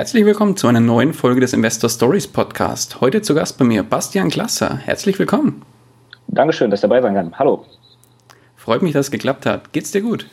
Herzlich 0.00 0.24
willkommen 0.24 0.56
zu 0.56 0.66
einer 0.66 0.80
neuen 0.80 1.12
Folge 1.12 1.42
des 1.42 1.52
Investor 1.52 1.90
Stories 1.90 2.26
Podcast. 2.26 3.02
Heute 3.02 3.20
zu 3.20 3.34
Gast 3.34 3.58
bei 3.58 3.66
mir 3.66 3.82
Bastian 3.82 4.30
Glasser. 4.30 4.78
Herzlich 4.78 5.18
willkommen. 5.18 5.60
Dankeschön, 6.26 6.70
dass 6.70 6.78
ich 6.78 6.88
dabei 6.88 7.02
sein 7.02 7.12
kann. 7.12 7.38
Hallo. 7.38 7.66
Freut 8.56 8.80
mich, 8.80 8.94
dass 8.94 9.08
es 9.08 9.10
geklappt 9.10 9.44
hat. 9.44 9.74
Geht's 9.74 9.90
dir 9.90 10.00
gut? 10.00 10.26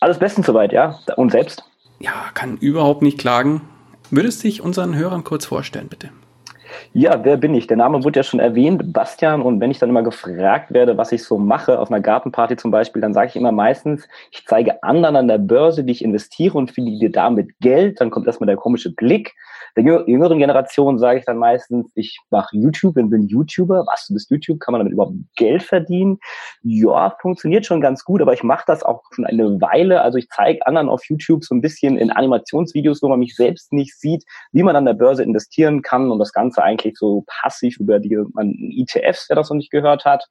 Alles 0.00 0.18
bestens 0.18 0.46
soweit, 0.46 0.72
ja. 0.72 1.00
Und 1.18 1.32
selbst? 1.32 1.62
Ja, 2.00 2.14
kann 2.32 2.56
überhaupt 2.56 3.02
nicht 3.02 3.18
klagen. 3.18 3.60
Würdest 4.08 4.42
du 4.42 4.48
dich 4.48 4.62
unseren 4.62 4.96
Hörern 4.96 5.22
kurz 5.22 5.44
vorstellen, 5.44 5.88
bitte? 5.88 6.08
Ja, 6.92 7.24
wer 7.24 7.36
bin 7.36 7.54
ich? 7.54 7.66
Der 7.66 7.76
Name 7.76 8.04
wurde 8.04 8.20
ja 8.20 8.24
schon 8.24 8.40
erwähnt, 8.40 8.92
Bastian. 8.92 9.42
Und 9.42 9.60
wenn 9.60 9.70
ich 9.70 9.78
dann 9.78 9.88
immer 9.88 10.02
gefragt 10.02 10.72
werde, 10.72 10.96
was 10.96 11.12
ich 11.12 11.24
so 11.24 11.38
mache, 11.38 11.78
auf 11.78 11.90
einer 11.90 12.00
Gartenparty 12.00 12.56
zum 12.56 12.70
Beispiel, 12.70 13.02
dann 13.02 13.14
sage 13.14 13.28
ich 13.28 13.36
immer 13.36 13.52
meistens, 13.52 14.08
ich 14.30 14.44
zeige 14.46 14.82
anderen 14.82 15.16
an 15.16 15.28
der 15.28 15.38
Börse, 15.38 15.86
wie 15.86 15.92
ich 15.92 16.04
investiere 16.04 16.56
und 16.56 16.70
verdiene 16.70 17.10
damit 17.10 17.58
Geld. 17.60 18.00
Dann 18.00 18.10
kommt 18.10 18.26
erstmal 18.26 18.46
der 18.46 18.56
komische 18.56 18.92
Blick. 18.94 19.34
Der 19.76 20.04
jüngeren 20.06 20.38
Generation 20.38 20.98
sage 20.98 21.18
ich 21.18 21.24
dann 21.24 21.38
meistens, 21.38 21.90
ich 21.94 22.18
mache 22.30 22.56
YouTube 22.56 22.96
und 22.96 23.10
bin 23.10 23.26
YouTuber. 23.26 23.84
Was, 23.86 24.06
du 24.06 24.14
bist 24.14 24.30
YouTube? 24.30 24.60
Kann 24.60 24.72
man 24.72 24.80
damit 24.80 24.92
überhaupt 24.92 25.14
Geld 25.36 25.62
verdienen? 25.62 26.18
Ja, 26.62 27.16
funktioniert 27.20 27.66
schon 27.66 27.80
ganz 27.80 28.04
gut, 28.04 28.22
aber 28.22 28.32
ich 28.32 28.44
mache 28.44 28.64
das 28.66 28.82
auch 28.84 29.02
schon 29.12 29.26
eine 29.26 29.60
Weile. 29.60 30.02
Also 30.02 30.18
ich 30.18 30.28
zeige 30.28 30.64
anderen 30.66 30.88
auf 30.88 31.04
YouTube 31.08 31.44
so 31.44 31.54
ein 31.54 31.60
bisschen 31.60 31.96
in 31.96 32.10
Animationsvideos, 32.10 33.02
wo 33.02 33.08
man 33.08 33.18
mich 33.18 33.34
selbst 33.34 33.72
nicht 33.72 33.98
sieht, 33.98 34.24
wie 34.52 34.62
man 34.62 34.76
an 34.76 34.84
der 34.84 34.94
Börse 34.94 35.24
investieren 35.24 35.82
kann 35.82 36.10
und 36.10 36.18
das 36.18 36.32
Ganze 36.32 36.62
eigentlich 36.62 36.96
so 36.96 37.24
passiv 37.26 37.78
über 37.80 37.98
die 37.98 38.16
man 38.32 38.54
ETFs, 38.54 39.26
wer 39.28 39.36
das 39.36 39.50
noch 39.50 39.56
nicht 39.56 39.70
gehört 39.70 40.04
hat. 40.04 40.28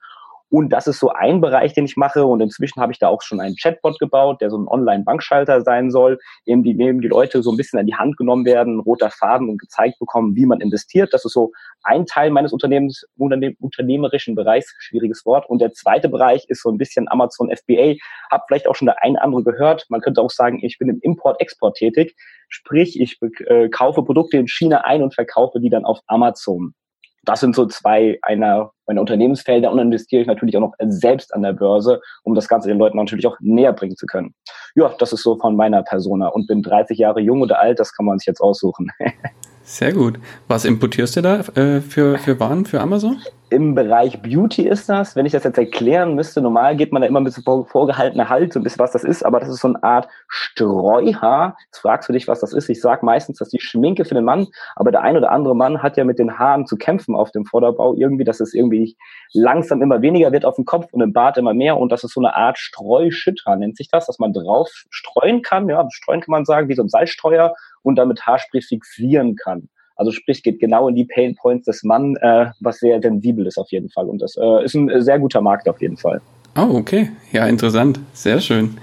Und 0.53 0.69
das 0.69 0.85
ist 0.85 0.99
so 0.99 1.09
ein 1.09 1.41
Bereich, 1.41 1.73
den 1.73 1.85
ich 1.85 1.97
mache. 1.97 2.27
Und 2.27 2.39
inzwischen 2.39 2.79
habe 2.79 2.91
ich 2.91 2.99
da 2.99 3.07
auch 3.07 3.23
schon 3.23 3.39
einen 3.39 3.55
Chatbot 3.55 3.97
gebaut, 3.97 4.39
der 4.39 4.51
so 4.51 4.57
ein 4.59 4.67
Online-Bankschalter 4.67 5.61
sein 5.61 5.89
soll, 5.89 6.19
in 6.45 6.61
dem 6.61 7.01
die, 7.01 7.07
Leute 7.07 7.41
so 7.41 7.49
ein 7.49 7.57
bisschen 7.57 7.79
an 7.79 7.87
die 7.87 7.95
Hand 7.95 8.17
genommen 8.17 8.45
werden, 8.45 8.79
roter 8.79 9.09
Faden 9.09 9.49
und 9.49 9.59
gezeigt 9.59 9.97
bekommen, 9.97 10.35
wie 10.35 10.45
man 10.45 10.61
investiert. 10.61 11.11
Das 11.11 11.25
ist 11.25 11.33
so 11.33 11.53
ein 11.81 12.05
Teil 12.05 12.29
meines 12.29 12.53
Unternehmens, 12.53 13.03
unternehm, 13.17 13.57
unternehmerischen 13.61 14.35
Bereichs, 14.35 14.71
schwieriges 14.77 15.25
Wort. 15.25 15.49
Und 15.49 15.59
der 15.59 15.71
zweite 15.71 16.07
Bereich 16.07 16.45
ist 16.49 16.61
so 16.61 16.69
ein 16.69 16.77
bisschen 16.77 17.09
Amazon 17.09 17.49
FBA. 17.49 17.95
Hab 18.29 18.45
vielleicht 18.47 18.67
auch 18.67 18.75
schon 18.75 18.85
der 18.85 19.01
ein 19.01 19.15
andere 19.15 19.41
gehört. 19.41 19.87
Man 19.89 20.01
könnte 20.01 20.21
auch 20.21 20.29
sagen, 20.29 20.59
ich 20.61 20.77
bin 20.77 20.87
im 20.87 20.99
Import-Export 21.01 21.77
tätig. 21.77 22.15
Sprich, 22.49 23.01
ich 23.01 23.17
äh, 23.47 23.69
kaufe 23.69 24.03
Produkte 24.03 24.37
in 24.37 24.47
China 24.47 24.81
ein 24.81 25.01
und 25.01 25.15
verkaufe 25.15 25.59
die 25.59 25.71
dann 25.71 25.83
auf 25.83 26.01
Amazon 26.05 26.75
das 27.23 27.39
sind 27.39 27.55
so 27.55 27.65
zwei 27.65 28.19
einer 28.21 28.71
meiner 28.85 29.01
Unternehmensfelder 29.01 29.71
und 29.71 29.77
dann 29.77 29.87
investiere 29.87 30.21
ich 30.21 30.27
natürlich 30.27 30.57
auch 30.57 30.61
noch 30.61 30.73
selbst 30.87 31.33
an 31.33 31.41
der 31.41 31.53
Börse, 31.53 32.01
um 32.23 32.35
das 32.35 32.47
Ganze 32.47 32.67
den 32.67 32.77
Leuten 32.77 32.97
natürlich 32.97 33.25
auch 33.25 33.37
näher 33.39 33.71
bringen 33.71 33.95
zu 33.95 34.05
können. 34.05 34.33
Ja, 34.75 34.93
das 34.99 35.13
ist 35.13 35.23
so 35.23 35.37
von 35.37 35.55
meiner 35.55 35.83
Persona 35.83 36.27
und 36.27 36.47
bin 36.47 36.61
30 36.61 36.97
Jahre 36.97 37.21
jung 37.21 37.41
oder 37.41 37.59
alt, 37.59 37.79
das 37.79 37.93
kann 37.93 38.05
man 38.05 38.19
sich 38.19 38.27
jetzt 38.27 38.41
aussuchen. 38.41 38.89
Sehr 39.63 39.93
gut. 39.93 40.19
Was 40.49 40.65
importierst 40.65 41.15
du 41.15 41.21
da 41.21 41.39
äh, 41.55 41.79
für, 41.79 42.17
für 42.17 42.39
Waren 42.41 42.65
für 42.65 42.81
Amazon? 42.81 43.21
Im 43.53 43.75
Bereich 43.75 44.19
Beauty 44.19 44.67
ist 44.67 44.89
das. 44.89 45.15
Wenn 45.15 45.27
ich 45.27 45.31
das 45.31 45.43
jetzt 45.43 45.59
erklären 45.59 46.15
müsste, 46.15 46.41
normal 46.41 46.75
geht 46.75 46.91
man 46.91 47.03
da 47.03 47.07
immer 47.07 47.19
mit 47.19 47.33
so 47.33 47.65
vorgehaltener 47.65 48.27
Halt, 48.27 48.51
so 48.51 48.59
ein 48.59 48.63
bisschen 48.63 48.79
was 48.79 48.93
das 48.93 49.03
ist, 49.03 49.23
aber 49.23 49.39
das 49.39 49.49
ist 49.49 49.59
so 49.59 49.67
eine 49.67 49.83
Art 49.83 50.07
Streuhaar. 50.27 51.55
Jetzt 51.65 51.77
fragst 51.77 52.09
du 52.09 52.13
dich, 52.13 52.27
was 52.27 52.39
das 52.39 52.51
ist. 52.51 52.67
Ich 52.69 52.81
sage 52.81 53.05
meistens, 53.05 53.37
dass 53.37 53.49
die 53.49 53.59
Schminke 53.59 54.05
für 54.05 54.15
den 54.15 54.25
Mann, 54.25 54.47
aber 54.75 54.89
der 54.89 55.03
ein 55.03 55.15
oder 55.15 55.29
andere 55.29 55.55
Mann 55.55 55.83
hat 55.83 55.97
ja 55.97 56.03
mit 56.03 56.17
den 56.17 56.39
Haaren 56.39 56.65
zu 56.65 56.77
kämpfen 56.77 57.13
auf 57.13 57.29
dem 57.29 57.45
Vorderbau 57.45 57.93
irgendwie, 57.93 58.23
dass 58.23 58.39
es 58.39 58.55
irgendwie 58.55 58.97
langsam 59.33 59.83
immer 59.83 60.01
weniger 60.01 60.31
wird 60.31 60.45
auf 60.45 60.55
dem 60.55 60.65
Kopf 60.65 60.91
und 60.91 61.01
im 61.01 61.13
Bart 61.13 61.37
immer 61.37 61.53
mehr 61.53 61.77
und 61.77 61.91
das 61.91 62.03
ist 62.03 62.15
so 62.15 62.21
eine 62.21 62.35
Art 62.35 62.57
Streuschütter, 62.57 63.55
nennt 63.55 63.77
sich 63.77 63.87
das, 63.87 64.07
dass 64.07 64.17
man 64.17 64.33
drauf 64.33 64.71
streuen 64.89 65.43
kann. 65.43 65.69
Ja, 65.69 65.87
streuen 65.91 66.21
kann 66.21 66.31
man 66.31 66.45
sagen, 66.45 66.69
wie 66.69 66.75
so 66.75 66.81
ein 66.81 66.89
Salzstreuer 66.89 67.53
und 67.83 67.97
damit 67.97 68.25
Haarspray 68.25 68.63
fixieren 68.63 69.35
kann. 69.35 69.69
Also 69.95 70.11
sprich, 70.11 70.43
geht 70.43 70.59
genau 70.59 70.87
in 70.87 70.95
die 70.95 71.05
Pain 71.05 71.35
Points 71.35 71.65
des 71.65 71.83
Mann, 71.83 72.15
äh, 72.21 72.47
was 72.59 72.79
sehr 72.79 73.01
sensibel 73.01 73.45
ist 73.45 73.57
auf 73.57 73.71
jeden 73.71 73.89
Fall. 73.89 74.09
Und 74.09 74.21
das 74.21 74.35
äh, 74.37 74.63
ist 74.63 74.75
ein 74.75 74.89
sehr 75.01 75.19
guter 75.19 75.41
Markt 75.41 75.69
auf 75.69 75.81
jeden 75.81 75.97
Fall. 75.97 76.21
Oh, 76.55 76.75
okay. 76.75 77.11
Ja, 77.31 77.47
interessant. 77.47 77.99
Sehr 78.13 78.39
schön. 78.39 78.77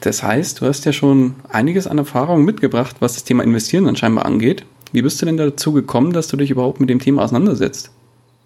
Das 0.00 0.22
heißt, 0.22 0.60
du 0.60 0.66
hast 0.66 0.84
ja 0.86 0.92
schon 0.92 1.34
einiges 1.48 1.86
an 1.86 1.98
Erfahrung 1.98 2.44
mitgebracht, 2.44 2.96
was 3.00 3.14
das 3.14 3.24
Thema 3.24 3.44
Investieren 3.44 3.84
dann 3.84 3.96
scheinbar 3.96 4.24
angeht. 4.24 4.64
Wie 4.92 5.02
bist 5.02 5.20
du 5.20 5.26
denn 5.26 5.36
dazu 5.36 5.72
gekommen, 5.72 6.12
dass 6.12 6.28
du 6.28 6.36
dich 6.36 6.50
überhaupt 6.50 6.80
mit 6.80 6.90
dem 6.90 6.98
Thema 6.98 7.22
auseinandersetzt? 7.22 7.92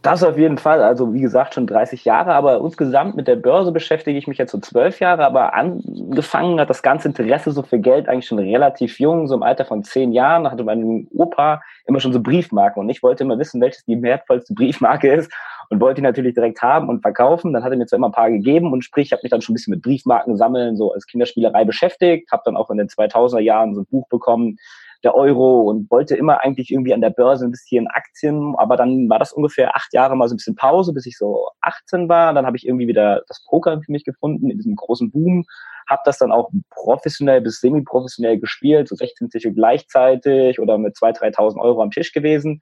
Das 0.05 0.23
auf 0.23 0.37
jeden 0.37 0.59
Fall. 0.59 0.83
Also 0.83 1.15
wie 1.15 1.23
gesagt, 1.23 1.55
schon 1.55 1.67
30 1.67 2.05
Jahre, 2.05 2.35
aber 2.35 2.59
insgesamt 2.59 3.17
mit 3.17 3.27
der 3.27 3.37
Börse 3.37 3.73
beschäftige 3.73 4.19
ich 4.19 4.27
mich 4.27 4.37
jetzt 4.37 4.53
so 4.53 4.59
zwölf 4.59 5.01
Jahre, 5.01 5.25
aber 5.25 5.55
angefangen 5.55 6.61
hat 6.61 6.69
das 6.69 6.83
ganze 6.83 7.09
Interesse 7.09 7.53
so 7.53 7.63
für 7.63 7.79
Geld 7.79 8.07
eigentlich 8.07 8.27
schon 8.27 8.39
relativ 8.39 9.01
jung, 9.01 9.27
so 9.27 9.35
im 9.35 9.43
Alter 9.43 9.65
von 9.65 9.83
zehn 9.83 10.13
Jahren. 10.13 10.45
Da 10.45 10.51
hatte 10.51 10.63
mein 10.63 11.09
Opa 11.15 11.63
immer 11.87 12.01
schon 12.01 12.13
so 12.13 12.21
Briefmarken 12.21 12.83
und 12.83 12.91
ich 12.91 13.03
wollte 13.03 13.25
immer 13.25 13.39
wissen, 13.39 13.63
welches 13.63 13.87
die 13.87 14.03
wertvollste 14.03 14.53
Briefmarke 14.53 15.11
ist 15.11 15.33
und 15.71 15.81
wollte 15.81 16.03
die 16.03 16.07
natürlich 16.07 16.35
direkt 16.35 16.61
haben 16.61 16.91
und 16.91 17.01
verkaufen. 17.01 17.55
Dann 17.55 17.65
hat 17.65 17.73
er 17.73 17.79
mir 17.79 17.87
zwar 17.87 17.97
immer 17.97 18.11
ein 18.11 18.13
paar 18.13 18.31
gegeben 18.31 18.75
und 18.75 18.85
sprich, 18.85 19.07
ich 19.07 19.13
habe 19.13 19.21
mich 19.23 19.31
dann 19.31 19.41
schon 19.41 19.55
ein 19.55 19.57
bisschen 19.57 19.73
mit 19.73 19.81
Briefmarken 19.81 20.37
sammeln, 20.37 20.77
so 20.77 20.93
als 20.93 21.07
Kinderspielerei 21.07 21.65
beschäftigt, 21.65 22.31
habe 22.31 22.43
dann 22.45 22.59
auch 22.59 22.69
in 22.69 22.77
den 22.77 22.89
2000er 22.89 23.41
Jahren 23.41 23.75
so 23.75 23.81
ein 23.81 23.87
Buch 23.87 24.07
bekommen, 24.11 24.59
der 25.05 25.15
Euro 25.15 25.61
und 25.63 25.91
wollte 25.91 26.17
immer 26.17 26.43
eigentlich 26.43 26.73
irgendwie 26.73 26.95
an 26.95 27.01
der 27.01 27.11
Börse 27.11 27.45
ein 27.45 27.51
bisschen 27.51 27.87
Aktien, 27.89 28.55
aber 28.57 28.77
dann 28.77 29.09
war 29.09 29.19
das 29.19 29.33
ungefähr 29.33 29.77
acht 29.77 29.93
Jahre 29.93 30.17
mal 30.17 30.29
so 30.29 30.35
ein 30.35 30.39
bisschen 30.39 30.57
Pause, 30.57 30.93
bis 30.93 31.07
ich 31.07 31.19
so 31.19 31.49
18 31.61 32.09
war. 32.09 32.33
Dann 32.33 32.47
habe 32.47 32.57
ich 32.57 32.67
irgendwie 32.67 32.89
wieder 32.89 33.23
das 33.29 33.45
Poker 33.45 33.81
für 33.81 33.93
mich 33.93 34.05
gefunden 34.05 34.51
in 34.51 34.57
diesem 34.57 34.75
großen 34.75 35.11
Boom, 35.11 35.45
habe 35.89 36.03
das 36.05 36.19
dann 36.19 36.33
auch 36.33 36.51
professionell 36.71 37.43
bis 37.43 37.61
semi-professionell 37.61 38.39
gespielt, 38.39 38.89
so 38.89 38.97
16 38.97 39.29
Tische 39.29 39.53
gleichzeitig 39.53 40.59
oder 40.59 40.79
mit 40.79 40.97
2.000, 40.97 41.37
3.000 41.37 41.61
Euro 41.61 41.83
am 41.83 41.91
Tisch 41.91 42.13
gewesen 42.13 42.61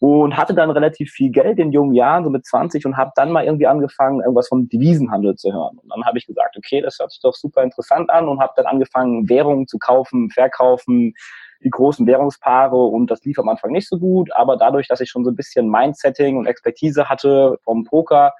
und 0.00 0.36
hatte 0.36 0.54
dann 0.54 0.70
relativ 0.70 1.10
viel 1.10 1.30
Geld 1.30 1.58
in 1.58 1.72
jungen 1.72 1.94
Jahren, 1.94 2.24
so 2.24 2.30
mit 2.30 2.46
20 2.46 2.86
und 2.86 2.96
habe 2.96 3.10
dann 3.16 3.32
mal 3.32 3.44
irgendwie 3.44 3.66
angefangen, 3.66 4.20
irgendwas 4.20 4.48
vom 4.48 4.68
Devisenhandel 4.68 5.34
zu 5.34 5.52
hören. 5.52 5.78
Und 5.78 5.90
dann 5.90 6.04
habe 6.04 6.18
ich 6.18 6.26
gesagt, 6.26 6.56
okay, 6.56 6.80
das 6.80 6.98
hört 6.98 7.10
sich 7.10 7.20
doch 7.20 7.34
super 7.34 7.62
interessant 7.62 8.08
an 8.10 8.28
und 8.28 8.40
habe 8.40 8.52
dann 8.56 8.66
angefangen, 8.66 9.28
Währungen 9.28 9.66
zu 9.66 9.78
kaufen, 9.78 10.30
verkaufen, 10.30 11.14
die 11.64 11.70
großen 11.70 12.06
Währungspaare 12.06 12.76
und 12.76 13.10
das 13.10 13.24
lief 13.24 13.38
am 13.38 13.48
Anfang 13.48 13.72
nicht 13.72 13.88
so 13.88 13.98
gut, 13.98 14.30
aber 14.34 14.56
dadurch, 14.56 14.88
dass 14.88 15.00
ich 15.00 15.10
schon 15.10 15.24
so 15.24 15.30
ein 15.30 15.36
bisschen 15.36 15.68
Mindsetting 15.68 16.36
und 16.36 16.46
Expertise 16.46 17.08
hatte 17.08 17.58
vom 17.64 17.84
Poker, 17.84 18.32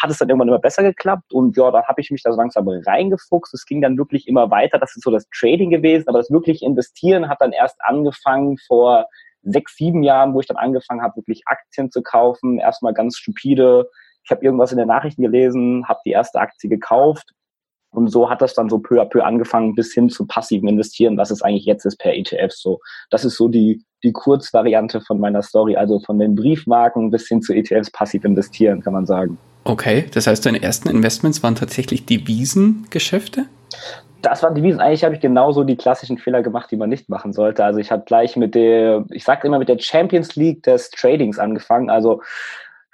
hat 0.00 0.10
es 0.10 0.18
dann 0.18 0.28
irgendwann 0.28 0.48
immer 0.48 0.58
besser 0.58 0.82
geklappt 0.82 1.32
und 1.32 1.56
ja, 1.56 1.70
dann 1.70 1.84
habe 1.84 2.00
ich 2.00 2.10
mich 2.10 2.22
da 2.22 2.32
so 2.32 2.36
langsam 2.36 2.68
reingefuchst. 2.68 3.54
Es 3.54 3.64
ging 3.64 3.80
dann 3.80 3.96
wirklich 3.96 4.28
immer 4.28 4.50
weiter. 4.50 4.78
Das 4.78 4.94
ist 4.94 5.04
so 5.04 5.10
das 5.10 5.26
Trading 5.30 5.70
gewesen, 5.70 6.08
aber 6.08 6.18
das 6.18 6.30
wirklich 6.30 6.62
Investieren 6.62 7.28
hat 7.28 7.40
dann 7.40 7.52
erst 7.52 7.76
angefangen 7.80 8.58
vor 8.58 9.06
sechs, 9.42 9.76
sieben 9.76 10.02
Jahren, 10.02 10.34
wo 10.34 10.40
ich 10.40 10.46
dann 10.46 10.56
angefangen 10.56 11.02
habe, 11.02 11.16
wirklich 11.16 11.42
Aktien 11.46 11.90
zu 11.90 12.02
kaufen. 12.02 12.58
Erstmal 12.58 12.92
ganz 12.92 13.16
stupide. 13.16 13.88
Ich 14.24 14.30
habe 14.30 14.44
irgendwas 14.44 14.72
in 14.72 14.78
den 14.78 14.88
Nachrichten 14.88 15.22
gelesen, 15.22 15.88
habe 15.88 16.00
die 16.04 16.10
erste 16.10 16.40
Aktie 16.40 16.68
gekauft, 16.68 17.32
und 17.90 18.08
so 18.08 18.28
hat 18.28 18.42
das 18.42 18.54
dann 18.54 18.68
so 18.68 18.78
peu 18.78 19.00
à 19.00 19.04
peu 19.06 19.24
angefangen 19.24 19.74
bis 19.74 19.92
hin 19.94 20.10
zu 20.10 20.26
passiven 20.26 20.68
Investieren, 20.68 21.16
was 21.16 21.30
es 21.30 21.42
eigentlich 21.42 21.64
jetzt 21.64 21.84
ist 21.84 21.96
per 21.96 22.14
ETF. 22.14 22.52
So, 22.52 22.80
das 23.10 23.24
ist 23.24 23.36
so 23.36 23.48
die, 23.48 23.82
die 24.02 24.12
Kurzvariante 24.12 25.00
von 25.00 25.18
meiner 25.18 25.42
Story. 25.42 25.76
Also 25.76 26.00
von 26.00 26.18
den 26.18 26.34
Briefmarken 26.34 27.10
bis 27.10 27.26
hin 27.26 27.40
zu 27.40 27.54
ETFs 27.54 27.90
passiv 27.90 28.24
investieren, 28.24 28.82
kann 28.82 28.92
man 28.92 29.06
sagen. 29.06 29.38
Okay, 29.64 30.04
das 30.12 30.26
heißt, 30.26 30.44
deine 30.46 30.62
ersten 30.62 30.88
Investments 30.88 31.42
waren 31.42 31.54
tatsächlich 31.54 32.06
Devisengeschäfte? 32.06 33.46
Das 34.22 34.42
waren 34.42 34.54
Devisen. 34.54 34.80
Eigentlich 34.80 35.04
habe 35.04 35.14
ich 35.14 35.20
genauso 35.20 35.64
die 35.64 35.76
klassischen 35.76 36.18
Fehler 36.18 36.42
gemacht, 36.42 36.70
die 36.70 36.76
man 36.76 36.88
nicht 36.88 37.08
machen 37.08 37.32
sollte. 37.32 37.64
Also 37.64 37.78
ich 37.78 37.90
habe 37.90 38.04
gleich 38.06 38.36
mit 38.36 38.54
der, 38.54 39.04
ich 39.10 39.24
sage 39.24 39.46
immer 39.46 39.58
mit 39.58 39.68
der 39.68 39.78
Champions 39.78 40.36
League 40.36 40.62
des 40.62 40.90
Tradings 40.90 41.38
angefangen. 41.38 41.90
Also 41.90 42.22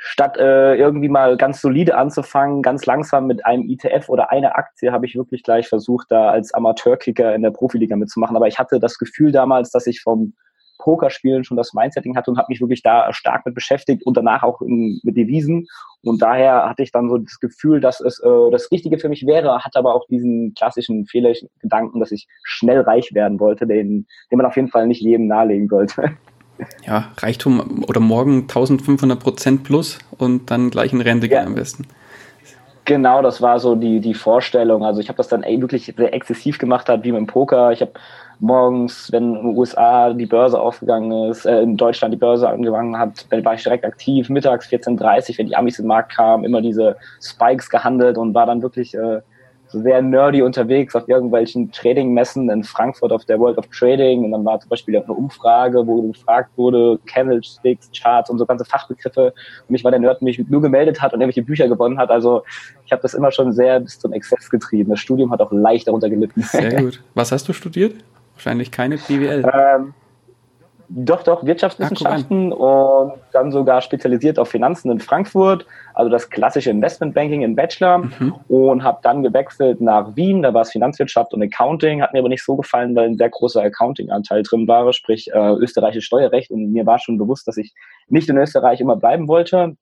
statt 0.04 0.36
äh, 0.36 0.74
irgendwie 0.74 1.08
mal 1.08 1.36
ganz 1.36 1.60
solide 1.60 1.96
anzufangen, 1.96 2.60
ganz 2.60 2.86
langsam 2.86 3.28
mit 3.28 3.46
einem 3.46 3.70
ETF 3.70 4.08
oder 4.08 4.32
einer 4.32 4.56
Aktie, 4.56 4.90
habe 4.90 5.06
ich 5.06 5.14
wirklich 5.14 5.44
gleich 5.44 5.68
versucht, 5.68 6.08
da 6.10 6.30
als 6.30 6.52
Amateurkicker 6.52 7.34
in 7.34 7.42
der 7.42 7.52
Profiliga 7.52 7.94
mitzumachen. 7.94 8.36
Aber 8.36 8.48
ich 8.48 8.58
hatte 8.58 8.80
das 8.80 8.98
Gefühl 8.98 9.30
damals, 9.30 9.70
dass 9.70 9.86
ich 9.86 10.02
vom 10.02 10.34
Pokerspielen 10.78 11.44
schon 11.44 11.56
das 11.56 11.72
Mindsetting 11.72 12.16
hatte 12.16 12.32
und 12.32 12.38
habe 12.38 12.48
mich 12.48 12.60
wirklich 12.60 12.82
da 12.82 13.12
stark 13.12 13.46
mit 13.46 13.54
beschäftigt 13.54 14.04
und 14.04 14.16
danach 14.16 14.42
auch 14.42 14.60
in, 14.60 14.98
mit 15.04 15.16
Devisen. 15.16 15.68
Und 16.02 16.20
daher 16.20 16.68
hatte 16.68 16.82
ich 16.82 16.90
dann 16.90 17.08
so 17.08 17.18
das 17.18 17.38
Gefühl, 17.38 17.80
dass 17.80 18.00
es 18.00 18.18
äh, 18.18 18.50
das 18.50 18.72
Richtige 18.72 18.98
für 18.98 19.08
mich 19.08 19.24
wäre, 19.24 19.60
hatte 19.60 19.78
aber 19.78 19.94
auch 19.94 20.04
diesen 20.08 20.52
klassischen 20.54 21.06
Fehlergedanken, 21.06 22.00
dass 22.00 22.10
ich 22.10 22.26
schnell 22.42 22.80
reich 22.80 23.14
werden 23.14 23.38
wollte, 23.38 23.68
den, 23.68 24.06
den 24.32 24.36
man 24.36 24.46
auf 24.46 24.56
jeden 24.56 24.68
Fall 24.68 24.88
nicht 24.88 25.00
jedem 25.00 25.28
nahelegen 25.28 25.68
sollte. 25.68 26.10
Ja, 26.86 27.12
Reichtum 27.18 27.84
oder 27.86 28.00
morgen 28.00 28.42
1500 28.42 29.18
Prozent 29.18 29.64
plus 29.64 29.98
und 30.18 30.50
dann 30.50 30.70
gleich 30.70 30.92
in 30.92 31.00
Rente 31.00 31.28
gehen 31.28 31.46
am 31.46 31.54
besten. 31.54 31.86
Genau, 32.84 33.22
das 33.22 33.40
war 33.40 33.60
so 33.60 33.76
die, 33.76 34.00
die 34.00 34.14
Vorstellung. 34.14 34.84
Also 34.84 35.00
ich 35.00 35.08
habe 35.08 35.16
das 35.16 35.28
dann 35.28 35.42
wirklich 35.44 35.94
sehr 35.96 36.12
exzessiv 36.12 36.58
gemacht, 36.58 36.88
hat, 36.88 37.04
wie 37.04 37.12
mit 37.12 37.20
dem 37.20 37.26
Poker. 37.28 37.70
Ich 37.70 37.80
habe 37.80 37.92
morgens, 38.40 39.12
wenn 39.12 39.36
in 39.36 39.42
den 39.42 39.56
USA 39.56 40.12
die 40.12 40.26
Börse 40.26 40.60
aufgegangen 40.60 41.30
ist, 41.30 41.46
äh, 41.46 41.62
in 41.62 41.76
Deutschland 41.76 42.12
die 42.12 42.18
Börse 42.18 42.48
angefangen 42.48 42.98
hat, 42.98 43.26
war 43.30 43.54
ich 43.54 43.62
direkt 43.62 43.84
aktiv. 43.84 44.28
Mittags 44.28 44.66
14.30 44.66 45.38
wenn 45.38 45.46
die 45.46 45.54
Amis 45.54 45.78
in 45.78 45.84
den 45.84 45.88
Markt 45.88 46.16
kamen, 46.16 46.44
immer 46.44 46.60
diese 46.60 46.96
Spikes 47.20 47.70
gehandelt 47.70 48.18
und 48.18 48.34
war 48.34 48.46
dann 48.46 48.62
wirklich 48.62 48.94
äh, 48.94 49.20
sehr 49.72 50.02
nerdy 50.02 50.42
unterwegs 50.42 50.94
auf 50.94 51.08
irgendwelchen 51.08 51.72
Trading-Messen 51.72 52.50
in 52.50 52.64
Frankfurt 52.64 53.12
auf 53.12 53.24
der 53.24 53.38
World 53.38 53.58
of 53.58 53.66
Trading 53.68 54.24
und 54.24 54.32
dann 54.32 54.44
war 54.44 54.60
zum 54.60 54.68
Beispiel 54.68 54.96
eine 54.96 55.12
Umfrage, 55.12 55.86
wo 55.86 56.02
gefragt 56.02 56.50
wurde, 56.56 56.98
Candlesticks, 57.06 57.90
Charts 57.96 58.30
und 58.30 58.38
so 58.38 58.46
ganze 58.46 58.64
Fachbegriffe 58.64 59.32
und 59.68 59.74
ich 59.74 59.84
war 59.84 59.90
der 59.90 60.00
Nerd, 60.00 60.20
der 60.20 60.26
mich 60.26 60.38
nur 60.48 60.62
gemeldet 60.62 61.00
hat 61.00 61.12
und 61.12 61.20
irgendwelche 61.20 61.42
Bücher 61.42 61.68
gewonnen 61.68 61.98
hat. 61.98 62.10
Also 62.10 62.44
ich 62.84 62.92
habe 62.92 63.02
das 63.02 63.14
immer 63.14 63.32
schon 63.32 63.52
sehr 63.52 63.80
bis 63.80 63.98
zum 63.98 64.12
Exzess 64.12 64.50
getrieben. 64.50 64.90
Das 64.90 65.00
Studium 65.00 65.30
hat 65.32 65.40
auch 65.40 65.52
leicht 65.52 65.88
darunter 65.88 66.10
gelitten. 66.10 66.42
Sehr 66.42 66.74
gut. 66.82 67.02
Was 67.14 67.32
hast 67.32 67.48
du 67.48 67.52
studiert? 67.52 67.94
Wahrscheinlich 68.34 68.70
keine 68.70 68.96
BWL. 68.96 69.44
Ähm, 69.52 69.94
doch, 70.94 71.22
doch, 71.22 71.44
Wirtschaftswissenschaften 71.44 72.52
ah, 72.52 72.56
und 72.56 73.12
dann 73.32 73.50
sogar 73.50 73.80
spezialisiert 73.80 74.38
auf 74.38 74.48
Finanzen 74.48 74.90
in 74.90 75.00
Frankfurt, 75.00 75.64
also 75.94 76.10
das 76.10 76.28
klassische 76.28 76.70
Investmentbanking 76.70 77.40
in 77.42 77.56
Bachelor. 77.56 77.98
Mhm. 77.98 78.34
und 78.48 78.82
habe 78.82 78.98
dann 79.02 79.22
gewechselt 79.22 79.80
nach 79.80 80.14
Wien, 80.16 80.42
da 80.42 80.52
war 80.52 80.62
es 80.62 80.70
Finanzwirtschaft 80.70 81.32
und 81.32 81.42
Accounting, 81.42 82.02
hat 82.02 82.12
mir 82.12 82.18
aber 82.18 82.28
nicht 82.28 82.44
so 82.44 82.56
gefallen, 82.56 82.94
weil 82.94 83.08
ein 83.08 83.16
sehr 83.16 83.30
großer 83.30 83.62
Accounting-Anteil 83.62 84.42
drin 84.42 84.68
war, 84.68 84.92
sprich 84.92 85.30
äh, 85.32 85.52
österreichisches 85.54 86.04
Steuerrecht. 86.04 86.50
Und 86.50 86.72
mir 86.72 86.84
war 86.84 86.98
schon 86.98 87.16
bewusst, 87.16 87.48
dass 87.48 87.56
ich 87.56 87.72
nicht 88.08 88.28
in 88.28 88.36
Österreich 88.36 88.80
immer 88.80 88.96
bleiben 88.96 89.28
wollte. 89.28 89.76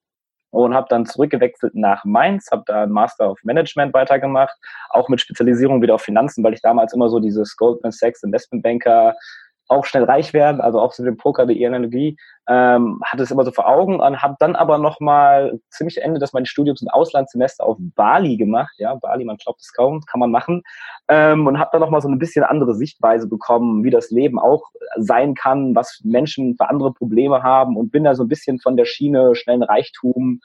Und 0.52 0.74
habe 0.74 0.88
dann 0.90 1.06
zurückgewechselt 1.06 1.76
nach 1.76 2.04
Mainz, 2.04 2.48
habe 2.50 2.64
da 2.66 2.82
einen 2.82 2.90
Master 2.90 3.30
of 3.30 3.38
Management 3.44 3.94
weitergemacht, 3.94 4.56
auch 4.88 5.08
mit 5.08 5.20
Spezialisierung 5.20 5.80
wieder 5.80 5.94
auf 5.94 6.02
Finanzen, 6.02 6.42
weil 6.42 6.54
ich 6.54 6.60
damals 6.60 6.92
immer 6.92 7.08
so 7.08 7.20
dieses 7.20 7.56
Goldman 7.56 7.92
Sachs 7.92 8.24
Investmentbanker 8.24 9.14
auch 9.70 9.84
schnell 9.84 10.04
reich 10.04 10.32
werden, 10.32 10.60
also 10.60 10.80
auch 10.80 10.92
zu 10.92 11.04
dem 11.04 11.16
Poker, 11.16 11.46
die 11.46 11.64
Analogie, 11.64 12.16
ähm, 12.48 13.00
hatte 13.04 13.22
es 13.22 13.30
immer 13.30 13.44
so 13.44 13.52
vor 13.52 13.68
Augen 13.68 14.00
und 14.00 14.22
habe 14.22 14.34
dann 14.40 14.56
aber 14.56 14.78
nochmal 14.78 15.60
ziemlich 15.70 16.02
Ende 16.02 16.18
des 16.18 16.32
meines 16.32 16.48
Studiums 16.48 16.82
ein 16.82 16.88
Auslandssemester 16.88 17.64
auf 17.64 17.76
Bali 17.78 18.36
gemacht, 18.36 18.74
ja, 18.78 18.94
Bali, 18.96 19.24
man 19.24 19.36
glaubt 19.36 19.60
es 19.60 19.72
kaum, 19.72 20.00
kann 20.06 20.20
man 20.20 20.30
machen, 20.30 20.62
ähm, 21.08 21.46
und 21.46 21.58
habe 21.58 21.70
dann 21.72 21.80
nochmal 21.80 22.00
so 22.00 22.08
ein 22.08 22.18
bisschen 22.18 22.44
andere 22.44 22.74
Sichtweise 22.74 23.28
bekommen, 23.28 23.84
wie 23.84 23.90
das 23.90 24.10
Leben 24.10 24.38
auch 24.38 24.64
sein 24.96 25.34
kann, 25.34 25.74
was 25.74 26.00
Menschen 26.02 26.56
für 26.56 26.68
andere 26.68 26.92
Probleme 26.92 27.42
haben 27.42 27.76
und 27.76 27.92
bin 27.92 28.04
da 28.04 28.14
so 28.14 28.24
ein 28.24 28.28
bisschen 28.28 28.58
von 28.58 28.76
der 28.76 28.84
Schiene 28.84 29.34
schnellen 29.34 29.62
Reichtum, 29.62 30.40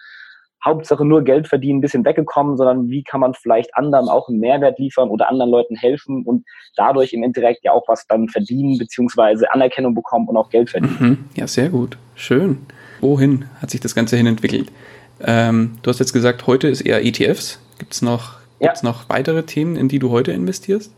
Hauptsache 0.65 1.05
nur 1.05 1.23
Geld 1.23 1.47
verdienen, 1.47 1.77
ein 1.77 1.81
bisschen 1.81 2.03
weggekommen, 2.03 2.57
sondern 2.57 2.89
wie 2.89 3.03
kann 3.03 3.21
man 3.21 3.33
vielleicht 3.35 3.75
anderen 3.75 4.09
auch 4.09 4.27
einen 4.27 4.39
Mehrwert 4.39 4.79
liefern 4.79 5.09
oder 5.09 5.29
anderen 5.29 5.51
Leuten 5.51 5.75
helfen 5.75 6.23
und 6.25 6.45
dadurch 6.75 7.13
im 7.13 7.23
Indirekt 7.23 7.63
ja 7.63 7.71
auch 7.71 7.87
was 7.87 8.07
dann 8.07 8.27
verdienen, 8.29 8.77
beziehungsweise 8.77 9.51
Anerkennung 9.53 9.93
bekommen 9.93 10.27
und 10.27 10.37
auch 10.37 10.49
Geld 10.49 10.71
verdienen. 10.71 10.97
Mhm. 10.99 11.25
Ja, 11.35 11.47
sehr 11.47 11.69
gut. 11.69 11.97
Schön. 12.15 12.65
Wohin 12.99 13.45
hat 13.61 13.69
sich 13.69 13.79
das 13.79 13.93
Ganze 13.93 14.17
hin 14.17 14.25
entwickelt? 14.25 14.71
Ähm, 15.23 15.77
du 15.83 15.89
hast 15.89 15.99
jetzt 15.99 16.13
gesagt, 16.13 16.47
heute 16.47 16.67
ist 16.67 16.81
eher 16.81 17.05
ETFs. 17.05 17.59
Gibt 17.77 17.93
es 17.93 18.01
noch, 18.01 18.37
ja. 18.59 18.73
noch 18.81 19.07
weitere 19.09 19.43
Themen, 19.43 19.75
in 19.75 19.87
die 19.87 19.99
du 19.99 20.09
heute 20.09 20.31
investierst? 20.31 20.91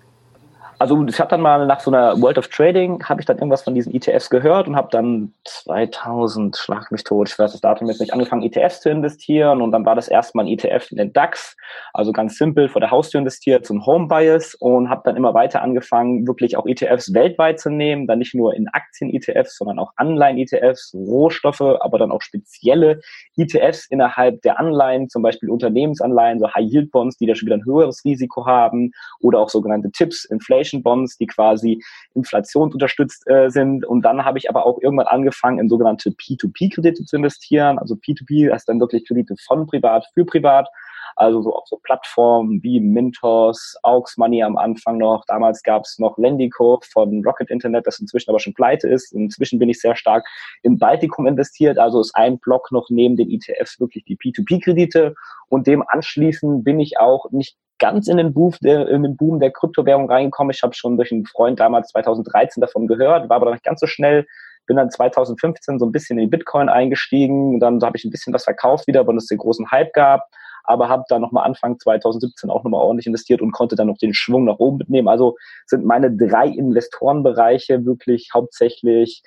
Also 0.79 1.03
ich 1.07 1.19
habe 1.19 1.29
dann 1.29 1.41
mal 1.41 1.65
nach 1.65 1.79
so 1.79 1.89
einer 1.89 2.21
World 2.21 2.37
of 2.37 2.49
Trading, 2.49 3.03
habe 3.03 3.19
ich 3.19 3.25
dann 3.25 3.37
irgendwas 3.37 3.63
von 3.63 3.73
diesen 3.73 3.95
ETFs 3.95 4.29
gehört 4.29 4.67
und 4.67 4.75
habe 4.75 4.89
dann 4.91 5.33
2000, 5.45 6.55
schlag 6.55 6.91
mich 6.91 7.03
tot, 7.03 7.29
ich 7.29 7.39
weiß 7.39 7.51
das 7.51 7.61
Datum 7.61 7.87
jetzt 7.87 7.99
nicht, 7.99 8.13
angefangen 8.13 8.43
ETFs 8.43 8.81
zu 8.81 8.89
investieren 8.91 9.63
und 9.63 9.71
dann 9.71 9.85
war 9.85 9.95
das 9.95 10.07
erstmal 10.07 10.45
ein 10.45 10.51
ETF 10.51 10.91
in 10.91 10.97
den 10.97 11.13
DAX, 11.13 11.57
also 11.93 12.11
ganz 12.11 12.37
simpel 12.37 12.69
vor 12.69 12.79
der 12.79 12.91
Haustür 12.91 13.17
investiert 13.17 13.65
zum 13.65 13.87
Home 13.87 14.07
Bias 14.07 14.53
und 14.53 14.87
habe 14.89 15.01
dann 15.03 15.15
immer 15.15 15.33
weiter 15.33 15.63
angefangen, 15.63 16.27
wirklich 16.27 16.57
auch 16.57 16.67
ETFs 16.67 17.11
weltweit 17.11 17.59
zu 17.59 17.71
nehmen, 17.71 18.05
dann 18.05 18.19
nicht 18.19 18.35
nur 18.35 18.53
in 18.53 18.67
Aktien-ETFs, 18.67 19.57
sondern 19.57 19.79
auch 19.79 19.93
Anleihen-ETFs, 19.95 20.93
Rohstoffe, 20.93 21.61
aber 21.61 21.97
dann 21.97 22.11
auch 22.11 22.21
spezielle 22.21 22.99
ETFs 23.35 23.87
innerhalb 23.89 24.43
der 24.43 24.59
Anleihen, 24.59 25.09
zum 25.09 25.23
Beispiel 25.23 25.49
Unternehmensanleihen, 25.49 26.37
so 26.39 26.53
High-Yield-Bonds, 26.53 27.17
die 27.17 27.25
da 27.25 27.33
schon 27.33 27.47
wieder 27.47 27.57
ein 27.57 27.65
höheres 27.65 28.05
Risiko 28.05 28.45
haben 28.45 28.91
oder 29.21 29.39
auch 29.39 29.49
sogenannte 29.49 29.91
Tipps, 29.91 30.23
Inflation 30.25 30.66
Inflation 30.67 30.83
Bonds, 30.83 31.17
die 31.17 31.27
quasi 31.27 31.83
inflationsunterstützt 32.13 33.27
äh, 33.27 33.49
sind. 33.49 33.85
Und 33.85 34.03
dann 34.03 34.25
habe 34.25 34.37
ich 34.37 34.49
aber 34.49 34.65
auch 34.65 34.79
irgendwann 34.81 35.07
angefangen, 35.07 35.59
in 35.59 35.69
sogenannte 35.69 36.09
P2P-Kredite 36.11 37.05
zu 37.05 37.15
investieren. 37.15 37.79
Also 37.79 37.95
P2P 37.95 38.51
heißt 38.51 38.67
dann 38.67 38.79
wirklich 38.79 39.07
Kredite 39.07 39.35
von 39.45 39.67
privat 39.67 40.05
für 40.13 40.25
privat. 40.25 40.67
Also 41.15 41.41
so 41.41 41.55
auf 41.55 41.67
so 41.67 41.77
Plattformen 41.77 42.61
wie 42.61 42.79
Mintos, 42.79 43.75
Aux 43.81 44.17
Money 44.17 44.43
am 44.43 44.57
Anfang 44.57 44.97
noch. 44.97 45.25
Damals 45.25 45.63
gab 45.63 45.83
es 45.83 45.97
noch 45.97 46.17
Lendico 46.17 46.79
von 46.91 47.23
Rocket 47.25 47.49
Internet, 47.49 47.87
das 47.87 47.99
inzwischen 47.99 48.29
aber 48.29 48.39
schon 48.39 48.53
pleite 48.53 48.87
ist. 48.87 49.13
Inzwischen 49.13 49.57
bin 49.57 49.69
ich 49.69 49.79
sehr 49.79 49.95
stark 49.95 50.27
im 50.61 50.77
Baltikum 50.77 51.25
investiert. 51.25 51.79
Also 51.79 52.01
ist 52.01 52.15
ein 52.15 52.37
Block 52.37 52.71
noch 52.71 52.89
neben 52.89 53.15
den 53.15 53.31
ETFs 53.31 53.79
wirklich 53.79 54.05
die 54.05 54.17
P2P-Kredite. 54.17 55.15
Und 55.49 55.65
dem 55.65 55.83
anschließend 55.87 56.63
bin 56.63 56.79
ich 56.79 56.99
auch 56.99 57.31
nicht 57.31 57.57
ganz 57.79 58.07
in 58.07 58.17
den, 58.17 58.33
Boom 58.33 58.53
der, 58.61 58.87
in 58.89 59.03
den 59.03 59.15
Boom 59.17 59.39
der 59.39 59.51
Kryptowährung 59.51 60.09
reingekommen. 60.09 60.51
Ich 60.51 60.63
habe 60.63 60.73
schon 60.73 60.97
durch 60.97 61.11
einen 61.11 61.25
Freund 61.25 61.59
damals 61.59 61.89
2013 61.89 62.61
davon 62.61 62.87
gehört, 62.87 63.29
war 63.29 63.37
aber 63.37 63.45
noch 63.45 63.53
nicht 63.53 63.63
ganz 63.63 63.79
so 63.79 63.87
schnell. 63.87 64.25
Bin 64.65 64.77
dann 64.77 64.91
2015 64.91 65.79
so 65.79 65.85
ein 65.85 65.91
bisschen 65.91 66.17
in 66.17 66.25
die 66.25 66.29
Bitcoin 66.29 66.67
eingestiegen. 66.67 67.59
Dann 67.59 67.81
habe 67.81 67.95
ich 67.95 68.03
ein 68.03 68.11
bisschen 68.11 68.33
was 68.33 68.43
verkauft 68.43 68.87
wieder, 68.87 69.07
weil 69.07 69.15
es 69.15 69.27
den 69.27 69.37
großen 69.37 69.71
Hype 69.71 69.93
gab. 69.93 70.27
Aber 70.65 70.89
habe 70.89 71.05
dann 71.07 71.21
nochmal 71.21 71.45
Anfang 71.45 71.79
2017 71.79 72.49
auch 72.49 72.65
nochmal 72.65 72.81
ordentlich 72.81 73.07
investiert 73.07 73.41
und 73.41 73.53
konnte 73.53 73.77
dann 73.77 73.87
noch 73.87 73.97
den 73.97 74.13
Schwung 74.13 74.43
nach 74.43 74.59
oben 74.59 74.79
mitnehmen. 74.79 75.07
Also 75.07 75.37
sind 75.65 75.85
meine 75.85 76.11
drei 76.11 76.47
Investorenbereiche 76.47 77.85
wirklich 77.85 78.31
hauptsächlich 78.33 79.23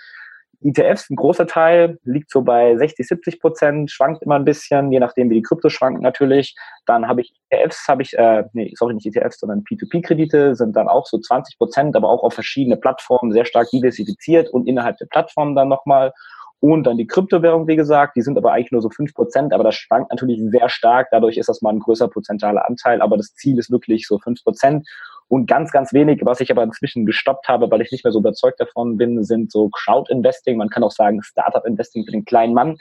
ETFs, 0.63 1.09
ein 1.11 1.17
großer 1.17 1.47
Teil, 1.47 1.99
liegt 2.05 2.31
so 2.31 2.43
bei 2.43 2.77
60, 2.77 3.07
70 3.07 3.41
Prozent, 3.41 3.91
schwankt 3.91 4.23
immer 4.23 4.37
ein 4.37 4.45
bisschen, 4.45 4.93
je 4.93 5.01
nachdem, 5.01 5.31
wie 5.31 5.37
die 5.37 5.43
Kryptos 5.43 5.73
schwanken 5.73 6.03
natürlich. 6.03 6.55
Dann 6.87 7.09
habe 7.09 7.23
ich 7.23 7.33
ETFs, 7.49 7.89
habe 7.89 8.03
ich, 8.03 8.17
äh, 8.19 8.45
nee, 8.53 8.73
sorry, 8.77 8.95
nicht 8.95 9.07
ETFs, 9.07 9.41
sondern 9.41 9.65
P2P-Kredite 9.65 10.55
sind 10.55 10.77
dann 10.77 10.89
auch 10.89 11.07
so 11.07 11.19
20 11.19 11.59
Prozent, 11.59 11.97
aber 11.97 12.09
auch 12.09 12.23
auf 12.23 12.35
verschiedene 12.35 12.77
Plattformen 12.77 13.33
sehr 13.33 13.45
stark 13.45 13.71
diversifiziert 13.71 14.51
und 14.51 14.67
innerhalb 14.69 14.99
der 14.99 15.07
Plattform 15.07 15.55
dann 15.55 15.69
nochmal. 15.69 16.13
Und 16.61 16.85
dann 16.85 16.99
die 16.99 17.07
Kryptowährung, 17.07 17.67
wie 17.69 17.77
gesagt, 17.77 18.17
die 18.17 18.23
sind 18.23 18.37
aber 18.37 18.53
eigentlich 18.53 18.71
nur 18.71 18.83
so 18.83 18.91
fünf 18.91 19.15
Prozent, 19.15 19.55
aber 19.55 19.65
das 19.65 19.75
schwankt 19.77 20.11
natürlich 20.11 20.41
sehr 20.51 20.69
stark. 20.69 21.09
Dadurch 21.11 21.39
ist 21.39 21.49
das 21.49 21.63
mal 21.63 21.71
ein 21.71 21.79
größer 21.81 22.09
prozentaler 22.09 22.69
Anteil, 22.69 23.01
aber 23.01 23.17
das 23.17 23.35
Ziel 23.35 23.59
ist 23.59 23.71
wirklich 23.71 24.07
so 24.07 24.19
fünf 24.19 24.43
Prozent. 24.45 24.87
Und 25.29 25.47
ganz, 25.47 25.71
ganz 25.71 25.93
wenig, 25.95 26.21
was 26.25 26.41
ich 26.41 26.51
aber 26.51 26.63
inzwischen 26.63 27.07
gestoppt 27.07 27.49
habe, 27.49 27.71
weil 27.71 27.81
ich 27.81 27.93
nicht 27.93 28.05
mehr 28.05 28.13
so 28.13 28.19
überzeugt 28.19 28.61
davon 28.61 28.99
bin, 28.99 29.25
sind 29.25 29.51
so 29.51 29.71
Crowd-Investing. 29.71 30.59
Man 30.59 30.69
kann 30.69 30.83
auch 30.83 30.91
sagen 30.91 31.23
Startup-Investing 31.23 32.05
für 32.05 32.11
den 32.11 32.25
kleinen 32.25 32.53
Mann. 32.53 32.77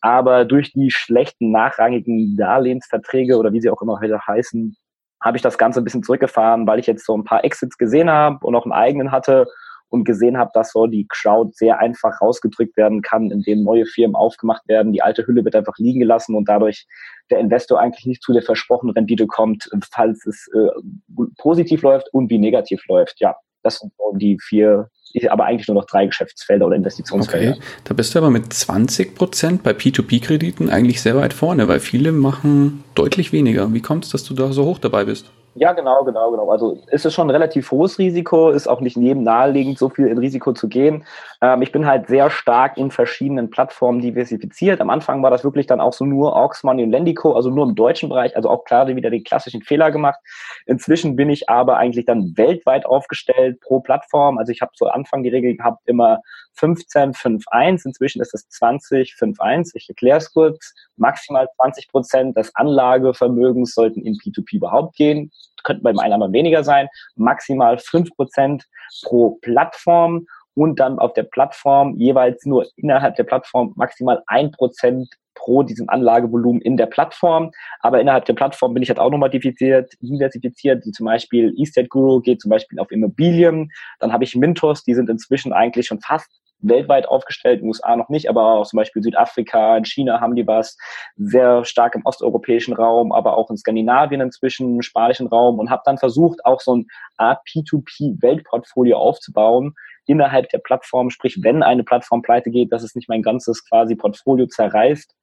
Aber 0.00 0.44
durch 0.44 0.72
die 0.72 0.90
schlechten 0.90 1.50
nachrangigen 1.50 2.36
Darlehensverträge 2.36 3.36
oder 3.36 3.52
wie 3.52 3.60
sie 3.60 3.68
auch 3.68 3.82
immer 3.82 4.00
heute 4.00 4.20
heißen, 4.26 4.76
habe 5.20 5.36
ich 5.36 5.42
das 5.42 5.58
Ganze 5.58 5.80
ein 5.80 5.84
bisschen 5.84 6.04
zurückgefahren, 6.04 6.66
weil 6.66 6.78
ich 6.78 6.86
jetzt 6.86 7.04
so 7.04 7.16
ein 7.16 7.24
paar 7.24 7.44
Exits 7.44 7.76
gesehen 7.76 8.08
habe 8.08 8.46
und 8.46 8.54
auch 8.54 8.64
einen 8.64 8.72
eigenen 8.72 9.10
hatte 9.10 9.46
und 9.88 10.04
gesehen 10.04 10.36
habe, 10.36 10.50
dass 10.54 10.72
so 10.72 10.86
die 10.86 11.06
Crowd 11.08 11.52
sehr 11.54 11.78
einfach 11.78 12.20
rausgedrückt 12.20 12.76
werden 12.76 13.02
kann, 13.02 13.30
indem 13.30 13.62
neue 13.62 13.86
Firmen 13.86 14.14
aufgemacht 14.14 14.66
werden. 14.68 14.92
Die 14.92 15.02
alte 15.02 15.26
Hülle 15.26 15.44
wird 15.44 15.56
einfach 15.56 15.76
liegen 15.78 16.00
gelassen 16.00 16.34
und 16.34 16.48
dadurch 16.48 16.86
der 17.30 17.38
Investor 17.38 17.80
eigentlich 17.80 18.06
nicht 18.06 18.22
zu 18.22 18.32
der 18.32 18.42
versprochenen 18.42 18.94
Rendite 18.94 19.26
kommt, 19.26 19.68
falls 19.92 20.26
es 20.26 20.48
äh, 20.54 21.24
positiv 21.38 21.82
läuft 21.82 22.12
und 22.12 22.30
wie 22.30 22.38
negativ 22.38 22.86
läuft. 22.88 23.20
Ja, 23.20 23.36
das 23.62 23.78
sind 23.78 23.92
so 23.96 24.16
die 24.16 24.38
vier, 24.40 24.90
aber 25.28 25.44
eigentlich 25.44 25.68
nur 25.68 25.76
noch 25.76 25.86
drei 25.86 26.06
Geschäftsfelder 26.06 26.66
oder 26.66 26.76
Investitionsfelder. 26.76 27.52
Okay, 27.52 27.60
da 27.84 27.94
bist 27.94 28.14
du 28.14 28.18
aber 28.18 28.30
mit 28.30 28.52
20 28.52 29.14
Prozent 29.14 29.62
bei 29.62 29.72
P2P-Krediten 29.72 30.70
eigentlich 30.70 31.00
sehr 31.00 31.16
weit 31.16 31.32
vorne, 31.32 31.68
weil 31.68 31.80
viele 31.80 32.12
machen 32.12 32.84
deutlich 32.94 33.32
weniger. 33.32 33.72
Wie 33.72 33.82
kommt 33.82 34.04
es, 34.04 34.10
dass 34.10 34.24
du 34.24 34.34
da 34.34 34.52
so 34.52 34.64
hoch 34.64 34.78
dabei 34.78 35.04
bist? 35.04 35.30
Ja, 35.54 35.72
genau, 35.72 36.04
genau, 36.04 36.30
genau. 36.30 36.50
Also 36.50 36.78
ist 36.90 37.04
es 37.04 37.14
schon 37.14 37.26
ein 37.26 37.30
relativ 37.30 37.70
hohes 37.70 37.98
Risiko, 37.98 38.50
ist 38.50 38.68
auch 38.68 38.80
nicht 38.80 38.96
jedem 38.96 39.24
naheliegend, 39.24 39.78
so 39.78 39.88
viel 39.88 40.06
in 40.06 40.18
Risiko 40.18 40.52
zu 40.52 40.68
gehen. 40.68 41.04
Ähm, 41.40 41.62
ich 41.62 41.70
bin 41.70 41.86
halt 41.86 42.08
sehr 42.08 42.30
stark 42.30 42.76
in 42.76 42.90
verschiedenen 42.90 43.50
Plattformen 43.50 44.00
diversifiziert. 44.00 44.80
Am 44.80 44.90
Anfang 44.90 45.22
war 45.22 45.30
das 45.30 45.44
wirklich 45.44 45.66
dann 45.66 45.80
auch 45.80 45.92
so 45.92 46.04
nur 46.04 46.36
Aux 46.36 46.62
Money 46.62 46.82
und 46.82 46.90
Lendico, 46.90 47.34
also 47.34 47.50
nur 47.50 47.66
im 47.66 47.74
deutschen 47.74 48.08
Bereich, 48.08 48.34
also 48.36 48.50
auch 48.50 48.64
klar 48.64 48.88
wieder 48.88 49.10
die 49.10 49.22
klassischen 49.22 49.62
Fehler 49.62 49.90
gemacht. 49.90 50.18
Inzwischen 50.66 51.16
bin 51.16 51.30
ich 51.30 51.48
aber 51.48 51.76
eigentlich 51.76 52.06
dann 52.06 52.36
weltweit 52.36 52.86
aufgestellt 52.86 53.60
pro 53.60 53.80
Plattform. 53.80 54.38
Also 54.38 54.50
ich 54.52 54.62
habe 54.62 54.72
zu 54.74 54.88
Anfang 54.88 55.22
die 55.22 55.28
Regel 55.28 55.56
gehabt, 55.56 55.82
immer 55.86 56.20
15, 56.54 57.14
5, 57.14 57.44
1. 57.50 57.84
Inzwischen 57.84 58.20
ist 58.20 58.34
es 58.34 58.48
20, 58.48 59.14
5, 59.14 59.40
1. 59.40 59.74
Ich 59.76 59.88
erkläre 59.88 60.18
es 60.18 60.32
kurz. 60.32 60.74
Maximal 60.96 61.46
20 61.56 61.88
Prozent 61.88 62.36
des 62.36 62.54
Anlagevermögens 62.56 63.74
sollten 63.74 64.04
in 64.04 64.14
P2P 64.14 64.56
überhaupt 64.56 64.96
gehen 64.96 65.30
könnten 65.64 65.82
beim 65.82 65.98
einen 65.98 66.14
aber 66.14 66.32
weniger 66.32 66.64
sein, 66.64 66.88
maximal 67.16 67.78
fünf 67.78 68.14
Prozent 68.16 68.64
pro 69.04 69.38
Plattform 69.42 70.26
und 70.58 70.80
dann 70.80 70.98
auf 70.98 71.12
der 71.12 71.22
Plattform 71.22 71.94
jeweils 71.98 72.44
nur 72.44 72.66
innerhalb 72.74 73.14
der 73.14 73.22
Plattform 73.22 73.74
maximal 73.76 74.24
ein 74.26 74.50
Prozent 74.50 75.08
pro 75.36 75.62
diesem 75.62 75.88
Anlagevolumen 75.88 76.60
in 76.60 76.76
der 76.76 76.86
Plattform. 76.86 77.52
Aber 77.78 78.00
innerhalb 78.00 78.24
der 78.24 78.34
Plattform 78.34 78.74
bin 78.74 78.82
ich 78.82 78.88
halt 78.88 78.98
auch 78.98 79.10
nochmal 79.10 79.30
diversifiziert, 79.30 79.92
diversifiziert, 80.00 80.84
wie 80.84 80.90
zum 80.90 81.06
Beispiel 81.06 81.54
Estate 81.56 81.86
Guru 81.86 82.20
geht 82.20 82.40
zum 82.40 82.50
Beispiel 82.50 82.80
auf 82.80 82.90
Immobilien. 82.90 83.70
Dann 84.00 84.12
habe 84.12 84.24
ich 84.24 84.34
Mintos, 84.34 84.82
die 84.82 84.94
sind 84.94 85.08
inzwischen 85.08 85.52
eigentlich 85.52 85.86
schon 85.86 86.00
fast 86.00 86.28
weltweit 86.60 87.08
aufgestellt, 87.08 87.62
USA 87.62 87.94
noch 87.94 88.08
nicht, 88.08 88.28
aber 88.28 88.54
auch 88.54 88.66
zum 88.66 88.78
Beispiel 88.78 89.00
Südafrika, 89.00 89.76
in 89.76 89.84
China 89.84 90.20
haben 90.20 90.34
die 90.34 90.46
was, 90.46 90.76
sehr 91.16 91.64
stark 91.64 91.94
im 91.94 92.04
osteuropäischen 92.04 92.74
Raum, 92.74 93.12
aber 93.12 93.36
auch 93.36 93.48
in 93.48 93.56
Skandinavien 93.56 94.20
inzwischen, 94.20 94.74
im 94.74 94.82
spanischen 94.82 95.28
Raum 95.28 95.60
und 95.60 95.70
habe 95.70 95.82
dann 95.84 95.98
versucht, 95.98 96.44
auch 96.44 96.60
so 96.60 96.74
ein 96.74 96.86
Art 97.16 97.40
P2P-Weltportfolio 97.48 98.96
aufzubauen, 98.96 99.74
innerhalb 100.08 100.48
der 100.48 100.58
Plattform, 100.58 101.10
sprich, 101.10 101.38
wenn 101.42 101.62
eine 101.62 101.84
Plattform 101.84 102.22
pleite 102.22 102.50
geht, 102.50 102.72
dass 102.72 102.82
es 102.82 102.94
nicht 102.94 103.08
mein 103.08 103.22
ganzes 103.22 103.68
quasi 103.68 103.94
Portfolio 103.94 104.46
zerreißt, 104.46 105.14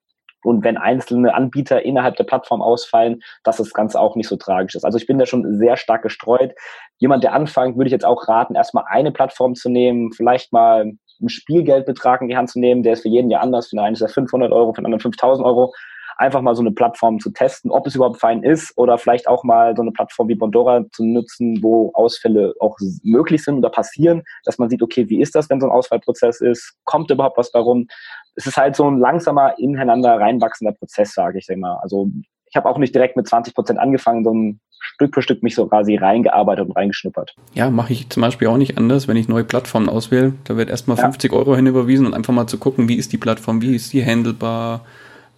und 0.45 0.63
wenn 0.63 0.77
einzelne 0.77 1.33
Anbieter 1.33 1.83
innerhalb 1.83 2.15
der 2.17 2.23
Plattform 2.23 2.61
ausfallen, 2.61 3.21
dass 3.43 3.57
das 3.57 3.73
Ganze 3.73 3.99
auch 3.99 4.15
nicht 4.15 4.27
so 4.27 4.37
tragisch 4.37 4.75
ist. 4.75 4.85
Also 4.85 4.97
ich 4.97 5.07
bin 5.07 5.17
da 5.17 5.25
schon 5.25 5.57
sehr 5.57 5.75
stark 5.75 6.03
gestreut. 6.03 6.53
Jemand, 6.99 7.23
der 7.23 7.33
anfängt, 7.33 7.77
würde 7.77 7.87
ich 7.87 7.91
jetzt 7.91 8.05
auch 8.05 8.27
raten, 8.27 8.55
erstmal 8.55 8.85
eine 8.87 9.11
Plattform 9.11 9.55
zu 9.55 9.69
nehmen, 9.69 10.11
vielleicht 10.13 10.53
mal 10.53 10.81
einen 10.81 11.29
Spielgeldbetrag 11.29 12.21
in 12.21 12.27
die 12.27 12.37
Hand 12.37 12.51
zu 12.51 12.59
nehmen, 12.59 12.83
der 12.83 12.93
ist 12.93 13.01
für 13.01 13.09
jeden 13.09 13.31
ja 13.31 13.39
anders. 13.39 13.69
Für 13.69 13.77
den 13.77 13.85
einen 13.85 13.95
ist 13.95 14.01
er 14.01 14.09
500 14.09 14.51
Euro, 14.51 14.73
für 14.73 14.81
den 14.81 14.85
anderen 14.85 15.01
5000 15.01 15.45
Euro. 15.45 15.73
Einfach 16.17 16.41
mal 16.41 16.55
so 16.55 16.61
eine 16.61 16.71
Plattform 16.71 17.19
zu 17.19 17.31
testen, 17.31 17.71
ob 17.71 17.85
es 17.87 17.95
überhaupt 17.95 18.19
fein 18.19 18.43
ist 18.43 18.73
oder 18.77 18.97
vielleicht 18.97 19.27
auch 19.27 19.43
mal 19.43 19.75
so 19.75 19.81
eine 19.81 19.91
Plattform 19.91 20.27
wie 20.29 20.35
Bondora 20.35 20.85
zu 20.91 21.03
nutzen, 21.05 21.61
wo 21.61 21.91
Ausfälle 21.93 22.53
auch 22.59 22.77
möglich 23.03 23.43
sind 23.43 23.57
oder 23.57 23.69
passieren, 23.69 24.23
dass 24.43 24.57
man 24.57 24.69
sieht, 24.69 24.81
okay, 24.81 25.09
wie 25.09 25.21
ist 25.21 25.35
das, 25.35 25.49
wenn 25.49 25.59
so 25.59 25.67
ein 25.67 25.71
Ausfallprozess 25.71 26.41
ist? 26.41 26.75
Kommt 26.85 27.11
überhaupt 27.11 27.37
was 27.37 27.51
darum? 27.51 27.87
es 28.35 28.45
ist 28.45 28.57
halt 28.57 28.75
so 28.75 28.89
ein 28.89 28.99
langsamer, 28.99 29.57
ineinander 29.57 30.19
reinwachsender 30.19 30.73
Prozess, 30.73 31.13
sage 31.13 31.39
ich 31.39 31.47
mal. 31.55 31.77
Also 31.81 32.09
ich 32.45 32.55
habe 32.55 32.69
auch 32.69 32.77
nicht 32.77 32.93
direkt 32.93 33.17
mit 33.17 33.27
20 33.27 33.55
Prozent 33.55 33.79
angefangen, 33.79 34.23
sondern 34.23 34.59
Stück 34.79 35.15
für 35.15 35.21
Stück 35.21 35.41
mich 35.41 35.55
so 35.55 35.67
quasi 35.67 35.95
reingearbeitet 35.95 36.67
und 36.67 36.75
reingeschnuppert. 36.75 37.35
Ja, 37.53 37.69
mache 37.69 37.93
ich 37.93 38.09
zum 38.09 38.21
Beispiel 38.21 38.47
auch 38.49 38.57
nicht 38.57 38.77
anders, 38.77 39.07
wenn 39.07 39.17
ich 39.17 39.27
neue 39.27 39.43
Plattformen 39.43 39.89
auswähle. 39.89 40.33
Da 40.43 40.57
wird 40.57 40.69
erstmal 40.69 40.97
ja. 40.97 41.03
50 41.03 41.33
Euro 41.33 41.55
hinüberwiesen 41.55 42.05
und 42.05 42.13
einfach 42.13 42.33
mal 42.33 42.47
zu 42.47 42.57
gucken, 42.57 42.87
wie 42.87 42.95
ist 42.95 43.11
die 43.11 43.17
Plattform, 43.17 43.61
wie 43.61 43.75
ist 43.75 43.93
die 43.93 44.05
handelbar. 44.05 44.85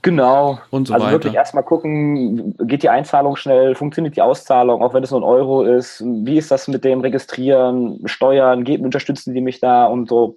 Genau. 0.01 0.59
Und 0.69 0.87
so 0.87 0.93
also 0.93 1.05
weiter. 1.05 1.13
wirklich 1.15 1.33
erstmal 1.33 1.63
gucken, 1.63 2.55
geht 2.59 2.83
die 2.83 2.89
Einzahlung 2.89 3.35
schnell, 3.35 3.75
funktioniert 3.75 4.15
die 4.15 4.21
Auszahlung, 4.21 4.81
auch 4.81 4.93
wenn 4.93 5.03
es 5.03 5.11
nur 5.11 5.21
ein 5.21 5.23
Euro 5.23 5.63
ist, 5.63 6.03
wie 6.05 6.37
ist 6.37 6.51
das 6.51 6.67
mit 6.67 6.83
dem 6.83 7.01
Registrieren, 7.01 7.99
Steuern, 8.05 8.63
geht, 8.63 8.81
unterstützen 8.81 9.33
die 9.33 9.41
mich 9.41 9.59
da 9.59 9.85
und 9.85 10.07
so 10.07 10.35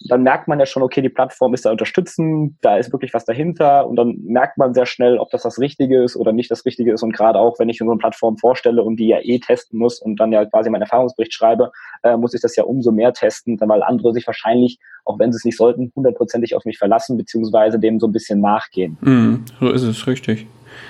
dann 0.00 0.22
merkt 0.22 0.46
man 0.46 0.60
ja 0.60 0.66
schon, 0.66 0.82
okay, 0.82 1.02
die 1.02 1.08
Plattform 1.08 1.54
ist 1.54 1.64
da 1.64 1.72
unterstützend, 1.72 2.56
da 2.60 2.76
ist 2.76 2.92
wirklich 2.92 3.12
was 3.14 3.24
dahinter 3.24 3.86
und 3.86 3.96
dann 3.96 4.16
merkt 4.22 4.56
man 4.56 4.72
sehr 4.72 4.86
schnell, 4.86 5.18
ob 5.18 5.30
das 5.30 5.42
das 5.42 5.58
Richtige 5.58 6.02
ist 6.02 6.16
oder 6.16 6.32
nicht 6.32 6.50
das 6.50 6.64
Richtige 6.64 6.92
ist 6.92 7.02
und 7.02 7.12
gerade 7.12 7.38
auch, 7.38 7.58
wenn 7.58 7.68
ich 7.68 7.78
so 7.78 7.84
eine 7.84 7.98
Plattform 7.98 8.36
vorstelle 8.36 8.82
und 8.82 8.96
die 8.96 9.08
ja 9.08 9.18
eh 9.20 9.38
testen 9.40 9.78
muss 9.78 10.00
und 10.00 10.20
dann 10.20 10.30
ja 10.32 10.44
quasi 10.44 10.70
meinen 10.70 10.82
Erfahrungsbericht 10.82 11.34
schreibe, 11.34 11.72
äh, 12.02 12.16
muss 12.16 12.34
ich 12.34 12.40
das 12.40 12.54
ja 12.54 12.64
umso 12.64 12.92
mehr 12.92 13.12
testen, 13.12 13.58
weil 13.60 13.82
andere 13.82 14.12
sich 14.12 14.26
wahrscheinlich, 14.26 14.78
auch 15.04 15.18
wenn 15.18 15.32
sie 15.32 15.36
es 15.36 15.44
nicht 15.44 15.56
sollten, 15.56 15.92
hundertprozentig 15.96 16.54
auf 16.54 16.64
mich 16.64 16.78
verlassen 16.78 17.16
beziehungsweise 17.16 17.78
dem 17.78 17.98
so 17.98 18.06
ein 18.06 18.12
bisschen 18.12 18.40
nachgehen. 18.40 18.96
Mm, 19.00 19.44
so 19.58 19.70
ist 19.70 19.82
es, 19.82 20.06
richtig. 20.06 20.46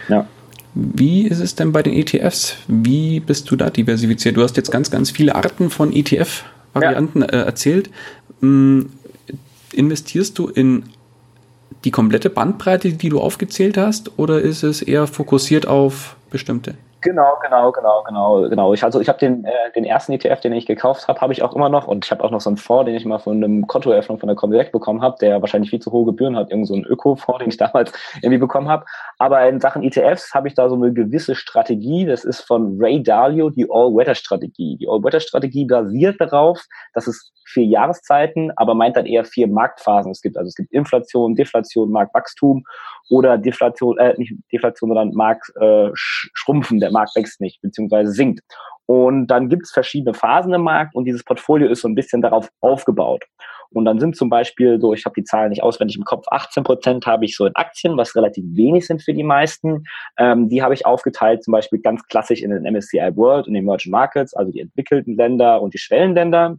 Ja. 0.09 0.27
Wie 0.75 1.27
ist 1.27 1.41
es 1.41 1.55
denn 1.55 1.73
bei 1.73 1.83
den 1.83 1.95
ETFs? 1.95 2.59
Wie 2.69 3.21
bist 3.21 3.51
du 3.51 3.57
da 3.57 3.71
diversifiziert? 3.71 4.37
Du 4.37 4.43
hast 4.43 4.57
jetzt 4.57 4.71
ganz, 4.71 4.91
ganz 4.91 5.11
viele 5.11 5.35
Arten 5.35 5.71
von 5.71 5.93
ETF-Varianten 5.93 7.23
ja. 7.23 7.29
äh, 7.29 7.47
erzählt. 7.47 7.91
Investierst 9.79 10.37
du 10.41 10.49
in 10.49 10.83
die 11.85 11.93
komplette 11.93 12.31
Bandbreite, 12.31 12.95
die 12.95 13.11
du 13.11 13.21
aufgezählt 13.21 13.77
hast, 13.77 14.19
oder 14.19 14.41
ist 14.41 14.65
es 14.65 14.83
eher 14.83 15.07
fokussiert 15.07 15.69
auf 15.69 16.17
bestimmte? 16.31 16.75
Genau, 17.09 17.39
genau, 17.41 17.73
genau, 17.73 18.03
genau, 18.03 18.49
genau. 18.51 18.75
Ich 18.75 18.85
also 18.85 19.01
ich 19.01 19.09
habe 19.09 19.19
den 19.19 19.43
äh, 19.47 19.73
den 19.75 19.85
ersten 19.85 20.13
ETF, 20.13 20.41
den 20.41 20.53
ich 20.53 20.67
gekauft 20.67 21.09
habe, 21.09 21.19
habe 21.23 21.33
ich 21.33 21.43
auch 21.43 21.57
immer 21.57 21.71
noch 21.71 21.87
und 21.87 22.05
ich 22.05 22.11
habe 22.11 22.23
auch 22.23 22.31
noch 22.31 22.43
so 22.43 22.51
einen 22.51 22.59
Fonds, 22.59 22.85
den 22.85 22.95
ich 22.95 23.07
mal 23.07 23.19
von 23.19 23.43
einem 23.43 23.67
Kontoeröffnung 23.67 24.19
von 24.19 24.27
der 24.27 24.37
Comdirect 24.37 24.73
bekommen 24.73 25.01
habe, 25.01 25.17
der 25.19 25.41
wahrscheinlich 25.41 25.71
viel 25.71 25.81
zu 25.81 25.91
hohe 25.91 26.05
Gebühren 26.05 26.37
hat, 26.37 26.51
irgend 26.51 26.69
so 26.69 26.75
ein 26.75 26.85
Öko-Fonds, 26.85 27.39
den 27.39 27.49
ich 27.49 27.57
damals 27.57 27.93
irgendwie 28.17 28.37
bekommen 28.37 28.69
habe. 28.69 28.85
Aber 29.17 29.49
in 29.49 29.59
Sachen 29.59 29.83
ETFs 29.83 30.35
habe 30.35 30.49
ich 30.49 30.55
da 30.55 30.69
so 30.69 30.75
eine 30.75 30.93
gewisse 30.93 31.35
Strategie. 31.35 32.05
Das 32.05 32.27
ist 32.27 32.43
von 32.43 32.77
Ray 32.79 33.03
Dalio 33.03 33.49
die 33.49 33.67
All-Weather-Strategie. 33.71 34.77
Die 34.77 34.87
All-Weather-Strategie 34.87 35.65
basiert 35.65 36.21
darauf, 36.21 36.63
dass 36.93 37.07
es 37.07 37.33
vier 37.47 37.65
Jahreszeiten, 37.65 38.53
aber 38.57 38.75
meint 38.75 38.97
dann 38.97 39.07
eher 39.07 39.25
vier 39.25 39.49
Marktphasen. 39.49 40.13
Es 40.13 40.21
gibt 40.21 40.37
also 40.37 40.49
es 40.49 40.55
gibt 40.55 40.71
Inflation, 40.75 41.35
Deflation, 41.35 41.91
Marktwachstum 41.91 42.65
oder 43.09 43.39
Deflation, 43.39 43.99
äh, 43.99 44.15
nicht 44.19 44.35
Deflation, 44.53 44.91
sondern 44.91 45.13
Markt 45.13 45.51
äh, 45.61 45.91
schrumpfen, 45.95 46.81
der 46.81 46.91
Markt 46.91 47.17
wächst 47.17 47.41
nicht, 47.41 47.61
beziehungsweise 47.63 48.13
sinkt. 48.13 48.41
Und 48.87 49.27
dann 49.27 49.49
gibt 49.49 49.65
es 49.65 49.71
verschiedene 49.71 50.15
Phasen 50.15 50.55
im 50.55 50.63
Markt 50.63 50.95
und 50.95 51.05
dieses 51.05 51.23
Portfolio 51.23 51.69
ist 51.69 51.83
so 51.83 51.89
ein 51.89 51.95
bisschen 51.95 52.23
darauf 52.23 52.49
aufgebaut. 52.61 53.25
Und 53.71 53.85
dann 53.85 53.99
sind 53.99 54.17
zum 54.17 54.31
Beispiel 54.31 54.81
so, 54.81 54.95
ich 54.95 55.05
habe 55.05 55.15
die 55.15 55.25
Zahlen 55.25 55.51
nicht 55.51 55.63
auswendig 55.63 55.97
im 55.97 56.05
Kopf, 56.05 56.25
18 56.31 56.65
Prozent 56.65 57.07
habe 57.07 57.27
ich 57.27 57.37
so 57.37 57.45
in 57.45 57.55
Aktien, 57.55 57.97
was 57.97 58.17
relativ 58.17 58.45
wenig 58.57 58.87
sind 58.87 59.03
für 59.03 59.13
die 59.13 59.25
meisten. 59.25 59.85
Ähm, 60.19 60.49
die 60.49 60.63
habe 60.63 60.75
ich 60.75 60.87
aufgeteilt, 60.87 61.45
zum 61.45 61.53
Beispiel 61.53 61.81
ganz 61.81 62.03
klassisch 62.07 62.43
in 62.43 62.51
den 62.51 62.63
MSCI 62.63 63.15
World 63.15 63.47
und 63.47 63.55
den 63.55 63.65
Emerging 63.65 63.93
Markets, 63.93 64.35
also 64.35 64.53
die 64.53 64.61
entwickelten 64.61 65.17
Länder 65.17 65.61
und 65.61 65.75
die 65.75 65.79
Schwellenländer. 65.79 66.59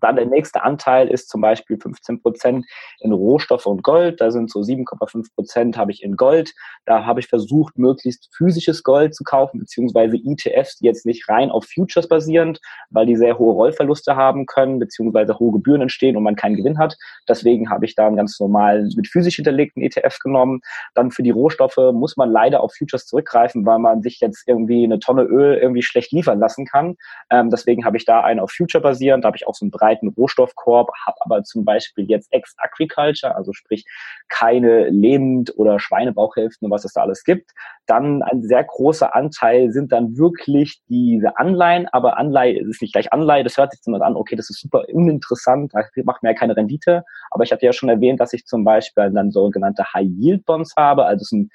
Dann 0.00 0.16
der 0.16 0.26
nächste 0.26 0.62
Anteil 0.62 1.08
ist 1.08 1.28
zum 1.28 1.40
Beispiel 1.40 1.78
15 1.80 2.22
Prozent 2.22 2.66
in 3.00 3.12
Rohstoffe 3.12 3.66
und 3.66 3.82
Gold. 3.82 4.20
Da 4.20 4.30
sind 4.30 4.50
so 4.50 4.60
7,5 4.60 5.34
Prozent 5.34 5.76
habe 5.76 5.92
ich 5.92 6.02
in 6.02 6.16
Gold. 6.16 6.52
Da 6.86 7.04
habe 7.04 7.20
ich 7.20 7.28
versucht, 7.28 7.78
möglichst 7.78 8.28
physisches 8.36 8.82
Gold 8.82 9.14
zu 9.14 9.24
kaufen, 9.24 9.60
beziehungsweise 9.60 10.16
ETFs, 10.16 10.78
die 10.78 10.86
jetzt 10.86 11.06
nicht 11.06 11.28
rein 11.28 11.50
auf 11.50 11.66
Futures 11.66 12.08
basierend, 12.08 12.60
weil 12.90 13.06
die 13.06 13.16
sehr 13.16 13.38
hohe 13.38 13.52
Rollverluste 13.52 14.16
haben 14.16 14.46
können, 14.46 14.78
beziehungsweise 14.78 15.38
hohe 15.38 15.52
Gebühren 15.52 15.82
entstehen 15.82 16.16
und 16.16 16.22
man 16.22 16.36
keinen 16.36 16.56
Gewinn 16.56 16.78
hat. 16.78 16.96
Deswegen 17.28 17.70
habe 17.70 17.84
ich 17.84 17.94
da 17.94 18.06
einen 18.06 18.16
ganz 18.16 18.38
normalen, 18.40 18.92
mit 18.96 19.08
physisch 19.08 19.36
hinterlegten 19.36 19.82
ETF 19.82 20.18
genommen. 20.20 20.60
Dann 20.94 21.10
für 21.10 21.22
die 21.22 21.30
Rohstoffe 21.30 21.78
muss 21.92 22.16
man 22.16 22.30
leider 22.30 22.62
auf 22.62 22.74
Futures 22.74 23.06
zurückgreifen, 23.06 23.66
weil 23.66 23.78
man 23.78 24.02
sich 24.02 24.20
jetzt 24.20 24.44
irgendwie 24.46 24.84
eine 24.84 24.98
Tonne 24.98 25.22
Öl 25.22 25.56
irgendwie 25.56 25.82
schlecht 25.82 26.12
liefern 26.12 26.38
lassen 26.38 26.66
kann. 26.66 26.96
Ähm, 27.30 27.50
deswegen 27.50 27.84
habe 27.84 27.96
ich 27.96 28.04
da 28.04 28.22
einen 28.22 28.40
auf 28.40 28.50
Future 28.50 28.82
basierend. 28.82 29.24
Da 29.24 29.28
habe 29.28 29.36
ich 29.36 29.46
auch 29.46 29.54
so 29.54 29.64
einen 29.64 29.70
breiten 29.88 30.08
Rohstoffkorb, 30.08 30.90
habe 31.06 31.16
aber 31.20 31.42
zum 31.42 31.64
Beispiel 31.64 32.04
jetzt 32.08 32.32
Ex-Agriculture, 32.32 33.34
also 33.34 33.52
sprich 33.52 33.84
keine 34.28 34.88
Lebend- 34.88 35.56
oder 35.56 35.78
Schweinebauchhälften 35.78 36.66
und 36.66 36.72
was 36.72 36.84
es 36.84 36.92
da 36.92 37.02
alles 37.02 37.24
gibt. 37.24 37.52
Dann 37.86 38.22
ein 38.22 38.42
sehr 38.42 38.64
großer 38.64 39.14
Anteil 39.14 39.70
sind 39.70 39.92
dann 39.92 40.16
wirklich 40.18 40.82
diese 40.88 41.38
Anleihen, 41.38 41.88
aber 41.92 42.18
Anleihe 42.18 42.60
ist 42.60 42.82
nicht 42.82 42.92
gleich 42.92 43.12
Anleihe, 43.12 43.44
das 43.44 43.56
hört 43.56 43.72
sich 43.72 43.80
dann 43.84 44.00
an, 44.02 44.16
okay, 44.16 44.36
das 44.36 44.50
ist 44.50 44.60
super 44.60 44.84
uninteressant, 44.92 45.72
da 45.74 45.80
macht 46.04 46.22
mir 46.22 46.30
ja 46.30 46.34
keine 46.34 46.56
Rendite. 46.56 47.04
Aber 47.30 47.44
ich 47.44 47.52
hatte 47.52 47.64
ja 47.64 47.72
schon 47.72 47.88
erwähnt, 47.88 48.20
dass 48.20 48.32
ich 48.32 48.44
zum 48.44 48.64
Beispiel 48.64 49.10
dann 49.10 49.30
sogenannte 49.30 49.84
High-Yield-Bonds 49.94 50.74
habe, 50.76 51.06
also 51.06 51.22
es 51.22 51.28
sind 51.28 51.50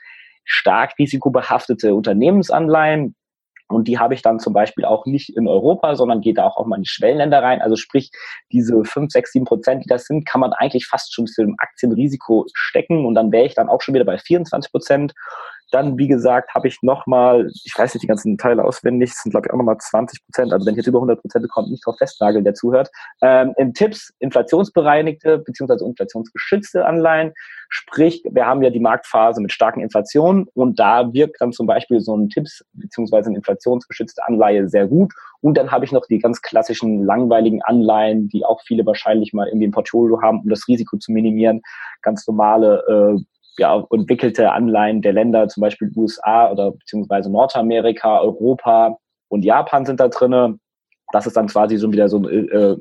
stark 0.45 0.93
risikobehaftete 0.97 1.93
Unternehmensanleihen, 1.95 3.15
und 3.73 3.87
die 3.87 3.99
habe 3.99 4.13
ich 4.13 4.21
dann 4.21 4.39
zum 4.39 4.53
Beispiel 4.53 4.85
auch 4.85 5.05
nicht 5.05 5.35
in 5.35 5.47
Europa, 5.47 5.95
sondern 5.95 6.21
geht 6.21 6.37
da 6.37 6.45
auch, 6.45 6.57
auch 6.57 6.65
mal 6.65 6.77
in 6.77 6.83
die 6.83 6.89
Schwellenländer 6.89 7.41
rein. 7.41 7.61
Also 7.61 7.75
sprich, 7.75 8.11
diese 8.51 8.83
5, 8.83 9.11
6, 9.11 9.31
7 9.31 9.45
Prozent, 9.45 9.83
die 9.83 9.89
das 9.89 10.05
sind, 10.05 10.27
kann 10.27 10.41
man 10.41 10.53
eigentlich 10.53 10.87
fast 10.87 11.13
schon 11.13 11.27
für 11.27 11.43
ein 11.43 11.55
Aktienrisiko 11.57 12.45
stecken. 12.53 13.05
Und 13.05 13.15
dann 13.15 13.31
wäre 13.31 13.45
ich 13.45 13.55
dann 13.55 13.69
auch 13.69 13.81
schon 13.81 13.95
wieder 13.95 14.05
bei 14.05 14.17
24 14.17 14.71
Prozent. 14.71 15.13
Dann, 15.73 15.97
wie 15.97 16.07
gesagt, 16.07 16.53
habe 16.53 16.67
ich 16.67 16.83
nochmal, 16.83 17.49
ich 17.63 17.73
weiß 17.75 17.95
nicht 17.95 18.03
die 18.03 18.07
ganzen 18.07 18.37
Teile 18.37 18.63
auswendig, 18.63 19.09
es 19.09 19.23
sind 19.23 19.31
glaube 19.31 19.47
ich 19.47 19.53
auch 19.53 19.57
nochmal 19.57 19.77
20 19.77 20.23
Prozent, 20.23 20.53
also 20.53 20.65
wenn 20.65 20.73
ich 20.73 20.77
jetzt 20.77 20.87
über 20.87 20.99
100 20.99 21.19
Prozent 21.19 21.49
kommt, 21.49 21.71
nicht 21.71 21.83
drauf 21.83 21.97
festnageln, 21.97 22.43
der 22.43 22.53
zuhört. 22.53 22.91
Ähm, 23.21 23.55
in 23.57 23.73
Tipps 23.73 24.13
inflationsbereinigte 24.19 25.39
bzw. 25.39 25.83
inflationsgeschützte 25.83 26.85
Anleihen, 26.85 27.33
sprich, 27.69 28.23
wir 28.29 28.45
haben 28.45 28.61
ja 28.61 28.69
die 28.69 28.79
Marktphase 28.79 29.41
mit 29.41 29.51
starken 29.51 29.81
Inflationen 29.81 30.47
und 30.53 30.79
da 30.79 31.11
wirkt 31.11 31.41
dann 31.41 31.51
zum 31.51 31.65
Beispiel 31.65 31.99
so 32.01 32.15
ein 32.15 32.29
Tipps 32.29 32.63
bzw. 32.73 33.25
eine 33.25 33.37
inflationsgeschützte 33.37 34.23
Anleihe 34.25 34.69
sehr 34.69 34.85
gut. 34.85 35.11
Und 35.41 35.57
dann 35.57 35.71
habe 35.71 35.83
ich 35.83 35.91
noch 35.91 36.05
die 36.05 36.19
ganz 36.19 36.41
klassischen 36.41 37.03
langweiligen 37.03 37.63
Anleihen, 37.63 38.29
die 38.29 38.45
auch 38.45 38.61
viele 38.61 38.85
wahrscheinlich 38.85 39.33
mal 39.33 39.47
irgendwie 39.47 39.65
im 39.65 39.71
Portfolio 39.71 40.21
haben, 40.21 40.41
um 40.41 40.49
das 40.49 40.67
Risiko 40.67 40.97
zu 40.97 41.11
minimieren. 41.11 41.61
Ganz 42.01 42.27
normale 42.27 43.17
äh, 43.17 43.23
ja, 43.57 43.83
entwickelte 43.91 44.51
Anleihen 44.51 45.01
der 45.01 45.13
Länder, 45.13 45.47
zum 45.47 45.61
Beispiel 45.61 45.91
USA 45.95 46.51
oder 46.51 46.71
beziehungsweise 46.71 47.31
Nordamerika, 47.31 48.19
Europa 48.21 48.97
und 49.27 49.43
Japan 49.43 49.85
sind 49.85 49.99
da 49.99 50.07
drinne. 50.07 50.57
Das 51.11 51.27
ist 51.27 51.37
dann 51.37 51.47
quasi 51.47 51.77
so 51.77 51.91
wieder 51.91 52.09
so 52.09 52.17
ein 52.17 52.49
äh, 52.49 52.75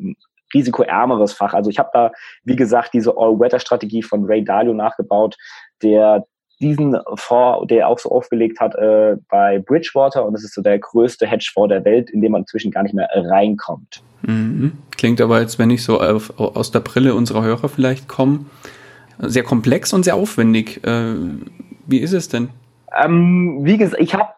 risikoärmeres 0.54 1.32
Fach. 1.32 1.54
Also 1.54 1.70
ich 1.70 1.78
habe 1.78 1.90
da, 1.92 2.12
wie 2.44 2.56
gesagt, 2.56 2.94
diese 2.94 3.16
All-Weather-Strategie 3.16 4.02
von 4.02 4.24
Ray 4.24 4.44
Dalio 4.44 4.74
nachgebaut, 4.74 5.36
der 5.82 6.24
diesen 6.60 6.96
Fonds, 7.16 7.66
der 7.68 7.88
auch 7.88 7.98
so 7.98 8.10
aufgelegt 8.10 8.60
hat, 8.60 8.74
äh, 8.76 9.16
bei 9.28 9.58
Bridgewater 9.58 10.24
und 10.24 10.32
das 10.32 10.44
ist 10.44 10.54
so 10.54 10.62
der 10.62 10.78
größte 10.78 11.26
Hedgefonds 11.26 11.70
der 11.70 11.84
Welt, 11.84 12.08
in 12.10 12.20
dem 12.20 12.32
man 12.32 12.42
inzwischen 12.42 12.70
gar 12.70 12.84
nicht 12.84 12.94
mehr 12.94 13.08
reinkommt. 13.12 14.02
Mhm. 14.22 14.72
Klingt 14.96 15.20
aber 15.20 15.40
jetzt, 15.40 15.58
wenn 15.58 15.70
ich 15.70 15.82
so 15.82 16.00
auf, 16.00 16.38
aus 16.38 16.70
der 16.70 16.80
Brille 16.80 17.14
unserer 17.14 17.42
Hörer 17.42 17.68
vielleicht 17.68 18.06
komme, 18.06 18.46
sehr 19.18 19.42
komplex 19.42 19.92
und 19.92 20.04
sehr 20.04 20.14
aufwendig. 20.14 20.84
Äh, 20.84 21.14
wie 21.86 21.98
ist 21.98 22.12
es 22.12 22.28
denn? 22.28 22.48
Ähm, 23.02 23.60
wie 23.62 23.76
gesagt, 23.76 24.02
ich 24.02 24.14
habe 24.14 24.30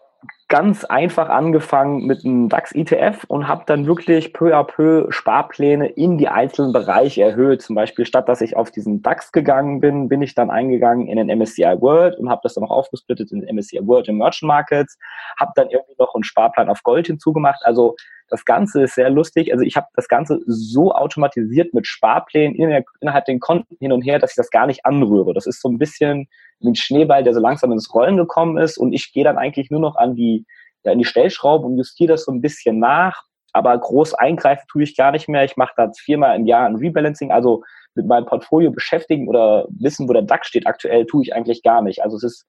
ganz 0.49 0.85
einfach 0.85 1.31
angefangen 1.31 2.07
mit 2.07 2.25
einem 2.25 2.49
DAX-ETF 2.49 3.25
und 3.29 3.49
habe 3.49 3.65
dann 3.67 3.87
wirklich 3.87 4.33
peu 4.33 4.55
à 4.55 4.63
peu 4.63 5.11
Sparpläne 5.11 5.89
in 5.89 6.19
die 6.19 6.29
einzelnen 6.29 6.73
Bereiche 6.73 7.23
erhöht. 7.23 7.63
Zum 7.63 7.75
Beispiel 7.75 8.05
statt 8.05 8.29
dass 8.29 8.41
ich 8.41 8.57
auf 8.57 8.71
diesen 8.71 9.03
DAX 9.03 9.33
gegangen 9.33 9.81
bin, 9.81 10.09
bin 10.09 10.23
ich 10.23 10.35
dann 10.35 10.51
eingegangen 10.51 11.07
in 11.07 11.17
den 11.17 11.39
MSCI 11.39 11.81
World 11.81 12.19
und 12.19 12.29
habe 12.29 12.41
das 12.43 12.55
dann 12.55 12.63
noch 12.63 12.71
aufgesplittet 12.71 13.33
in 13.33 13.41
den 13.41 13.57
MSCI 13.57 13.81
World 13.87 14.09
Merchant 14.09 14.49
Markets, 14.49 14.99
habe 15.41 15.53
dann 15.55 15.71
irgendwie 15.71 15.95
noch 15.99 16.15
einen 16.15 16.25
Sparplan 16.25 16.69
auf 16.69 16.83
Gold 16.83 17.07
hinzugemacht. 17.07 17.65
Also 17.65 17.97
das 18.29 18.45
Ganze 18.45 18.85
ist 18.85 18.95
sehr 18.95 19.11
lustig. 19.11 19.53
Also 19.53 19.65
ich 19.65 19.77
habe 19.77 19.87
das 19.95 20.09
Ganze 20.09 20.41
so 20.47 20.93
automatisiert 20.93 21.75
mit 21.75 21.87
Sparplänen 21.87 22.57
innerhalb 23.01 23.25
den 23.27 23.41
Konten 23.41 23.77
hin 23.79 23.93
und 23.93 24.03
her, 24.03 24.19
dass 24.19 24.33
ich 24.33 24.37
das 24.37 24.51
gar 24.51 24.67
nicht 24.67 24.85
anrühre. 24.85 25.35
Das 25.35 25.47
ist 25.47 25.61
so 25.61 25.69
ein 25.69 25.79
bisschen 25.79 26.29
wie 26.61 26.69
ein 26.69 26.75
Schneeball, 26.75 27.25
der 27.25 27.35
so 27.35 27.41
langsam 27.41 27.73
ins 27.73 27.93
Rollen 27.93 28.17
gekommen 28.17 28.59
ist 28.59 28.79
und 28.79 28.93
ich 28.93 29.13
gehe 29.13 29.25
dann 29.25 29.39
eigentlich 29.39 29.71
nur 29.71 29.81
noch 29.81 29.97
an 29.97 30.15
die, 30.15 30.47
ja, 30.83 30.93
an 30.93 30.99
die 30.99 31.05
Stellschraube 31.05 31.67
und 31.67 31.77
justiere 31.77 32.13
das 32.13 32.25
so 32.25 32.33
ein 32.33 32.41
bisschen 32.41 32.79
nach. 32.79 33.23
Aber 33.53 33.77
groß 33.79 34.15
eingreifen 34.15 34.65
tue 34.71 34.83
ich 34.83 34.97
gar 34.97 35.13
nicht 35.13 35.29
mehr. 35.29 35.45
Ich 35.45 35.57
mache 35.57 35.73
da 35.77 35.91
viermal 35.97 36.37
im 36.37 36.47
Jahr 36.47 36.67
ein 36.67 36.77
Rebalancing. 36.77 37.31
Also 37.31 37.63
mit 37.95 38.07
meinem 38.07 38.27
Portfolio 38.27 38.73
beschäftigen 38.73 39.29
oder 39.29 39.67
wissen, 39.69 40.09
wo 40.09 40.13
der 40.13 40.23
DAX 40.23 40.49
steht 40.49 40.67
aktuell, 40.67 41.07
tue 41.07 41.23
ich 41.23 41.35
eigentlich 41.35 41.63
gar 41.63 41.81
nicht. 41.81 42.03
Also 42.03 42.17
es 42.17 42.25
ist 42.25 42.47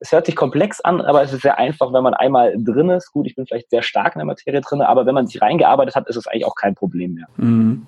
es 0.00 0.12
hört 0.12 0.26
sich 0.26 0.34
komplex 0.34 0.80
an, 0.80 1.02
aber 1.02 1.22
es 1.22 1.32
ist 1.32 1.42
sehr 1.42 1.58
einfach, 1.58 1.92
wenn 1.92 2.02
man 2.02 2.14
einmal 2.14 2.54
drin 2.58 2.88
ist. 2.88 3.12
Gut, 3.12 3.26
ich 3.26 3.36
bin 3.36 3.46
vielleicht 3.46 3.68
sehr 3.68 3.82
stark 3.82 4.14
in 4.14 4.20
der 4.20 4.26
Materie 4.26 4.62
drin, 4.62 4.80
aber 4.80 5.04
wenn 5.04 5.14
man 5.14 5.26
sich 5.26 5.40
reingearbeitet 5.40 5.94
hat, 5.94 6.08
ist 6.08 6.16
es 6.16 6.26
eigentlich 6.26 6.46
auch 6.46 6.54
kein 6.54 6.74
Problem 6.74 7.14
mehr. 7.14 7.26
Mhm. 7.36 7.86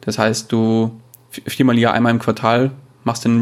Das 0.00 0.18
heißt, 0.18 0.50
du 0.50 0.90
viermal 1.28 1.78
Jahr, 1.78 1.92
einmal 1.92 2.12
im 2.12 2.18
Quartal 2.18 2.70
machst 3.04 3.24
du 3.24 3.28
ein 3.28 3.40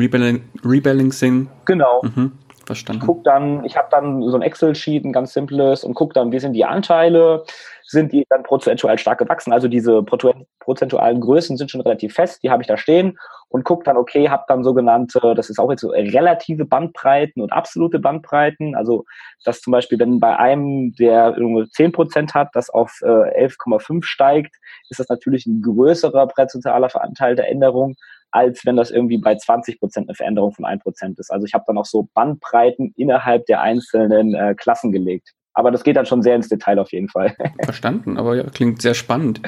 Rebalancing. 0.65 1.49
Genau. 1.65 2.03
Mhm. 2.03 2.33
Verstanden. 2.67 3.01
Ich 3.01 3.07
guck 3.07 3.25
dann, 3.25 3.65
ich 3.65 3.77
habe 3.79 3.89
dann 3.91 4.23
so 4.23 4.37
ein 4.37 4.43
Excel-Sheet, 4.43 5.05
ein 5.05 5.13
ganz 5.13 5.33
simples, 5.33 5.85
und 5.85 5.95
gucke 5.95 6.13
dann, 6.13 6.33
wie 6.33 6.39
sind 6.39 6.53
die 6.53 6.67
Anteile, 6.67 7.45
sind 7.91 8.13
die 8.13 8.27
dann 8.29 8.43
prozentual 8.43 8.99
stark 8.99 9.19
gewachsen. 9.19 9.53
Also 9.53 9.67
diese 9.67 10.03
prozentualen 10.03 11.21
Größen 11.21 11.57
sind 11.57 11.71
schon 11.71 11.81
relativ 11.81 12.15
fest, 12.15 12.43
die 12.43 12.51
habe 12.51 12.63
ich 12.63 12.69
da 12.69 12.77
stehen 12.77 13.19
und 13.49 13.65
gucke 13.65 13.83
dann, 13.85 13.97
okay, 13.97 14.29
habe 14.29 14.45
dann 14.47 14.63
sogenannte, 14.63 15.35
das 15.35 15.49
ist 15.49 15.59
auch 15.59 15.71
jetzt 15.71 15.81
so 15.81 15.89
relative 15.89 16.67
Bandbreiten 16.67 17.43
und 17.43 17.51
absolute 17.51 17.99
Bandbreiten. 17.99 18.75
Also 18.75 19.07
dass 19.45 19.63
zum 19.63 19.71
Beispiel, 19.71 19.99
wenn 19.99 20.21
bei 20.21 20.37
einem, 20.37 20.93
der 20.97 21.35
irgendwie 21.39 21.63
10% 21.63 22.35
hat, 22.35 22.51
das 22.53 22.69
auf 22.69 23.01
äh, 23.03 23.47
11,5 23.47 24.05
steigt, 24.05 24.55
ist 24.91 25.01
das 25.01 25.09
natürlich 25.09 25.47
ein 25.47 25.63
größerer 25.63 26.27
prozentualer 26.27 26.91
Anteil 27.03 27.37
der 27.37 27.49
Änderung, 27.49 27.97
als 28.31 28.67
wenn 28.67 28.77
das 28.77 28.91
irgendwie 28.91 29.17
bei 29.17 29.35
20 29.35 29.81
Prozent 29.81 30.09
eine 30.09 30.15
Veränderung 30.15 30.53
von 30.53 30.67
1 30.67 30.83
Prozent 30.83 31.19
ist. 31.19 31.31
Also 31.31 31.47
ich 31.47 31.55
habe 31.55 31.65
dann 31.67 31.79
auch 31.79 31.87
so 31.87 32.07
Bandbreiten 32.13 32.93
innerhalb 32.97 33.47
der 33.47 33.63
einzelnen 33.63 34.35
äh, 34.35 34.55
Klassen 34.55 34.93
gelegt. 34.93 35.33
Aber 35.59 35.73
das 35.73 35.83
geht 35.83 35.97
dann 35.97 36.07
schon 36.07 36.23
sehr 36.23 36.37
ins 36.37 36.49
Detail 36.49 36.79
auf 36.79 36.93
jeden 36.93 37.09
Fall. 37.09 37.35
Verstanden, 37.65 38.17
aber 38.17 38.37
ja, 38.37 38.45
klingt 38.45 38.81
sehr 38.81 38.95
spannend. 38.95 39.41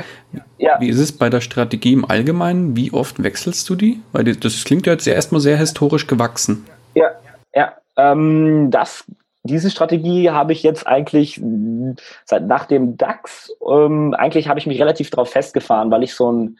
Ja. 0.58 0.80
Wie 0.80 0.88
ist 0.88 0.98
es 0.98 1.16
bei 1.16 1.30
der 1.30 1.40
Strategie 1.40 1.92
im 1.92 2.04
Allgemeinen? 2.04 2.74
Wie 2.74 2.92
oft 2.92 3.22
wechselst 3.22 3.70
du 3.70 3.76
die? 3.76 4.00
Weil 4.10 4.24
das 4.24 4.64
klingt 4.64 4.86
ja 4.86 4.92
jetzt 4.94 5.06
erstmal 5.06 5.40
sehr 5.40 5.56
historisch 5.56 6.08
gewachsen. 6.08 6.66
Ja, 6.96 7.10
ja. 7.54 7.74
Ähm, 7.96 8.72
das 8.72 9.04
diese 9.44 9.70
Strategie 9.70 10.30
habe 10.30 10.52
ich 10.52 10.64
jetzt 10.64 10.84
eigentlich 10.84 11.40
seit 12.24 12.44
nach 12.44 12.66
dem 12.66 12.96
DAX, 12.96 13.56
ähm, 13.70 14.12
eigentlich 14.12 14.48
habe 14.48 14.58
ich 14.58 14.66
mich 14.66 14.80
relativ 14.80 15.10
darauf 15.10 15.30
festgefahren, 15.30 15.92
weil 15.92 16.02
ich 16.02 16.14
so 16.14 16.32
ein 16.32 16.58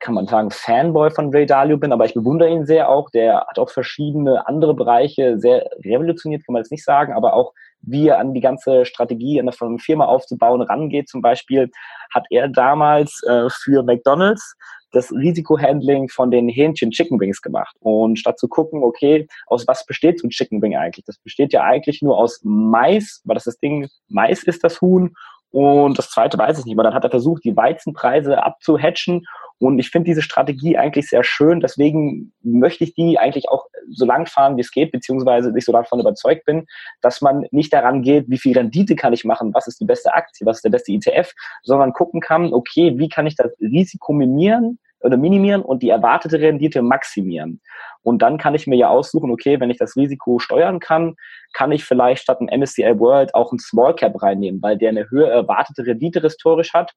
kann 0.00 0.14
man 0.14 0.26
sagen, 0.26 0.50
Fanboy 0.50 1.10
von 1.10 1.30
Ray 1.30 1.44
Dalio 1.44 1.76
bin, 1.76 1.92
aber 1.92 2.06
ich 2.06 2.14
bewundere 2.14 2.48
ihn 2.48 2.64
sehr 2.64 2.88
auch. 2.88 3.10
Der 3.10 3.46
hat 3.46 3.58
auch 3.58 3.68
verschiedene 3.70 4.46
andere 4.46 4.74
Bereiche 4.74 5.38
sehr 5.38 5.68
revolutioniert, 5.84 6.46
kann 6.46 6.54
man 6.54 6.62
jetzt 6.62 6.70
nicht 6.70 6.84
sagen, 6.84 7.12
aber 7.12 7.34
auch 7.34 7.52
wie 7.82 8.08
er 8.08 8.18
an 8.18 8.34
die 8.34 8.40
ganze 8.40 8.84
Strategie 8.84 9.40
eine 9.40 9.52
Firma 9.52 10.04
aufzubauen 10.06 10.62
rangeht. 10.62 11.08
Zum 11.08 11.20
Beispiel 11.20 11.70
hat 12.12 12.26
er 12.30 12.48
damals 12.48 13.22
äh, 13.26 13.48
für 13.50 13.82
McDonald's 13.82 14.56
das 14.92 15.10
Risikohandling 15.10 16.08
von 16.08 16.30
den 16.30 16.48
Hähnchen 16.48 16.90
Chicken 16.90 17.18
Wings 17.18 17.40
gemacht. 17.40 17.74
Und 17.80 18.18
statt 18.18 18.38
zu 18.38 18.46
gucken, 18.46 18.82
okay, 18.82 19.26
aus 19.46 19.66
was 19.66 19.86
besteht 19.86 20.20
so 20.20 20.26
ein 20.26 20.30
Chicken 20.30 20.60
Wing 20.60 20.76
eigentlich? 20.76 21.04
Das 21.06 21.18
besteht 21.18 21.52
ja 21.52 21.62
eigentlich 21.62 22.02
nur 22.02 22.18
aus 22.18 22.40
Mais, 22.44 23.22
weil 23.24 23.34
das 23.34 23.44
das 23.44 23.58
Ding, 23.58 23.88
Mais 24.08 24.42
ist 24.44 24.62
das 24.62 24.80
Huhn. 24.80 25.14
Und 25.50 25.98
das 25.98 26.10
zweite 26.10 26.38
weiß 26.38 26.58
ich 26.58 26.64
nicht, 26.64 26.74
aber 26.74 26.82
dann 26.82 26.94
hat 26.94 27.04
er 27.04 27.10
versucht, 27.10 27.44
die 27.44 27.56
Weizenpreise 27.56 28.42
abzuhatchen 28.42 29.26
und 29.62 29.78
ich 29.78 29.90
finde 29.90 30.06
diese 30.06 30.22
Strategie 30.22 30.76
eigentlich 30.76 31.08
sehr 31.08 31.22
schön. 31.22 31.60
Deswegen 31.60 32.32
möchte 32.42 32.82
ich 32.82 32.94
die 32.94 33.20
eigentlich 33.20 33.48
auch 33.48 33.66
so 33.92 34.04
lang 34.04 34.26
fahren, 34.26 34.56
wie 34.56 34.60
es 34.60 34.70
geht, 34.70 34.92
beziehungsweise 34.92 35.52
ich 35.56 35.64
so 35.64 35.72
davon 35.72 36.00
überzeugt 36.00 36.44
bin, 36.44 36.66
dass 37.00 37.20
man 37.20 37.46
nicht 37.50 37.72
daran 37.72 38.02
geht, 38.02 38.28
wie 38.28 38.38
viel 38.38 38.56
Rendite 38.56 38.96
kann 38.96 39.12
ich 39.12 39.24
machen, 39.24 39.54
was 39.54 39.66
ist 39.66 39.80
die 39.80 39.84
beste 39.84 40.12
Aktie, 40.14 40.46
was 40.46 40.58
ist 40.58 40.64
der 40.64 40.70
beste 40.70 40.92
ETF, 40.92 41.32
sondern 41.62 41.92
gucken 41.92 42.20
kann, 42.20 42.52
okay, 42.52 42.98
wie 42.98 43.08
kann 43.08 43.26
ich 43.26 43.36
das 43.36 43.52
Risiko 43.60 44.12
minimieren 44.12 44.78
oder 45.00 45.16
minimieren 45.16 45.62
und 45.62 45.82
die 45.82 45.90
erwartete 45.90 46.40
Rendite 46.40 46.82
maximieren. 46.82 47.60
Und 48.02 48.22
dann 48.22 48.38
kann 48.38 48.54
ich 48.54 48.66
mir 48.66 48.76
ja 48.76 48.88
aussuchen, 48.88 49.30
okay, 49.30 49.60
wenn 49.60 49.70
ich 49.70 49.78
das 49.78 49.96
Risiko 49.96 50.38
steuern 50.38 50.80
kann, 50.80 51.16
kann 51.52 51.72
ich 51.72 51.84
vielleicht 51.84 52.22
statt 52.22 52.40
einem 52.40 52.60
MSCI 52.60 52.98
World 52.98 53.34
auch 53.34 53.52
ein 53.52 53.58
Small 53.58 53.94
Cap 53.94 54.20
reinnehmen, 54.22 54.62
weil 54.62 54.78
der 54.78 54.90
eine 54.90 55.10
höhere 55.10 55.32
erwartete 55.32 55.86
Rendite 55.86 56.20
historisch 56.20 56.72
hat 56.72 56.92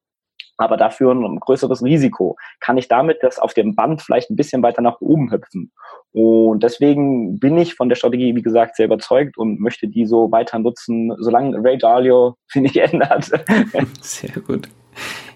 aber 0.58 0.78
dafür 0.78 1.14
ein 1.14 1.40
größeres 1.40 1.84
Risiko. 1.84 2.36
Kann 2.60 2.78
ich 2.78 2.88
damit 2.88 3.20
das 3.22 3.40
auf 3.40 3.54
dem 3.54 3.76
Band 3.76 4.02
vielleicht 4.02 4.30
ein 4.30 4.36
bisschen 4.36 4.64
weiter 4.64 4.82
nach 4.82 5.02
oben 5.02 5.32
hüpfen? 5.32 5.72
Und 6.12 6.64
deswegen 6.64 7.40
bin 7.40 7.58
ich 7.58 7.76
von 7.76 7.90
der 7.90 7.96
Strategie, 7.96 8.36
wie 8.36 8.42
gesagt, 8.42 8.78
sehr 8.78 8.86
überzeugt 8.86 9.38
und 9.38 9.60
möchte 9.60 9.88
die 9.88 10.06
so 10.06 10.32
weiter 10.32 10.60
nutzen, 10.60 11.14
solange 11.20 11.62
Ray 11.64 11.78
Dalio 11.78 12.36
sie 12.48 12.62
nicht 12.62 12.78
ändert. 12.78 13.32
Sehr 14.02 14.42
gut. 14.42 14.70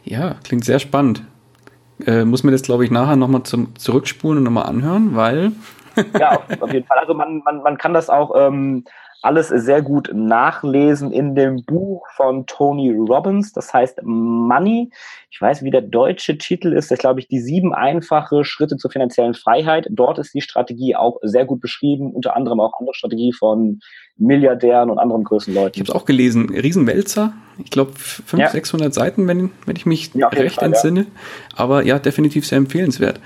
Ja, 0.06 0.38
klingt 0.44 0.64
sehr 0.64 0.80
spannend. 0.80 1.24
Äh, 2.06 2.24
muss 2.24 2.44
mir 2.44 2.52
das, 2.52 2.62
glaube 2.62 2.86
ich, 2.86 2.92
nachher 2.92 3.18
nochmal 3.18 3.44
zum 3.44 3.76
Zurückspulen 3.76 4.38
und 4.38 4.46
nochmal 4.46 4.68
anhören, 4.68 5.16
weil. 5.18 5.52
ja, 6.18 6.32
auf, 6.32 6.62
auf, 6.62 6.72
jeden 6.72 6.86
Fall. 6.88 6.98
Also 6.98 7.14
man, 7.14 7.42
man, 7.44 7.62
man 7.62 7.78
kann 7.78 7.94
das 7.94 8.10
auch 8.10 8.32
ähm, 8.38 8.86
alles 9.22 9.50
sehr 9.50 9.82
gut 9.82 10.12
nachlesen 10.14 11.12
in 11.12 11.36
dem 11.36 11.64
Buch 11.66 12.08
von 12.16 12.46
Tony 12.46 12.92
Robbins, 12.92 13.52
das 13.52 13.74
heißt 13.74 14.02
Money. 14.04 14.92
Ich 15.30 15.42
weiß, 15.42 15.64
wie 15.64 15.72
der 15.72 15.82
deutsche 15.82 16.38
Titel 16.38 16.74
ist, 16.74 16.90
das 16.90 16.98
ist, 16.98 17.02
glaube 17.02 17.20
ich, 17.20 17.28
die 17.28 17.40
sieben 17.40 17.74
einfache 17.74 18.46
Schritte 18.46 18.78
zur 18.78 18.92
finanziellen 18.92 19.34
Freiheit. 19.34 19.88
Dort 19.90 20.20
ist 20.20 20.34
die 20.34 20.42
Strategie 20.42 20.96
auch 20.96 21.18
sehr 21.22 21.46
gut 21.46 21.60
beschrieben, 21.60 22.14
unter 22.14 22.36
anderem 22.36 22.60
auch 22.60 22.80
andere 22.80 22.96
Strategie 22.96 23.34
von 23.34 23.80
Milliardären 24.18 24.90
und 24.90 25.00
anderen 25.00 25.24
größten 25.24 25.54
Leuten. 25.54 25.76
Ich 25.76 25.82
habe 25.82 25.98
es 25.98 26.02
auch 26.02 26.06
gelesen, 26.06 26.50
Riesenwälzer, 26.50 27.34
ich 27.64 27.72
glaube 27.72 27.92
500, 27.96 28.48
ja. 28.48 28.52
600 28.52 28.94
Seiten, 28.94 29.28
wenn, 29.28 29.52
wenn 29.66 29.76
ich 29.76 29.86
mich 29.86 30.14
ja, 30.14 30.28
recht 30.30 30.56
Fall, 30.56 30.66
entsinne. 30.66 31.02
Ja. 31.02 31.06
Aber 31.56 31.84
ja, 31.84 32.00
definitiv 32.00 32.46
sehr 32.46 32.58
empfehlenswert. 32.58 33.20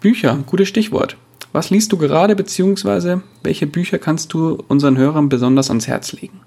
Bücher, 0.00 0.38
gutes 0.46 0.68
Stichwort. 0.68 1.16
Was 1.52 1.68
liest 1.68 1.92
du 1.92 1.98
gerade, 1.98 2.34
beziehungsweise 2.34 3.22
welche 3.42 3.66
Bücher 3.66 3.98
kannst 3.98 4.32
du 4.32 4.58
unseren 4.68 4.96
Hörern 4.96 5.28
besonders 5.28 5.68
ans 5.68 5.86
Herz 5.86 6.12
legen? 6.12 6.40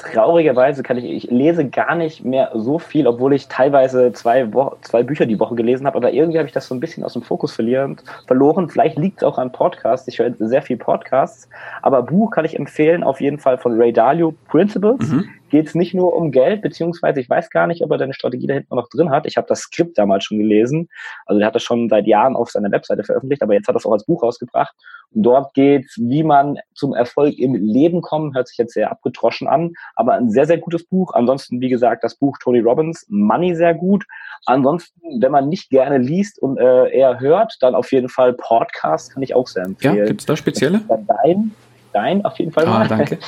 Traurigerweise 0.00 0.82
kann 0.82 0.96
ich, 0.96 1.04
ich 1.04 1.30
lese 1.30 1.68
gar 1.68 1.94
nicht 1.94 2.24
mehr 2.24 2.50
so 2.54 2.78
viel, 2.78 3.06
obwohl 3.06 3.34
ich 3.34 3.48
teilweise 3.48 4.12
zwei, 4.12 4.52
Wo 4.52 4.76
zwei 4.82 5.02
Bücher 5.02 5.26
die 5.26 5.38
Woche 5.38 5.54
gelesen 5.54 5.86
habe, 5.86 5.96
aber 5.96 6.12
irgendwie 6.12 6.38
habe 6.38 6.48
ich 6.48 6.54
das 6.54 6.66
so 6.66 6.74
ein 6.74 6.80
bisschen 6.80 7.04
aus 7.04 7.12
dem 7.12 7.22
Fokus 7.22 7.52
verlieren, 7.52 7.96
verloren. 8.26 8.68
Vielleicht 8.68 8.98
liegt 8.98 9.18
es 9.18 9.24
auch 9.24 9.38
an 9.38 9.52
Podcasts. 9.52 10.08
Ich 10.08 10.18
höre 10.18 10.32
sehr 10.38 10.62
viel 10.62 10.76
Podcasts, 10.76 11.48
aber 11.82 12.02
Buch 12.02 12.30
kann 12.30 12.44
ich 12.44 12.58
empfehlen, 12.58 13.02
auf 13.02 13.20
jeden 13.20 13.38
Fall 13.38 13.58
von 13.58 13.80
Ray 13.80 13.92
Dalio, 13.92 14.34
Principles. 14.48 15.08
Mhm 15.08 15.28
geht 15.50 15.66
es 15.66 15.74
nicht 15.74 15.94
nur 15.94 16.14
um 16.14 16.30
Geld, 16.30 16.62
beziehungsweise 16.62 17.20
ich 17.20 17.28
weiß 17.28 17.50
gar 17.50 17.66
nicht, 17.66 17.82
ob 17.82 17.90
er 17.90 17.98
deine 17.98 18.14
Strategie 18.14 18.46
da 18.46 18.54
hinten 18.54 18.74
noch 18.74 18.88
drin 18.88 19.10
hat. 19.10 19.26
Ich 19.26 19.36
habe 19.36 19.48
das 19.48 19.60
Skript 19.60 19.98
damals 19.98 20.24
schon 20.24 20.38
gelesen. 20.38 20.88
Also 21.26 21.38
der 21.38 21.48
hat 21.48 21.54
das 21.54 21.62
schon 21.62 21.88
seit 21.88 22.06
Jahren 22.06 22.36
auf 22.36 22.50
seiner 22.50 22.70
Webseite 22.70 23.04
veröffentlicht, 23.04 23.42
aber 23.42 23.54
jetzt 23.54 23.68
hat 23.68 23.74
er 23.74 23.78
es 23.78 23.86
auch 23.86 23.92
als 23.92 24.06
Buch 24.06 24.22
rausgebracht. 24.22 24.74
Dort 25.12 25.54
geht 25.54 25.86
es, 25.86 25.96
wie 25.98 26.22
man 26.22 26.58
zum 26.74 26.94
Erfolg 26.94 27.36
im 27.38 27.54
Leben 27.54 28.00
kommt. 28.00 28.36
Hört 28.36 28.48
sich 28.48 28.58
jetzt 28.58 28.74
sehr 28.74 28.90
abgetroschen 28.90 29.48
an, 29.48 29.72
aber 29.96 30.14
ein 30.14 30.30
sehr, 30.30 30.46
sehr 30.46 30.58
gutes 30.58 30.84
Buch. 30.86 31.12
Ansonsten, 31.14 31.60
wie 31.60 31.68
gesagt, 31.68 32.04
das 32.04 32.14
Buch 32.14 32.38
Tony 32.38 32.60
Robbins, 32.60 33.06
Money 33.08 33.56
sehr 33.56 33.74
gut. 33.74 34.04
Ansonsten, 34.46 35.20
wenn 35.20 35.32
man 35.32 35.48
nicht 35.48 35.70
gerne 35.70 35.98
liest 35.98 36.40
und 36.40 36.58
äh, 36.58 36.90
eher 36.90 37.18
hört, 37.18 37.56
dann 37.60 37.74
auf 37.74 37.90
jeden 37.90 38.08
Fall 38.08 38.34
Podcast 38.34 39.12
kann 39.12 39.22
ich 39.22 39.34
auch 39.34 39.48
sehr 39.48 39.64
empfehlen. 39.64 39.96
Ja, 39.96 40.04
gibt 40.06 40.20
es 40.20 40.26
da 40.26 40.36
spezielle? 40.36 40.80
Dein, 40.88 41.52
dein 41.92 42.24
auf 42.24 42.38
jeden 42.38 42.52
Fall 42.52 42.66
ah, 42.66 42.70
mal. 42.70 42.84
Ah, 42.84 42.88
danke. 42.88 43.18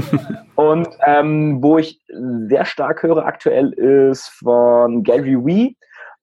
und 0.54 0.88
ähm, 1.04 1.62
wo 1.62 1.78
ich 1.78 2.00
sehr 2.46 2.64
stark 2.64 3.02
höre 3.02 3.26
aktuell 3.26 3.72
ist 3.72 4.28
von 4.28 5.02
Gary 5.02 5.44
Wee. 5.44 5.76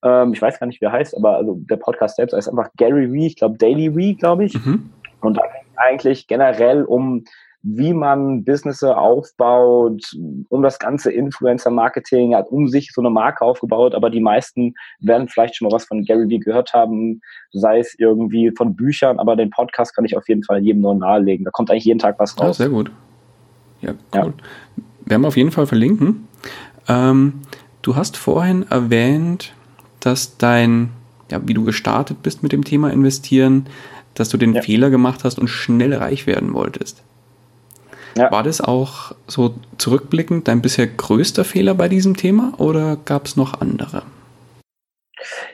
Ähm, 0.03 0.33
ich 0.33 0.41
weiß 0.41 0.59
gar 0.59 0.67
nicht, 0.67 0.81
wie 0.81 0.85
er 0.85 0.93
heißt, 0.93 1.15
aber 1.17 1.37
also 1.37 1.59
der 1.69 1.75
Podcast 1.75 2.15
selbst 2.15 2.33
heißt 2.33 2.49
einfach 2.49 2.69
Gary 2.77 3.11
Wee, 3.11 3.27
ich 3.27 3.35
glaube 3.35 3.57
Daily 3.57 3.95
Wee, 3.95 4.15
glaube 4.15 4.45
ich. 4.45 4.53
Mhm. 4.53 4.89
Und 5.21 5.39
eigentlich 5.77 6.27
generell 6.27 6.83
um 6.83 7.23
wie 7.63 7.93
man 7.93 8.43
Business 8.43 8.81
aufbaut, 8.83 10.03
um 10.49 10.63
das 10.63 10.79
ganze 10.79 11.11
Influencer-Marketing, 11.11 12.35
hat 12.35 12.49
um 12.49 12.67
sich 12.67 12.91
so 12.91 13.01
eine 13.01 13.11
Marke 13.11 13.45
aufgebaut, 13.45 13.93
aber 13.93 14.09
die 14.09 14.19
meisten 14.19 14.73
werden 14.99 15.27
vielleicht 15.27 15.55
schon 15.55 15.67
mal 15.67 15.75
was 15.75 15.85
von 15.85 16.03
Gary 16.03 16.27
Vee 16.27 16.39
gehört 16.39 16.73
haben, 16.73 17.21
sei 17.51 17.79
es 17.79 17.93
irgendwie 17.99 18.51
von 18.57 18.75
Büchern, 18.75 19.19
aber 19.19 19.35
den 19.35 19.51
Podcast 19.51 19.95
kann 19.95 20.05
ich 20.05 20.17
auf 20.17 20.27
jeden 20.27 20.43
Fall 20.43 20.63
jedem 20.63 20.81
nur 20.81 20.95
nahelegen. 20.95 21.45
Da 21.45 21.51
kommt 21.51 21.69
eigentlich 21.69 21.85
jeden 21.85 21.99
Tag 21.99 22.17
was 22.17 22.37
raus. 22.39 22.57
Ja, 22.57 22.65
sehr 22.65 22.69
gut. 22.69 22.91
Ja, 23.81 23.91
cool. 23.91 23.97
Ja. 24.13 24.83
Werden 25.05 25.21
wir 25.21 25.27
auf 25.27 25.37
jeden 25.37 25.51
Fall 25.51 25.67
verlinken. 25.67 26.27
Ähm, 26.87 27.41
du 27.83 27.95
hast 27.95 28.17
vorhin 28.17 28.65
erwähnt, 28.69 29.53
dass 29.99 30.37
dein, 30.37 30.89
ja, 31.29 31.39
wie 31.45 31.53
du 31.53 31.63
gestartet 31.63 32.23
bist 32.23 32.41
mit 32.41 32.51
dem 32.51 32.63
Thema 32.63 32.91
investieren, 32.91 33.67
dass 34.13 34.29
du 34.29 34.37
den 34.37 34.53
ja. 34.53 34.61
Fehler 34.61 34.89
gemacht 34.89 35.23
hast 35.23 35.39
und 35.39 35.47
schnell 35.47 35.93
reich 35.93 36.27
werden 36.27 36.53
wolltest. 36.53 37.03
Ja. 38.17 38.31
War 38.31 38.43
das 38.43 38.59
auch 38.59 39.13
so 39.27 39.55
zurückblickend 39.77 40.47
dein 40.47 40.61
bisher 40.61 40.87
größter 40.87 41.45
Fehler 41.45 41.75
bei 41.75 41.87
diesem 41.87 42.17
Thema 42.17 42.53
oder 42.57 42.97
gab 42.97 43.25
es 43.25 43.37
noch 43.37 43.61
andere? 43.61 44.03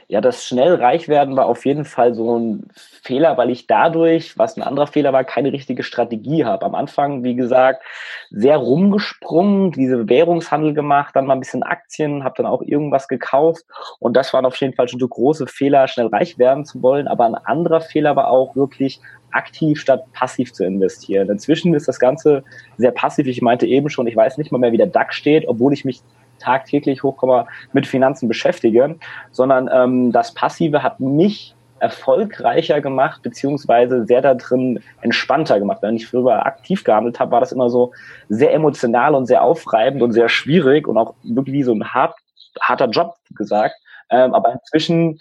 Ja, 0.07 0.21
das 0.21 0.45
schnell 0.45 0.75
reich 0.75 1.07
werden 1.07 1.35
war 1.35 1.45
auf 1.45 1.65
jeden 1.65 1.85
Fall 1.85 2.13
so 2.13 2.37
ein 2.37 2.67
Fehler, 2.73 3.37
weil 3.37 3.49
ich 3.49 3.67
dadurch, 3.67 4.37
was 4.37 4.57
ein 4.57 4.63
anderer 4.63 4.87
Fehler 4.87 5.13
war, 5.13 5.23
keine 5.23 5.51
richtige 5.51 5.83
Strategie 5.83 6.45
habe. 6.45 6.65
Am 6.65 6.75
Anfang, 6.75 7.23
wie 7.23 7.35
gesagt, 7.35 7.83
sehr 8.29 8.57
rumgesprungen, 8.57 9.71
diese 9.71 10.07
Währungshandel 10.09 10.73
gemacht, 10.73 11.15
dann 11.15 11.25
mal 11.25 11.33
ein 11.33 11.39
bisschen 11.39 11.63
Aktien, 11.63 12.23
habe 12.23 12.35
dann 12.37 12.45
auch 12.45 12.61
irgendwas 12.61 13.07
gekauft 13.07 13.63
und 13.99 14.15
das 14.15 14.33
waren 14.33 14.45
auf 14.45 14.55
jeden 14.57 14.73
Fall 14.73 14.87
schon 14.87 14.99
so 14.99 15.07
große 15.07 15.47
Fehler, 15.47 15.87
schnell 15.87 16.07
reich 16.07 16.37
werden 16.37 16.65
zu 16.65 16.81
wollen. 16.81 17.07
Aber 17.07 17.25
ein 17.25 17.35
anderer 17.35 17.81
Fehler 17.81 18.15
war 18.15 18.29
auch 18.29 18.55
wirklich 18.55 18.99
aktiv 19.31 19.79
statt 19.79 20.05
passiv 20.13 20.53
zu 20.53 20.63
investieren. 20.65 21.29
Inzwischen 21.29 21.73
ist 21.73 21.87
das 21.87 21.99
Ganze 21.99 22.43
sehr 22.77 22.91
passiv. 22.91 23.27
Ich 23.27 23.41
meinte 23.41 23.65
eben 23.65 23.89
schon, 23.89 24.07
ich 24.07 24.15
weiß 24.15 24.37
nicht 24.37 24.51
mal 24.51 24.57
mehr, 24.57 24.71
wie 24.71 24.77
der 24.77 24.87
DAX 24.87 25.15
steht, 25.15 25.47
obwohl 25.47 25.73
ich 25.73 25.85
mich 25.85 26.01
tagtäglich 26.39 27.03
hochkomma 27.03 27.47
mit 27.73 27.87
Finanzen 27.87 28.27
beschäftige, 28.27 28.97
sondern 29.31 29.69
ähm, 29.71 30.11
das 30.11 30.33
Passive 30.33 30.83
hat 30.83 30.99
mich 30.99 31.55
erfolgreicher 31.79 32.81
gemacht, 32.81 33.21
beziehungsweise 33.21 34.05
sehr 34.05 34.21
da 34.21 34.33
drin 34.33 34.79
entspannter 35.01 35.59
gemacht. 35.59 35.79
Wenn 35.81 35.95
ich 35.95 36.07
früher 36.07 36.45
aktiv 36.45 36.83
gehandelt 36.83 37.19
habe, 37.19 37.31
war 37.31 37.39
das 37.39 37.51
immer 37.51 37.69
so 37.69 37.93
sehr 38.29 38.53
emotional 38.53 39.15
und 39.15 39.25
sehr 39.27 39.43
aufreibend 39.43 40.01
und 40.01 40.11
sehr 40.11 40.29
schwierig 40.29 40.87
und 40.87 40.97
auch 40.97 41.13
wirklich 41.23 41.53
wie 41.53 41.63
so 41.63 41.73
ein 41.73 41.93
hart, 41.93 42.15
harter 42.61 42.89
Job 42.89 43.15
gesagt. 43.35 43.75
Ähm, 44.09 44.33
aber 44.33 44.53
inzwischen 44.53 45.19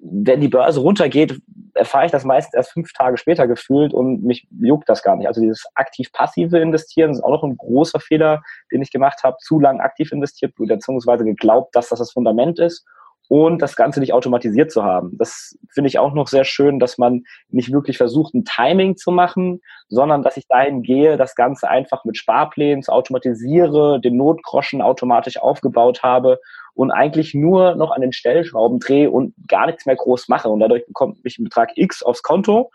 wenn 0.00 0.40
die 0.40 0.48
Börse 0.48 0.80
runtergeht, 0.80 1.40
erfahre 1.74 2.06
ich 2.06 2.12
das 2.12 2.24
meist 2.24 2.54
erst 2.54 2.72
fünf 2.72 2.92
Tage 2.92 3.16
später 3.16 3.46
gefühlt 3.46 3.94
und 3.94 4.22
mich 4.24 4.48
juckt 4.60 4.88
das 4.88 5.02
gar 5.02 5.16
nicht. 5.16 5.28
Also 5.28 5.40
dieses 5.40 5.66
aktiv-passive 5.74 6.58
Investieren 6.58 7.10
ist 7.10 7.22
auch 7.22 7.30
noch 7.30 7.44
ein 7.44 7.56
großer 7.56 8.00
Fehler, 8.00 8.42
den 8.72 8.82
ich 8.82 8.90
gemacht 8.90 9.22
habe. 9.22 9.36
Zu 9.40 9.60
lang 9.60 9.80
aktiv 9.80 10.12
investiert, 10.12 10.54
beziehungsweise 10.56 11.24
geglaubt, 11.24 11.74
dass 11.76 11.88
das 11.88 12.00
das 12.00 12.12
Fundament 12.12 12.58
ist 12.58 12.84
und 13.28 13.60
das 13.60 13.76
Ganze 13.76 14.00
nicht 14.00 14.14
automatisiert 14.14 14.72
zu 14.72 14.82
haben. 14.82 15.16
Das 15.18 15.56
finde 15.70 15.88
ich 15.88 15.98
auch 15.98 16.14
noch 16.14 16.28
sehr 16.28 16.44
schön, 16.44 16.78
dass 16.78 16.96
man 16.96 17.24
nicht 17.50 17.70
wirklich 17.70 17.98
versucht, 17.98 18.34
ein 18.34 18.44
Timing 18.44 18.96
zu 18.96 19.10
machen, 19.10 19.60
sondern 19.88 20.22
dass 20.22 20.38
ich 20.38 20.46
dahin 20.48 20.82
gehe, 20.82 21.18
das 21.18 21.34
Ganze 21.34 21.68
einfach 21.68 22.04
mit 22.04 22.16
Sparplänen 22.16 22.82
zu 22.82 22.90
automatisiere, 22.90 24.00
den 24.00 24.16
Notgroschen 24.16 24.80
automatisch 24.80 25.38
aufgebaut 25.38 26.02
habe 26.02 26.40
und 26.74 26.90
eigentlich 26.90 27.34
nur 27.34 27.74
noch 27.74 27.90
an 27.90 28.00
den 28.00 28.12
Stellschrauben 28.12 28.80
drehe 28.80 29.10
und 29.10 29.34
gar 29.46 29.66
nichts 29.66 29.84
mehr 29.84 29.96
groß 29.96 30.28
mache. 30.28 30.48
Und 30.48 30.60
dadurch 30.60 30.86
bekommt 30.86 31.22
mich 31.22 31.38
ein 31.38 31.44
Betrag 31.44 31.72
X 31.74 32.02
aufs 32.02 32.22
Konto, 32.22 32.70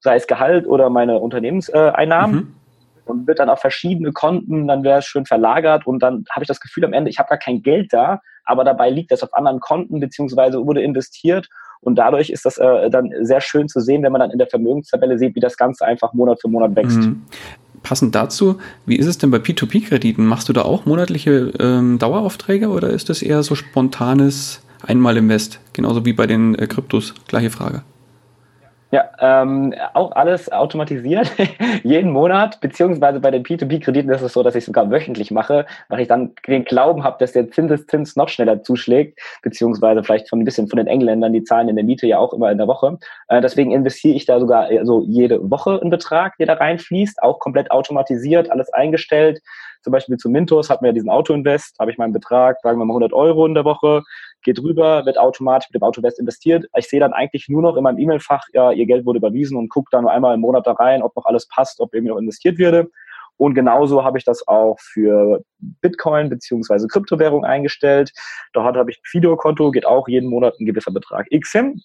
sei 0.00 0.16
es 0.16 0.26
Gehalt 0.26 0.66
oder 0.66 0.90
meine 0.90 1.20
Unternehmenseinnahmen. 1.20 2.36
Mhm. 2.36 2.54
Und 3.04 3.26
wird 3.26 3.40
dann 3.40 3.50
auf 3.50 3.60
verschiedene 3.60 4.12
Konten, 4.12 4.68
dann 4.68 4.84
wäre 4.84 5.00
es 5.00 5.06
schön 5.06 5.26
verlagert 5.26 5.86
und 5.86 6.02
dann 6.02 6.24
habe 6.30 6.44
ich 6.44 6.48
das 6.48 6.60
Gefühl 6.60 6.84
am 6.84 6.92
Ende, 6.92 7.10
ich 7.10 7.18
habe 7.18 7.28
gar 7.28 7.38
kein 7.38 7.62
Geld 7.62 7.92
da, 7.92 8.20
aber 8.44 8.64
dabei 8.64 8.90
liegt 8.90 9.10
das 9.10 9.22
auf 9.22 9.34
anderen 9.34 9.58
Konten 9.58 9.98
beziehungsweise 9.98 10.64
wurde 10.64 10.82
investiert 10.82 11.48
und 11.80 11.96
dadurch 11.96 12.30
ist 12.30 12.44
das 12.44 12.58
äh, 12.58 12.90
dann 12.90 13.10
sehr 13.22 13.40
schön 13.40 13.68
zu 13.68 13.80
sehen, 13.80 14.04
wenn 14.04 14.12
man 14.12 14.20
dann 14.20 14.30
in 14.30 14.38
der 14.38 14.46
Vermögenstabelle 14.46 15.18
sieht, 15.18 15.34
wie 15.34 15.40
das 15.40 15.56
Ganze 15.56 15.84
einfach 15.84 16.12
Monat 16.12 16.40
für 16.40 16.48
Monat 16.48 16.76
wächst. 16.76 16.98
Mhm 16.98 17.26
passend 17.82 18.14
dazu, 18.14 18.58
wie 18.86 18.96
ist 18.96 19.06
es 19.06 19.18
denn 19.18 19.30
bei 19.30 19.38
P2P-Krediten? 19.38 20.24
Machst 20.24 20.48
du 20.48 20.52
da 20.52 20.62
auch 20.62 20.86
monatliche 20.86 21.52
ähm, 21.58 21.98
Daueraufträge 21.98 22.68
oder 22.68 22.90
ist 22.90 23.08
das 23.08 23.22
eher 23.22 23.42
so 23.42 23.54
spontanes 23.54 24.62
Einmal 24.84 25.16
im 25.16 25.28
West? 25.28 25.60
Genauso 25.72 26.04
wie 26.04 26.12
bei 26.12 26.26
den 26.26 26.54
äh, 26.56 26.66
Kryptos. 26.66 27.14
Gleiche 27.28 27.50
Frage. 27.50 27.82
Ja, 28.94 29.10
ähm, 29.20 29.72
auch 29.94 30.12
alles 30.12 30.52
automatisiert, 30.52 31.32
jeden 31.82 32.10
Monat, 32.10 32.60
beziehungsweise 32.60 33.20
bei 33.20 33.30
den 33.30 33.42
P2P-Krediten 33.42 34.10
ist 34.10 34.20
es 34.20 34.34
so, 34.34 34.42
dass 34.42 34.54
ich 34.54 34.66
sogar 34.66 34.90
wöchentlich 34.90 35.30
mache, 35.30 35.64
weil 35.88 36.00
ich 36.00 36.08
dann 36.08 36.34
den 36.46 36.66
Glauben 36.66 37.02
habe, 37.02 37.16
dass 37.18 37.32
der 37.32 37.50
Zinseszins 37.50 38.16
noch 38.16 38.28
schneller 38.28 38.62
zuschlägt, 38.62 39.18
beziehungsweise 39.42 40.04
vielleicht 40.04 40.28
von 40.28 40.40
ein 40.40 40.44
bisschen 40.44 40.68
von 40.68 40.76
den 40.76 40.88
Engländern, 40.88 41.32
die 41.32 41.42
zahlen 41.42 41.70
in 41.70 41.76
der 41.76 41.86
Miete 41.86 42.06
ja 42.06 42.18
auch 42.18 42.34
immer 42.34 42.52
in 42.52 42.58
der 42.58 42.66
Woche. 42.66 42.98
Äh, 43.28 43.40
deswegen 43.40 43.72
investiere 43.72 44.14
ich 44.14 44.26
da 44.26 44.38
sogar 44.38 44.70
äh, 44.70 44.84
so 44.84 45.02
jede 45.08 45.50
Woche 45.50 45.80
einen 45.80 45.88
Betrag, 45.88 46.36
der 46.36 46.48
da 46.48 46.52
reinfließt, 46.52 47.22
auch 47.22 47.38
komplett 47.38 47.70
automatisiert, 47.70 48.50
alles 48.50 48.70
eingestellt. 48.74 49.40
Zum 49.82 49.92
Beispiel 49.92 50.16
zu 50.16 50.28
Mintos 50.28 50.70
hat 50.70 50.80
mir 50.80 50.88
ja 50.88 50.92
diesen 50.92 51.10
Autoinvest, 51.10 51.76
habe 51.78 51.90
ich 51.90 51.98
meinen 51.98 52.12
Betrag, 52.12 52.58
sagen 52.62 52.78
wir 52.78 52.84
mal 52.84 52.92
100 52.92 53.12
Euro 53.12 53.46
in 53.46 53.54
der 53.54 53.64
Woche, 53.64 54.02
geht 54.42 54.62
rüber, 54.62 55.04
wird 55.06 55.18
automatisch 55.18 55.68
mit 55.70 55.80
dem 55.80 55.84
Autoinvest 55.84 56.18
investiert. 56.18 56.66
Ich 56.76 56.88
sehe 56.88 57.00
dann 57.00 57.12
eigentlich 57.12 57.48
nur 57.48 57.62
noch 57.62 57.76
in 57.76 57.82
meinem 57.82 57.98
E-Mail-Fach, 57.98 58.44
ja, 58.52 58.70
ihr 58.72 58.86
Geld 58.86 59.06
wurde 59.06 59.18
überwiesen 59.18 59.56
und 59.56 59.68
gucke 59.68 59.88
dann 59.90 60.02
nur 60.02 60.12
einmal 60.12 60.34
im 60.34 60.40
Monat 60.40 60.66
da 60.66 60.72
rein, 60.72 61.02
ob 61.02 61.14
noch 61.16 61.26
alles 61.26 61.48
passt, 61.48 61.80
ob 61.80 61.94
irgendwie 61.94 62.12
noch 62.12 62.18
investiert 62.18 62.58
würde. 62.58 62.90
Und 63.36 63.54
genauso 63.54 64.04
habe 64.04 64.18
ich 64.18 64.24
das 64.24 64.46
auch 64.46 64.78
für 64.78 65.42
Bitcoin 65.58 66.28
beziehungsweise 66.28 66.86
Kryptowährung 66.86 67.44
eingestellt. 67.44 68.12
Dort 68.52 68.76
habe 68.76 68.90
ich 68.90 68.98
ein 68.98 69.04
Fido-Konto, 69.04 69.70
geht 69.70 69.86
auch 69.86 70.06
jeden 70.06 70.30
Monat 70.30 70.54
ein 70.60 70.66
gewisser 70.66 70.92
Betrag 70.92 71.26
X 71.30 71.50
hin. 71.52 71.82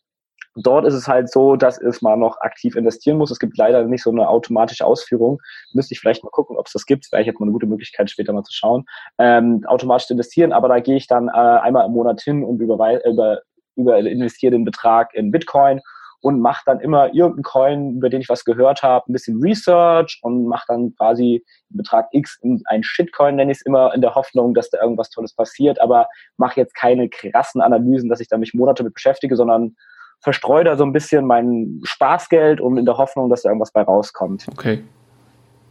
Dort 0.60 0.86
ist 0.86 0.96
es 0.96 1.08
halt 1.08 1.32
so, 1.32 1.56
dass 1.56 1.80
es 1.80 2.02
mal 2.02 2.18
noch 2.18 2.42
aktiv 2.42 2.76
investieren 2.76 3.18
muss. 3.18 3.30
Es 3.30 3.40
gibt 3.40 3.58
leider 3.58 3.84
nicht 3.84 4.02
so 4.02 4.10
eine 4.10 4.28
automatische 4.28 4.86
Ausführung. 4.86 5.40
Müsste 5.74 5.94
ich 5.94 6.00
vielleicht 6.00 6.24
mal 6.24 6.32
gucken, 6.32 6.58
ob 6.58 6.66
es 6.66 6.74
das 6.74 6.86
gibt. 6.86 7.12
Wäre 7.12 7.22
ich 7.22 7.28
jetzt 7.28 7.40
mal 7.40 7.46
eine 7.46 7.54
gute 7.54 7.68
Möglichkeit, 7.68 8.10
später 8.10 8.34
mal 8.34 8.44
zu 8.44 8.54
schauen. 8.54 8.86
Ähm, 9.20 9.64
automatisch 9.68 10.10
investieren, 10.10 10.52
aber 10.52 10.68
da 10.68 10.80
gehe 10.80 10.98
ich 10.98 11.08
dann 11.08 11.28
äh, 11.28 11.32
einmal 11.32 11.86
im 11.86 11.92
Monat 11.92 12.22
hin 12.22 12.44
und 12.44 12.60
über, 12.60 12.76
über, 13.06 13.42
über 13.76 14.00
investiere 14.00 14.52
den 14.52 14.66
Betrag 14.66 15.14
in 15.14 15.32
Bitcoin 15.32 15.80
und 16.22 16.42
mache 16.42 16.64
dann 16.66 16.80
immer 16.80 17.14
irgendeinen 17.14 17.44
Coin, 17.44 17.96
über 17.98 18.10
den 18.10 18.22
ich 18.22 18.30
was 18.30 18.44
gehört 18.44 18.82
habe, 18.82 19.10
ein 19.10 19.14
bisschen 19.14 19.40
Research 19.42 20.20
und 20.24 20.48
mache 20.48 20.66
dann 20.68 20.96
quasi 20.96 21.46
Betrag 21.70 22.08
X 22.12 22.40
in 22.42 22.64
ein 22.66 22.84
Shitcoin, 22.84 23.36
nenne 23.36 23.52
ich 23.52 23.60
es 23.60 23.66
immer, 23.66 23.94
in 23.94 24.02
der 24.02 24.16
Hoffnung, 24.16 24.54
dass 24.54 24.70
da 24.70 24.82
irgendwas 24.82 25.12
Tolles 25.12 25.34
passiert, 25.34 25.80
aber 25.80 26.08
mache 26.38 26.60
jetzt 26.60 26.74
keine 26.74 27.10
krassen 27.10 27.62
Analysen, 27.62 28.10
dass 28.10 28.20
ich 28.20 28.28
da 28.28 28.38
mich 28.38 28.54
Monate 28.56 28.84
mit 28.84 28.96
beschäftige, 28.96 29.36
sondern 29.36 29.76
verstreue 30.22 30.64
da 30.64 30.76
so 30.76 30.84
ein 30.84 30.94
bisschen 30.94 31.26
mein 31.26 31.82
Spaßgeld 31.84 32.60
und 32.62 32.78
in 32.78 32.86
der 32.86 32.98
Hoffnung, 32.98 33.30
dass 33.30 33.44
da 33.44 33.50
irgendwas 33.50 33.72
bei 33.72 33.82
rauskommt. 33.82 34.46
Okay. 34.52 34.84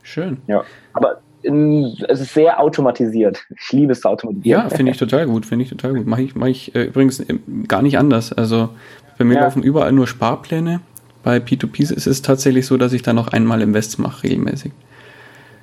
Schön. 0.03 0.39
Ja. 0.47 0.63
Aber 0.93 1.21
in, 1.43 1.97
es 2.09 2.21
ist 2.21 2.35
sehr 2.35 2.61
automatisiert. 2.61 3.45
Ich 3.51 3.73
liebe 3.73 3.93
es 3.93 4.01
zu 4.01 4.09
automatisieren. 4.09 4.63
Ja, 4.63 4.69
finde 4.69 4.93
ich 4.93 4.99
total 4.99 5.27
gut. 5.27 5.47
Finde 5.47 5.65
ich 5.65 5.71
total 5.71 5.95
gut. 5.95 6.07
Mache 6.07 6.23
ich, 6.23 6.35
mach 6.35 6.47
ich 6.47 6.75
äh, 6.75 6.85
übrigens 6.85 7.21
äh, 7.21 7.39
gar 7.67 7.83
nicht 7.83 7.99
anders. 7.99 8.33
Also 8.33 8.71
bei 9.19 9.25
mir 9.25 9.35
ja. 9.35 9.43
laufen 9.43 9.63
überall 9.63 9.93
nur 9.93 10.07
Sparpläne. 10.07 10.81
Bei 11.23 11.39
P2P 11.39 11.93
ist 11.93 12.07
es 12.07 12.23
tatsächlich 12.23 12.67
so, 12.67 12.77
dass 12.77 12.93
ich 12.93 13.03
da 13.03 13.13
noch 13.13 13.29
einmal 13.29 13.61
Invest 13.63 13.99
mache, 13.99 14.25
regelmäßig. 14.25 14.73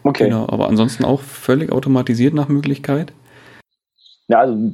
Okay. 0.03 0.25
Genau, 0.25 0.47
aber 0.49 0.67
ansonsten 0.67 1.05
auch 1.05 1.21
völlig 1.21 1.71
automatisiert 1.71 2.33
nach 2.33 2.49
Möglichkeit. 2.49 3.13
Ja, 4.27 4.39
also 4.39 4.73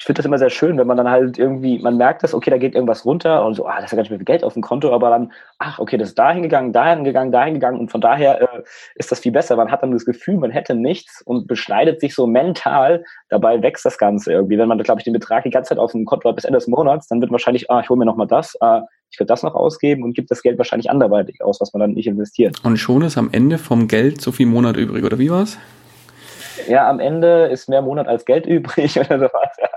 ich 0.00 0.06
finde 0.06 0.20
das 0.20 0.24
immer 0.24 0.38
sehr 0.38 0.48
schön, 0.48 0.78
wenn 0.78 0.86
man 0.86 0.96
dann 0.96 1.10
halt 1.10 1.38
irgendwie, 1.38 1.78
man 1.78 1.98
merkt 1.98 2.22
das, 2.22 2.32
okay, 2.32 2.48
da 2.48 2.56
geht 2.56 2.74
irgendwas 2.74 3.04
runter 3.04 3.44
und 3.44 3.52
so, 3.52 3.66
ah, 3.66 3.76
das 3.76 3.84
ist 3.84 3.90
ja 3.92 3.96
gar 3.96 4.02
nicht 4.02 4.10
mehr 4.10 4.18
viel 4.18 4.24
Geld 4.24 4.42
auf 4.42 4.54
dem 4.54 4.62
Konto, 4.62 4.94
aber 4.94 5.10
dann, 5.10 5.30
ach, 5.58 5.78
okay, 5.78 5.98
das 5.98 6.08
ist 6.08 6.18
dahin 6.18 6.42
gegangen, 6.42 6.72
dahin 6.72 7.04
gegangen, 7.04 7.30
dahin 7.30 7.52
gegangen 7.52 7.78
und 7.78 7.90
von 7.90 8.00
daher 8.00 8.40
äh, 8.40 8.62
ist 8.94 9.12
das 9.12 9.20
viel 9.20 9.30
besser. 9.30 9.56
Man 9.56 9.70
hat 9.70 9.82
dann 9.82 9.92
das 9.92 10.06
Gefühl, 10.06 10.38
man 10.38 10.50
hätte 10.50 10.74
nichts 10.74 11.20
und 11.20 11.46
beschneidet 11.46 12.00
sich 12.00 12.14
so 12.14 12.26
mental, 12.26 13.04
dabei 13.28 13.60
wächst 13.60 13.84
das 13.84 13.98
Ganze 13.98 14.32
irgendwie. 14.32 14.56
Wenn 14.56 14.68
man, 14.68 14.78
glaube 14.78 15.00
ich, 15.00 15.04
den 15.04 15.12
Betrag 15.12 15.42
die 15.42 15.50
ganze 15.50 15.68
Zeit 15.68 15.78
auf 15.78 15.92
dem 15.92 16.06
Konto 16.06 16.30
hat 16.30 16.36
bis 16.36 16.46
Ende 16.46 16.56
des 16.56 16.66
Monats, 16.66 17.06
dann 17.08 17.20
wird 17.20 17.30
wahrscheinlich, 17.30 17.70
ah, 17.70 17.80
ich 17.80 17.90
hole 17.90 17.98
mir 17.98 18.06
nochmal 18.06 18.26
das, 18.26 18.58
ah, 18.62 18.86
ich 19.10 19.20
werde 19.20 19.28
das 19.28 19.42
noch 19.42 19.54
ausgeben 19.54 20.02
und 20.02 20.14
gibt 20.14 20.30
das 20.30 20.40
Geld 20.40 20.56
wahrscheinlich 20.56 20.88
anderweitig 20.88 21.44
aus, 21.44 21.60
was 21.60 21.74
man 21.74 21.80
dann 21.80 21.92
nicht 21.92 22.06
investiert. 22.06 22.56
Und 22.64 22.78
schon 22.78 23.02
ist 23.02 23.18
am 23.18 23.28
Ende 23.32 23.58
vom 23.58 23.86
Geld 23.86 24.22
so 24.22 24.32
viel 24.32 24.46
Monat 24.46 24.78
übrig, 24.78 25.04
oder 25.04 25.18
wie 25.18 25.30
war's? 25.30 25.58
Ja, 26.68 26.88
am 26.88 27.00
Ende 27.00 27.48
ist 27.48 27.68
mehr 27.68 27.82
Monat 27.82 28.08
als 28.08 28.24
Geld 28.24 28.46
übrig 28.46 28.98
oder 28.98 29.18
sowas. 29.18 29.56
Ja. 29.60 29.68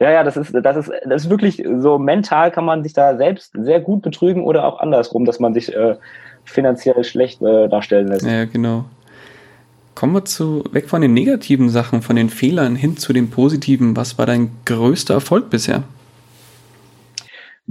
Ja, 0.00 0.10
ja, 0.10 0.24
das 0.24 0.36
ist, 0.36 0.52
das 0.52 0.76
ist, 0.76 0.92
das 1.04 1.24
ist 1.24 1.30
wirklich 1.30 1.64
so 1.78 1.98
mental 1.98 2.50
kann 2.50 2.64
man 2.64 2.82
sich 2.82 2.92
da 2.92 3.16
selbst 3.16 3.52
sehr 3.56 3.80
gut 3.80 4.02
betrügen 4.02 4.44
oder 4.44 4.64
auch 4.64 4.80
andersrum, 4.80 5.24
dass 5.24 5.38
man 5.38 5.54
sich 5.54 5.74
äh, 5.74 5.96
finanziell 6.44 7.04
schlecht 7.04 7.40
äh, 7.40 7.68
darstellen 7.68 8.08
lässt. 8.08 8.26
Ja, 8.26 8.44
genau. 8.46 8.84
Kommen 9.94 10.12
wir 10.12 10.24
zu, 10.24 10.64
weg 10.72 10.88
von 10.88 11.02
den 11.02 11.14
negativen 11.14 11.68
Sachen, 11.68 12.02
von 12.02 12.16
den 12.16 12.28
Fehlern 12.28 12.74
hin 12.74 12.96
zu 12.96 13.12
den 13.12 13.30
positiven. 13.30 13.96
Was 13.96 14.18
war 14.18 14.26
dein 14.26 14.50
größter 14.64 15.14
Erfolg 15.14 15.50
bisher? 15.50 15.84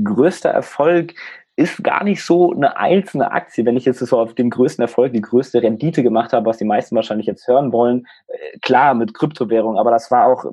Größter 0.01 0.49
Erfolg 0.49 1.13
ist 1.55 1.83
gar 1.83 2.03
nicht 2.03 2.23
so 2.23 2.53
eine 2.53 2.77
einzelne 2.77 3.31
Aktie. 3.31 3.65
Wenn 3.65 3.77
ich 3.77 3.85
jetzt 3.85 3.99
so 3.99 4.17
auf 4.17 4.33
den 4.33 4.49
größten 4.49 4.81
Erfolg, 4.81 5.13
die 5.13 5.21
größte 5.21 5.61
Rendite 5.61 6.01
gemacht 6.01 6.33
habe, 6.33 6.45
was 6.45 6.57
die 6.57 6.65
meisten 6.65 6.95
wahrscheinlich 6.95 7.27
jetzt 7.27 7.47
hören 7.47 7.71
wollen, 7.73 8.07
äh, 8.27 8.57
klar 8.59 8.93
mit 8.93 9.13
Kryptowährung, 9.13 9.77
aber 9.77 9.91
das 9.91 10.09
war 10.09 10.25
auch 10.25 10.45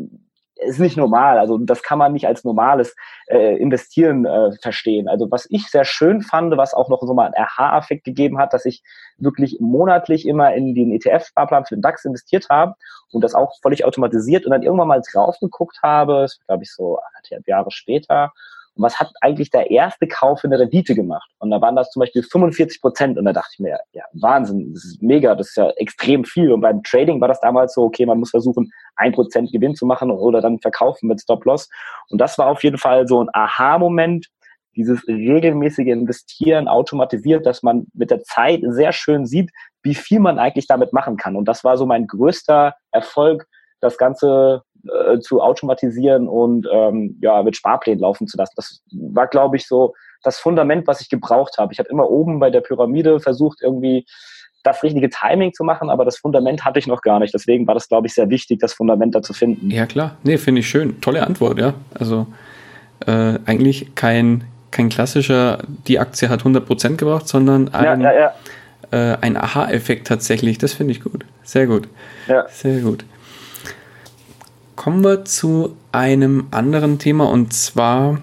ist 0.61 0.79
nicht 0.79 0.97
normal. 0.97 1.39
Also 1.39 1.59
das 1.59 1.83
kann 1.83 1.99
man 1.99 2.13
nicht 2.13 2.27
als 2.27 2.45
normales 2.45 2.95
äh, 3.27 3.57
Investieren 3.57 4.25
äh, 4.25 4.53
verstehen. 4.61 5.09
Also 5.09 5.31
was 5.31 5.47
ich 5.51 5.69
sehr 5.69 5.85
schön 5.85 6.23
fand, 6.23 6.57
was 6.57 6.75
auch 6.75 6.89
noch 6.89 7.03
so 7.03 7.15
mal 7.15 7.27
einen 7.27 7.35
Aha-Effekt 7.37 8.05
gegeben 8.05 8.39
hat, 8.39 8.53
dass 8.53 8.65
ich 8.65 8.83
wirklich 9.19 9.59
monatlich 9.61 10.27
immer 10.27 10.55
in 10.55 10.75
den 10.75 10.93
ETF-Sparplan 10.93 11.65
für 11.65 11.77
den 11.77 11.83
DAX 11.83 12.05
investiert 12.05 12.49
habe 12.49 12.75
und 13.13 13.23
das 13.23 13.35
auch 13.35 13.59
völlig 13.63 13.85
automatisiert 13.85 14.45
und 14.45 14.53
dann 14.53 14.63
irgendwann 14.63 14.89
mal 14.89 15.03
drauf 15.13 15.37
geguckt 15.41 15.81
habe, 15.83 16.27
glaube 16.47 16.63
ich 16.63 16.73
so 16.73 16.99
anderthalb 16.99 17.47
Jahre 17.47 17.71
später 17.71 18.33
und 18.81 18.85
was 18.85 18.99
hat 18.99 19.13
eigentlich 19.21 19.51
der 19.51 19.71
erste 19.71 20.09
Kauf 20.09 20.43
in 20.43 20.49
der 20.49 20.59
Rendite 20.59 20.95
gemacht? 20.95 21.31
Und 21.39 21.51
da 21.51 21.61
waren 21.61 21.77
das 21.77 21.91
zum 21.91 22.01
Beispiel 22.01 22.23
45 22.23 22.81
Prozent. 22.81 23.19
Und 23.19 23.27
da 23.27 23.35
dachte 23.35 23.51
ich 23.53 23.59
mir, 23.59 23.79
ja, 23.93 24.05
Wahnsinn, 24.15 24.73
das 24.73 24.87
ist 24.87 25.03
mega, 25.03 25.35
das 25.35 25.49
ist 25.49 25.57
ja 25.57 25.69
extrem 25.77 26.25
viel. 26.25 26.51
Und 26.51 26.63
beim 26.63 26.83
Trading 26.83 27.21
war 27.21 27.29
das 27.29 27.41
damals 27.41 27.75
so, 27.75 27.83
okay, 27.83 28.07
man 28.07 28.19
muss 28.19 28.31
versuchen, 28.31 28.73
ein 28.97 29.13
Prozent 29.13 29.53
Gewinn 29.53 29.75
zu 29.75 29.85
machen 29.85 30.11
oder 30.11 30.41
dann 30.41 30.61
verkaufen 30.61 31.09
mit 31.09 31.21
Stop-Loss. 31.21 31.69
Und 32.09 32.23
das 32.23 32.39
war 32.39 32.47
auf 32.47 32.65
jeden 32.65 32.79
Fall 32.79 33.07
so 33.07 33.23
ein 33.23 33.29
Aha-Moment, 33.35 34.29
dieses 34.77 35.07
regelmäßige 35.07 35.89
Investieren 35.89 36.67
automatisiert, 36.67 37.45
dass 37.45 37.63
man 37.63 37.87
mit 37.93 38.11
der 38.11 38.23
Zeit 38.23 38.63
sehr 38.67 38.93
schön 38.93 39.27
sieht, 39.27 39.51
wie 39.83 39.95
viel 39.95 40.21
man 40.21 40.39
eigentlich 40.39 40.69
damit 40.69 40.95
machen 40.95 41.19
kann. 41.19 41.37
Und 41.37 41.49
das 41.49 41.65
war 41.65 41.77
so 41.77 41.85
mein 41.85 42.07
größter 42.07 42.75
Erfolg, 42.93 43.47
das 43.81 43.99
Ganze 43.99 44.63
äh, 44.89 45.19
zu 45.19 45.41
automatisieren 45.41 46.29
und 46.29 46.67
ähm, 46.73 47.19
ja, 47.21 47.43
mit 47.43 47.57
Sparplänen 47.57 48.01
laufen 48.01 48.27
zu 48.27 48.37
lassen. 48.37 48.55
Das 48.57 48.83
war, 48.93 49.27
glaube 49.27 49.57
ich, 49.57 49.67
so 49.67 49.95
das 50.23 50.39
Fundament, 50.39 50.87
was 50.87 51.01
ich 51.01 51.09
gebraucht 51.09 51.57
habe. 51.59 51.73
Ich 51.73 51.79
habe 51.79 51.89
immer 51.89 52.11
oben 52.11 52.39
bei 52.39 52.51
der 52.51 52.61
Pyramide 52.61 53.21
versucht, 53.21 53.63
irgendwie 53.63 54.07
das 54.63 54.83
richtige 54.83 55.09
Timing 55.09 55.53
zu 55.53 55.65
machen, 55.65 55.89
aber 55.89 56.05
das 56.05 56.19
Fundament 56.19 56.65
hatte 56.65 56.79
ich 56.79 56.87
noch 56.87 57.01
gar 57.03 57.19
nicht. 57.19 57.33
Deswegen 57.33 57.67
war 57.67 57.75
das, 57.75 57.89
glaube 57.89 58.07
ich, 58.07 58.15
sehr 58.15 58.29
wichtig, 58.29 58.61
das 58.61 58.75
Fundament 58.75 59.15
da 59.15 59.23
zu 59.23 59.33
finden. 59.33 59.71
Ja, 59.71 59.87
klar. 59.87 60.17
Nee, 60.23 60.37
finde 60.37 60.61
ich 60.61 60.69
schön. 60.69 61.01
Tolle 61.01 61.27
Antwort, 61.27 61.59
ja. 61.59 61.75
Also 61.99 62.27
äh, 63.07 63.39
eigentlich 63.47 63.95
kein, 63.95 64.45
kein 64.71 64.91
klassischer, 64.91 65.63
die 65.87 65.99
Aktie 65.99 66.29
hat 66.29 66.43
100% 66.43 66.97
gebracht, 66.97 67.27
sondern 67.27 67.73
ein, 67.73 68.03
ja, 68.03 68.13
ja, 68.13 68.21
ja. 68.21 69.13
Äh, 69.13 69.17
ein 69.21 69.37
Aha-Effekt 69.37 70.07
tatsächlich. 70.07 70.59
Das 70.59 70.75
finde 70.75 70.93
ich 70.93 71.03
gut. 71.03 71.25
Sehr 71.43 71.67
gut. 71.67 71.89
Ja. 72.27 72.47
Sehr 72.49 72.81
gut. 72.81 73.05
Kommen 74.81 75.05
wir 75.05 75.27
zu 75.27 75.77
einem 75.93 76.47
anderen 76.53 76.99
Thema 76.99 77.29
und 77.29 77.53
zwar 77.53 78.23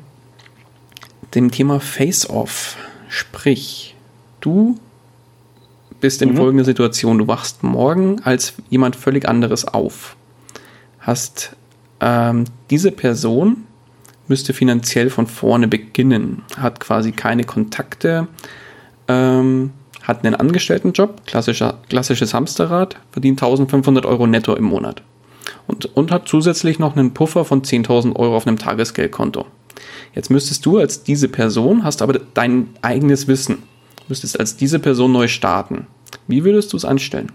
dem 1.36 1.52
Thema 1.52 1.80
Face-Off. 1.80 2.78
Sprich, 3.10 3.96
du 4.40 4.80
bist 6.02 6.24
in 6.24 6.32
mhm. 6.32 6.38
folgender 6.38 6.66
Situation. 6.66 7.20
Du 7.20 7.28
wachst 7.28 7.62
morgen 7.62 8.24
als 8.24 8.56
jemand 8.72 8.96
völlig 8.96 9.30
anderes 9.30 9.68
auf. 9.68 10.16
Hast 11.00 11.56
ähm, 12.00 12.46
diese 12.72 12.92
Person 12.92 13.66
müsste 14.28 14.52
finanziell 14.52 15.12
von 15.12 15.28
vorne 15.28 15.68
beginnen, 15.68 16.42
hat 16.58 16.80
quasi 16.80 17.12
keine 17.12 17.44
Kontakte, 17.44 18.28
ähm, 19.08 19.74
hat 20.02 20.26
einen 20.26 20.34
Angestelltenjob, 20.34 21.24
klassischer, 21.28 21.78
klassisches 21.88 22.34
Hamsterrad, 22.34 22.98
verdient 23.12 23.44
1500 23.44 24.08
Euro 24.08 24.26
netto 24.26 24.56
im 24.56 24.64
Monat 24.64 25.04
und, 25.68 25.86
und 25.98 26.12
hat 26.12 26.28
zusätzlich 26.28 26.80
noch 26.80 26.96
einen 26.96 27.14
Puffer 27.14 27.46
von 27.46 27.62
10.000 27.62 28.16
Euro 28.16 28.36
auf 28.36 28.48
einem 28.48 28.58
Tagesgeldkonto. 28.58 29.46
Jetzt 30.16 30.32
müsstest 30.32 30.66
du 30.66 30.78
als 30.78 31.04
diese 31.04 31.28
Person, 31.28 31.84
hast 31.84 32.02
aber 32.02 32.20
dein 32.34 32.70
eigenes 32.82 33.28
Wissen, 33.28 33.64
müsstest 34.08 34.40
als 34.40 34.56
diese 34.56 34.80
Person 34.80 35.12
neu 35.12 35.28
starten. 35.28 35.88
Wie 36.28 36.44
würdest 36.44 36.74
du 36.74 36.78
es 36.78 36.86
anstellen? 36.86 37.32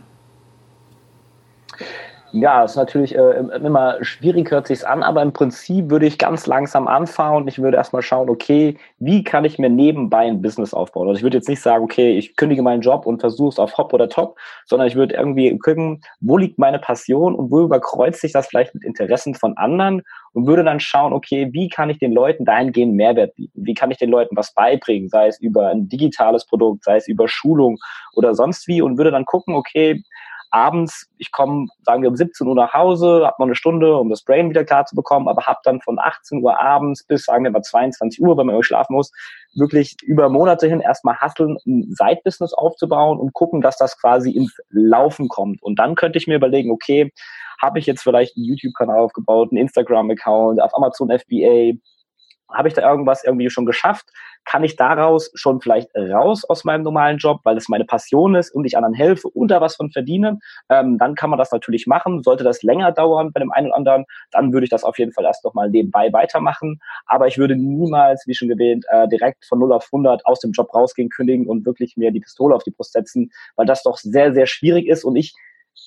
Ja, 2.35 2.65
ist 2.65 2.77
natürlich 2.77 3.15
äh, 3.15 3.45
immer 3.63 4.03
schwierig, 4.03 4.51
hört 4.51 4.67
sich's 4.67 4.85
an, 4.85 5.03
aber 5.03 5.21
im 5.21 5.35
Prinzip 5.35 5.91
würde 5.91 6.07
ich 6.07 6.17
ganz 6.17 6.47
langsam 6.47 6.89
anfangen 6.89 7.37
und 7.37 7.49
ich 7.49 7.61
würde 7.61 7.77
erstmal 7.77 8.01
schauen, 8.01 8.31
okay, 8.31 8.79
wie 8.99 9.23
kann 9.23 9.45
ich 9.45 9.59
mir 9.59 9.69
nebenbei 9.69 10.29
ein 10.29 10.41
Business 10.41 10.73
aufbauen? 10.73 11.09
Also 11.09 11.19
ich 11.19 11.23
würde 11.25 11.37
jetzt 11.37 11.49
nicht 11.51 11.61
sagen, 11.61 11.85
okay, 11.85 12.17
ich 12.17 12.35
kündige 12.37 12.63
meinen 12.63 12.81
Job 12.81 13.05
und 13.05 13.21
versuche 13.21 13.51
es 13.51 13.59
auf 13.59 13.77
Hop 13.77 13.93
oder 13.93 14.09
Top, 14.09 14.39
sondern 14.65 14.89
ich 14.89 14.95
würde 14.95 15.15
irgendwie 15.15 15.59
gucken, 15.59 16.03
wo 16.21 16.39
liegt 16.39 16.59
meine 16.59 16.79
Passion 16.79 17.35
und 17.35 17.51
wo 17.51 17.61
überkreuzt 17.61 18.23
sich 18.23 18.33
das 18.33 18.47
vielleicht 18.47 18.75
mit 18.75 18.85
Interessen 18.85 19.35
von 19.35 19.55
anderen 19.59 20.01
und 20.33 20.47
würde 20.47 20.65
dann 20.65 20.81
schauen, 20.81 21.13
okay, 21.13 21.51
wie 21.53 21.69
kann 21.69 21.91
ich 21.91 21.99
den 21.99 22.13
Leuten 22.13 22.47
dahingehend 22.47 22.95
Mehrwert 22.95 23.35
bieten? 23.35 23.67
Wie 23.67 23.75
kann 23.75 23.91
ich 23.91 23.99
den 23.99 24.09
Leuten 24.09 24.39
was 24.39 24.55
beibringen, 24.55 25.11
sei 25.11 25.27
es 25.27 25.39
über 25.39 25.69
ein 25.69 25.87
digitales 25.87 26.47
Produkt, 26.47 26.85
sei 26.85 26.97
es 26.97 27.09
über 27.09 27.29
Schulung 27.29 27.77
oder 28.15 28.35
sonst 28.35 28.67
wie 28.69 28.81
und 28.81 28.97
würde 28.97 29.11
dann 29.11 29.27
gucken, 29.27 29.55
okay, 29.55 30.03
abends, 30.53 31.09
ich 31.19 31.33
komme, 31.33 31.67
sagen 31.83 32.03
wir, 32.03 32.11
um 32.11 32.17
17 32.17 32.47
Uhr 32.47 32.55
nach 32.55 32.73
Hause, 32.73 33.27
habe 33.27 33.37
noch 33.39 33.47
eine 33.47 33.57
Stunde, 33.57 33.97
um 33.97 34.11
das 34.11 34.23
Brain 34.23 34.51
wieder 34.51 34.65
klar 34.65 34.85
zu 34.85 34.95
bekommen, 34.95 35.27
aber 35.29 35.43
habe 35.47 35.61
dann 35.65 35.81
von 35.81 35.99
18 35.99 36.43
Uhr 36.43 36.59
abends 36.61 37.05
bis, 37.05 37.25
sagen 37.25 37.45
wir 37.45 37.51
mal, 37.51 37.63
22 37.63 38.21
Uhr, 38.21 38.37
wenn 38.37 38.47
man 38.47 38.63
schlafen 38.63 38.95
muss, 38.95 39.11
wirklich 39.55 39.97
über 40.03 40.29
Monate 40.29 40.69
hin 40.69 40.81
erstmal 40.81 41.17
hasseln, 41.17 41.57
ein 41.67 41.93
Side-Business 41.93 42.53
aufzubauen 42.53 43.19
und 43.19 43.33
gucken, 43.33 43.61
dass 43.61 43.79
das 43.79 43.99
quasi 43.99 44.31
ins 44.31 44.57
Laufen 44.71 45.29
kommt. 45.29 45.63
Und 45.63 45.79
dann 45.79 45.95
könnte 45.95 46.19
ich 46.19 46.27
mir 46.27 46.37
überlegen, 46.37 46.71
okay, 46.71 47.13
habe 47.61 47.79
ich 47.79 47.87
jetzt 47.87 48.03
vielleicht 48.03 48.37
einen 48.37 48.47
YouTube-Kanal 48.47 48.99
aufgebaut, 48.99 49.51
einen 49.51 49.63
Instagram-Account, 49.63 50.61
auf 50.61 50.75
Amazon 50.77 51.11
FBA, 51.11 51.79
habe 52.53 52.69
ich 52.69 52.75
da 52.75 52.89
irgendwas 52.89 53.25
irgendwie 53.25 53.51
schon 53.51 53.67
geschafft? 53.67 54.07
Kann 54.45 54.65
ich 54.65 54.77
daraus 54.77 55.31
schon 55.35 55.61
vielleicht 55.61 55.95
raus 55.97 56.45
aus 56.45 56.65
meinem 56.65 56.83
normalen 56.83 57.19
Job, 57.19 57.41
weil 57.45 57.57
es 57.57 57.69
meine 57.69 57.85
Passion 57.85 58.35
ist 58.35 58.51
und 58.55 58.65
ich 58.65 58.77
anderen 58.77 58.95
helfe 58.95 59.29
und 59.29 59.49
da 59.49 59.61
was 59.61 59.77
von 59.77 59.91
verdiene? 59.91 60.39
Ähm, 60.69 60.99
dann 60.99 61.15
kann 61.15 61.31
man 61.31 61.39
das 61.39 61.53
natürlich 61.53 61.87
machen. 61.87 62.23
Sollte 62.23 62.45
das 62.45 62.63
länger 62.63 62.93
dauern 62.93 63.33
bei 63.33 63.41
dem 63.41 63.53
einen 63.53 63.69
oder 63.69 63.77
anderen, 63.77 64.05
dann 64.31 64.53
würde 64.53 64.65
ich 64.65 64.71
das 64.71 64.85
auf 64.85 64.99
jeden 64.99 65.13
Fall 65.13 65.25
erst 65.25 65.45
nochmal 65.45 65.71
nebenbei 65.71 66.13
weitermachen. 66.13 66.81
Aber 67.07 67.27
ich 67.27 67.39
würde 67.39 67.57
niemals, 67.57 68.25
wie 68.27 68.35
schon 68.35 68.51
erwähnt, 68.51 68.85
äh, 68.91 69.09
direkt 69.09 69.45
von 69.45 69.59
0 69.59 69.73
auf 69.73 69.89
100 69.93 70.27
aus 70.27 70.41
dem 70.41 70.53
Job 70.53 70.75
rausgehen, 70.75 71.09
kündigen 71.09 71.47
und 71.47 71.65
wirklich 71.65 71.97
mir 71.97 72.11
die 72.11 72.21
Pistole 72.21 72.55
auf 72.55 72.65
die 72.65 72.71
Brust 72.71 72.93
setzen, 72.93 73.31
weil 73.57 73.67
das 73.67 73.83
doch 73.83 73.97
sehr, 73.97 74.35
sehr 74.35 74.47
schwierig 74.47 74.87
ist 74.89 75.05
und 75.05 75.17
ich 75.17 75.35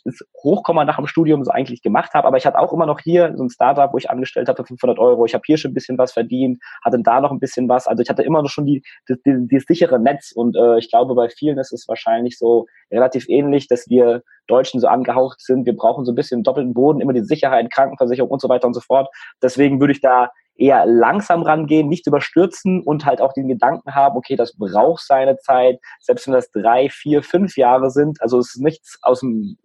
das 0.03 0.19
Hochkomma 0.43 0.85
nach 0.85 0.97
dem 0.97 1.07
Studium 1.07 1.43
so 1.43 1.51
eigentlich 1.51 1.81
gemacht 1.81 2.13
habe. 2.13 2.27
Aber 2.27 2.37
ich 2.37 2.45
hatte 2.45 2.59
auch 2.59 2.73
immer 2.73 2.85
noch 2.85 2.99
hier 2.99 3.33
so 3.35 3.43
ein 3.43 3.49
Startup, 3.49 3.91
wo 3.91 3.97
ich 3.97 4.09
angestellt 4.09 4.49
für 4.55 4.65
500 4.65 4.99
Euro. 4.99 5.25
Ich 5.25 5.33
habe 5.33 5.43
hier 5.45 5.57
schon 5.57 5.71
ein 5.71 5.73
bisschen 5.73 5.97
was 5.97 6.13
verdient, 6.13 6.59
hatte 6.83 6.99
da 7.01 7.21
noch 7.21 7.31
ein 7.31 7.39
bisschen 7.39 7.67
was. 7.69 7.87
Also 7.87 8.01
ich 8.01 8.09
hatte 8.09 8.23
immer 8.23 8.41
noch 8.41 8.49
schon 8.49 8.65
die, 8.65 8.83
die, 9.09 9.15
die, 9.25 9.47
die 9.47 9.59
sichere 9.59 9.99
Netz. 9.99 10.31
Und 10.31 10.55
äh, 10.55 10.77
ich 10.77 10.89
glaube, 10.89 11.15
bei 11.15 11.29
vielen 11.29 11.57
ist 11.57 11.73
es 11.73 11.87
wahrscheinlich 11.87 12.37
so 12.37 12.67
relativ 12.91 13.27
ähnlich, 13.29 13.67
dass 13.67 13.89
wir 13.89 14.21
Deutschen 14.47 14.79
so 14.79 14.87
angehaucht 14.87 15.41
sind. 15.41 15.65
Wir 15.65 15.75
brauchen 15.75 16.05
so 16.05 16.11
ein 16.11 16.15
bisschen 16.15 16.43
doppelten 16.43 16.73
Boden, 16.73 17.01
immer 17.01 17.13
die 17.13 17.23
Sicherheit, 17.23 17.71
Krankenversicherung 17.71 18.29
und 18.29 18.41
so 18.41 18.49
weiter 18.49 18.67
und 18.67 18.73
so 18.73 18.81
fort. 18.81 19.09
Deswegen 19.41 19.79
würde 19.79 19.93
ich 19.93 20.01
da 20.01 20.29
eher 20.57 20.85
langsam 20.85 21.43
rangehen, 21.43 21.89
nicht 21.89 22.07
überstürzen 22.07 22.81
und 22.81 23.05
halt 23.05 23.21
auch 23.21 23.33
den 23.33 23.47
Gedanken 23.47 23.93
haben, 23.93 24.17
okay, 24.17 24.35
das 24.35 24.55
braucht 24.55 25.05
seine 25.05 25.37
Zeit, 25.37 25.79
selbst 25.99 26.27
wenn 26.27 26.33
das 26.33 26.49
drei, 26.51 26.89
vier, 26.89 27.23
fünf 27.23 27.57
Jahre 27.57 27.89
sind. 27.89 28.21
Also 28.21 28.39
es 28.39 28.55
ist 28.55 28.61
nichts 28.61 28.97
aus 29.01 29.19
dem 29.19 29.57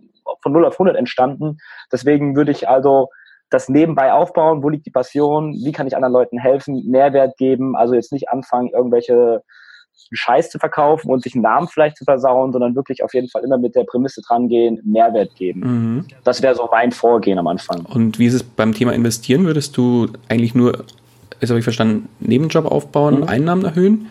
von 0.43 0.53
0 0.53 0.65
auf 0.65 0.75
100 0.75 0.97
entstanden. 0.97 1.59
Deswegen 1.93 2.37
würde 2.37 2.53
ich 2.53 2.69
also 2.69 3.09
das 3.51 3.69
nebenbei 3.69 4.13
aufbauen. 4.13 4.63
Wo 4.63 4.69
liegt 4.69 4.87
die 4.87 4.91
Passion? 4.91 5.53
Wie 5.53 5.73
kann 5.73 5.87
ich 5.87 5.97
anderen 5.97 6.13
Leuten 6.13 6.39
helfen? 6.39 6.89
Mehrwert 6.89 7.37
geben? 7.37 7.77
Also 7.77 7.95
jetzt 7.95 8.13
nicht 8.13 8.29
anfangen, 8.29 8.71
irgendwelche 8.71 9.43
Scheiß 10.13 10.51
zu 10.51 10.59
verkaufen 10.59 11.11
und 11.11 11.23
sich 11.23 11.35
einen 11.35 11.43
Namen 11.43 11.69
vielleicht 11.69 11.97
zu 11.97 12.05
versauen, 12.05 12.53
sondern 12.53 12.75
wirklich 12.75 13.03
auf 13.03 13.13
jeden 13.15 13.29
Fall 13.29 13.45
immer 13.45 13.59
mit 13.59 13.75
der 13.75 13.85
Prämisse 13.85 14.23
dran 14.23 14.49
gehen, 14.49 14.81
Mehrwert 14.85 15.35
geben. 15.37 15.61
Mhm. 15.61 16.07
Das 16.25 16.43
wäre 16.43 16.55
so 16.55 16.69
mein 16.71 16.93
Vorgehen 16.93 17.39
am 17.39 17.47
Anfang. 17.47 17.85
Und 17.87 18.19
wie 18.19 18.27
ist 18.27 18.35
es 18.35 18.43
beim 18.43 18.73
Thema 18.73 18.93
investieren? 18.93 19.45
Würdest 19.45 19.77
du 19.77 20.09
eigentlich 20.29 20.55
nur, 20.55 20.85
jetzt 21.41 21.51
habe 21.51 21.59
ich 21.59 21.65
verstanden, 21.65 22.09
Nebenjob 22.21 22.67
aufbauen, 22.67 23.21
mhm. 23.21 23.25
Einnahmen 23.25 23.65
erhöhen? 23.65 24.07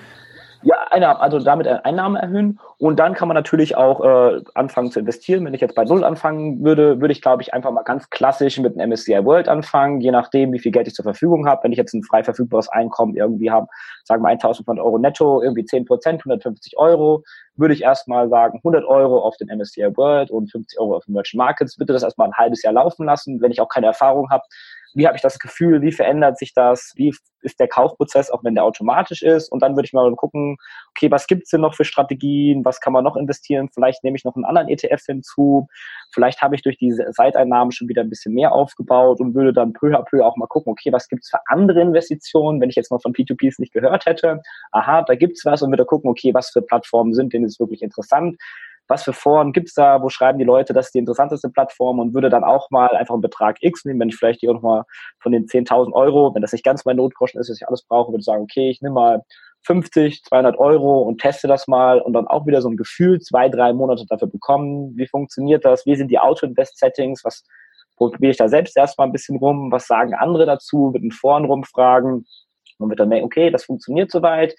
Ja, 0.62 0.76
Einnahmen, 0.90 1.22
also 1.22 1.40
damit 1.40 1.68
Einnahmen 1.68 2.18
erhöhen. 2.18 2.60
Und 2.80 3.00
dann 3.00 3.14
kann 3.14 3.30
man 3.30 3.36
natürlich 3.36 3.78
auch 3.78 4.02
äh, 4.02 4.42
anfangen 4.56 4.92
zu 4.92 5.00
investieren. 5.00 5.46
Wenn 5.46 5.54
ich 5.54 5.62
jetzt 5.62 5.76
bei 5.76 5.86
Null 5.86 6.04
anfangen 6.04 6.64
würde, 6.66 7.00
würde 7.00 7.14
ich, 7.14 7.22
glaube 7.22 7.42
ich, 7.42 7.54
einfach 7.54 7.72
mal 7.72 7.84
ganz 7.84 8.10
klassisch 8.10 8.60
mit 8.60 8.78
einem 8.78 8.92
MSCI 8.92 9.24
World 9.24 9.48
anfangen, 9.48 10.02
je 10.02 10.12
nachdem, 10.12 10.52
wie 10.52 10.60
viel 10.60 10.74
Geld 10.74 10.88
ich 10.88 10.96
zur 10.96 11.04
Verfügung 11.04 11.48
habe. 11.48 11.64
Wenn 11.64 11.72
ich 11.72 11.78
jetzt 11.78 11.94
ein 11.94 12.04
frei 12.04 12.26
verfügbares 12.26 12.68
Einkommen 12.68 13.16
irgendwie 13.16 13.50
habe, 13.50 13.68
sagen 14.04 14.22
wir 14.22 14.30
1500 14.30 14.84
Euro 14.84 14.98
netto, 14.98 15.42
irgendwie 15.42 15.64
10 15.64 15.86
Prozent, 15.86 16.22
150 16.22 16.78
Euro, 16.78 17.24
würde 17.56 17.74
ich 17.74 17.84
erstmal 17.84 18.28
sagen 18.28 18.58
100 18.58 18.84
Euro 18.84 19.20
auf 19.20 19.38
den 19.38 19.48
MSCI 19.48 19.96
World 19.96 20.30
und 20.30 20.52
50 20.52 20.78
Euro 20.80 20.98
auf 20.98 21.06
den 21.06 21.14
Merchant 21.14 21.38
Markets. 21.38 21.78
Bitte 21.78 21.94
das 21.94 22.04
erstmal 22.04 22.28
ein 22.28 22.36
halbes 22.36 22.64
Jahr 22.64 22.74
laufen 22.74 23.06
lassen. 23.06 23.40
Wenn 23.42 23.52
ich 23.52 23.62
auch 23.62 23.70
keine 23.70 23.88
Erfahrung 23.88 24.30
habe, 24.30 24.44
wie 24.94 25.08
habe 25.08 25.16
ich 25.16 25.22
das 25.22 25.40
Gefühl, 25.40 25.82
wie 25.82 25.92
verändert 25.92 26.38
sich 26.38 26.54
das, 26.54 26.94
wie 26.96 27.14
ist 27.42 27.60
der 27.60 27.68
Kaufprozess, 27.68 28.30
auch 28.30 28.44
wenn 28.44 28.56
der 28.56 28.64
automatisch 28.66 29.22
ist. 29.22 29.52
Und 29.52 29.62
dann 29.62 29.76
würde 29.76 29.86
ich 29.86 29.94
mal 29.94 30.14
gucken, 30.16 30.58
okay, 30.92 31.10
was 31.12 31.28
gibt's 31.28 31.52
denn 31.52 31.62
noch 31.62 31.76
für 31.76 31.86
Strategien, 31.86 32.66
was 32.66 32.80
kann 32.80 32.94
man 32.94 33.04
noch 33.04 33.16
investieren, 33.16 33.70
vielleicht 33.74 34.04
nehme 34.04 34.18
ich 34.18 34.26
noch 34.26 34.36
einen 34.36 34.46
anderen 34.46 34.68
ETF 34.68 35.02
hinzu, 35.06 35.68
vielleicht 36.12 36.42
habe 36.42 36.56
ich 36.56 36.62
durch 36.62 36.78
diese 36.78 37.06
Seiteinnahmen 37.12 37.72
schon 37.72 37.88
wieder 37.88 38.02
ein 38.02 38.10
bisschen 38.10 38.34
mehr 38.34 38.52
aufgebaut 38.52 39.20
und 39.20 39.36
würde 39.36 39.54
dann 39.54 39.74
peu 39.74 39.96
à 39.98 40.04
peu 40.04 40.26
auch 40.26 40.36
mal 40.36 40.48
gucken, 40.48 40.72
okay, 40.72 40.92
was 40.92 41.08
gibt's 41.08 41.30
für 41.30 41.40
andere 41.48 41.82
Investitionen, 41.82 42.60
wenn 42.60 42.70
ich 42.70 42.76
jetzt 42.76 42.92
mal 42.92 43.00
von 43.00 43.14
P2Ps 43.14 43.56
nicht 43.60 43.74
gehört 43.74 44.06
hätte. 44.06 44.42
Aha, 44.72 45.04
da 45.04 45.16
gibt's 45.16 45.46
was 45.46 45.62
und 45.62 45.72
würde 45.72 45.86
gucken, 45.86 46.10
okay, 46.10 46.34
was 46.34 46.50
für 46.50 46.62
Plattformen 46.62 47.14
sind 47.14 47.34
denn 47.34 47.44
jetzt 47.44 47.60
wirklich 47.60 47.82
interessant 47.82 48.38
was 48.90 49.04
für 49.04 49.14
Foren 49.14 49.54
gibt's 49.54 49.76
da, 49.76 50.02
wo 50.02 50.10
schreiben 50.10 50.40
die 50.40 50.46
Leute, 50.46 50.74
das 50.74 50.88
ist 50.88 50.96
die 50.96 51.00
interessanteste 51.00 51.50
Plattform 51.50 52.00
und 52.00 52.14
würde 52.14 52.30
dann 52.30 52.44
auch 52.44 52.72
mal 52.72 52.90
einfach 52.90 53.14
einen 53.14 53.22
Betrag 53.22 53.58
X 53.62 53.86
nehmen, 53.86 54.00
wenn 54.00 54.10
ich 54.10 54.16
vielleicht 54.16 54.40
hier 54.40 54.52
nochmal 54.52 54.84
von 55.20 55.32
den 55.32 55.46
10.000 55.46 55.94
Euro, 55.94 56.34
wenn 56.34 56.42
das 56.42 56.52
nicht 56.52 56.66
ganz 56.66 56.84
mein 56.86 56.98
Notgroschen 56.98 57.40
ist, 57.40 57.50
was 57.50 57.62
ich 57.62 57.68
alles 57.68 57.84
brauche, 57.84 58.12
würde 58.12 58.24
sagen, 58.24 58.44
okay, 58.44 58.70
ich 58.70 58.82
nehme 58.82 58.96
mal 58.96 59.24
50, 59.66 60.24
200 60.24 60.58
Euro 60.58 61.02
und 61.04 61.22
teste 61.22 61.48
das 61.48 61.68
mal 61.68 62.02
und 62.02 62.14
dann 62.14 62.28
auch 62.28 62.48
wieder 62.48 62.62
so 62.62 62.70
ein 62.70 62.78
Gefühl, 62.78 63.20
zwei, 63.20 63.48
drei 63.48 63.74
Monate 63.74 64.06
dafür 64.08 64.28
bekommen. 64.28 64.98
Wie 64.98 65.08
funktioniert 65.08 65.66
das? 65.66 65.86
Wie 65.86 65.96
sind 65.96 66.10
die 66.10 66.20
Auto-Invest-Settings? 66.20 67.24
Was 67.24 67.44
probiere 67.96 68.32
ich 68.32 68.38
da 68.38 68.48
selbst 68.48 68.76
erstmal 68.76 69.08
ein 69.08 69.12
bisschen 69.12 69.38
rum? 69.38 69.72
Was 69.72 69.86
sagen 69.86 70.14
andere 70.16 70.46
dazu? 70.46 70.92
Mit 70.94 71.04
den 71.04 71.12
Foren 71.12 71.46
rumfragen 71.46 72.26
und 72.80 72.90
wird 72.90 73.00
dann 73.00 73.10
merken, 73.10 73.26
okay, 73.26 73.52
das 73.52 73.66
funktioniert 73.66 74.10
soweit 74.10 74.56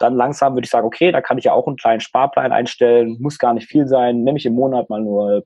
dann 0.00 0.14
langsam 0.16 0.54
würde 0.54 0.64
ich 0.64 0.70
sagen, 0.70 0.86
okay, 0.86 1.12
da 1.12 1.20
kann 1.20 1.38
ich 1.38 1.44
ja 1.44 1.52
auch 1.52 1.66
einen 1.66 1.76
kleinen 1.76 2.00
Sparplan 2.00 2.52
einstellen, 2.52 3.16
muss 3.20 3.38
gar 3.38 3.54
nicht 3.54 3.68
viel 3.68 3.86
sein, 3.86 4.22
nehme 4.24 4.38
ich 4.38 4.46
im 4.46 4.54
Monat 4.54 4.88
mal 4.90 5.00
nur 5.00 5.44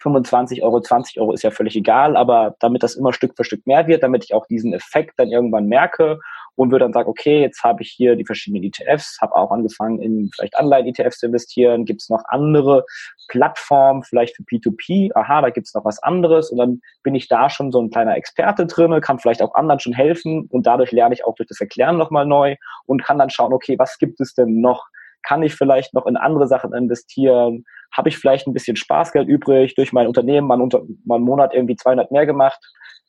25 0.00 0.62
Euro, 0.62 0.80
20 0.80 1.20
Euro 1.20 1.32
ist 1.32 1.42
ja 1.42 1.50
völlig 1.50 1.76
egal, 1.76 2.16
aber 2.16 2.56
damit 2.60 2.82
das 2.82 2.94
immer 2.94 3.12
Stück 3.12 3.36
für 3.36 3.44
Stück 3.44 3.66
mehr 3.66 3.86
wird, 3.86 4.02
damit 4.02 4.24
ich 4.24 4.34
auch 4.34 4.46
diesen 4.46 4.72
Effekt 4.72 5.14
dann 5.18 5.28
irgendwann 5.28 5.66
merke 5.66 6.18
und 6.56 6.70
würde 6.70 6.84
dann 6.84 6.92
sagen, 6.92 7.08
okay, 7.08 7.40
jetzt 7.40 7.62
habe 7.62 7.82
ich 7.82 7.90
hier 7.90 8.16
die 8.16 8.24
verschiedenen 8.24 8.64
ETFs, 8.64 9.18
habe 9.20 9.34
auch 9.34 9.50
angefangen 9.50 10.00
in 10.00 10.30
vielleicht 10.34 10.56
Anleihen-ETFs 10.56 11.18
zu 11.18 11.26
investieren, 11.26 11.84
gibt 11.84 12.02
es 12.02 12.10
noch 12.10 12.22
andere 12.28 12.84
Plattformen, 13.28 14.02
vielleicht 14.02 14.36
für 14.36 14.42
P2P, 14.42 15.10
aha, 15.14 15.42
da 15.42 15.50
gibt 15.50 15.68
es 15.68 15.74
noch 15.74 15.84
was 15.84 16.02
anderes. 16.02 16.50
Und 16.50 16.58
dann 16.58 16.80
bin 17.02 17.14
ich 17.14 17.28
da 17.28 17.48
schon 17.48 17.72
so 17.72 17.80
ein 17.80 17.90
kleiner 17.90 18.16
Experte 18.16 18.66
drin, 18.66 19.00
kann 19.00 19.18
vielleicht 19.18 19.42
auch 19.42 19.54
anderen 19.54 19.80
schon 19.80 19.92
helfen. 19.92 20.48
Und 20.50 20.66
dadurch 20.66 20.92
lerne 20.92 21.14
ich 21.14 21.24
auch 21.24 21.34
durch 21.34 21.48
das 21.48 21.60
Erklären 21.60 21.96
nochmal 21.96 22.26
neu 22.26 22.56
und 22.86 23.04
kann 23.04 23.18
dann 23.18 23.30
schauen, 23.30 23.52
okay, 23.52 23.78
was 23.78 23.98
gibt 23.98 24.20
es 24.20 24.34
denn 24.34 24.60
noch? 24.60 24.86
Kann 25.22 25.42
ich 25.42 25.54
vielleicht 25.54 25.94
noch 25.94 26.06
in 26.06 26.16
andere 26.16 26.46
Sachen 26.46 26.74
investieren? 26.74 27.64
Habe 27.92 28.08
ich 28.08 28.18
vielleicht 28.18 28.46
ein 28.46 28.52
bisschen 28.52 28.76
Spaßgeld 28.76 29.28
übrig 29.28 29.74
durch 29.74 29.92
mein 29.92 30.06
Unternehmen, 30.06 30.46
mal, 30.46 30.60
unter, 30.60 30.82
mal 31.04 31.16
einen 31.16 31.24
Monat 31.24 31.54
irgendwie 31.54 31.76
200 31.76 32.10
mehr 32.10 32.26
gemacht? 32.26 32.60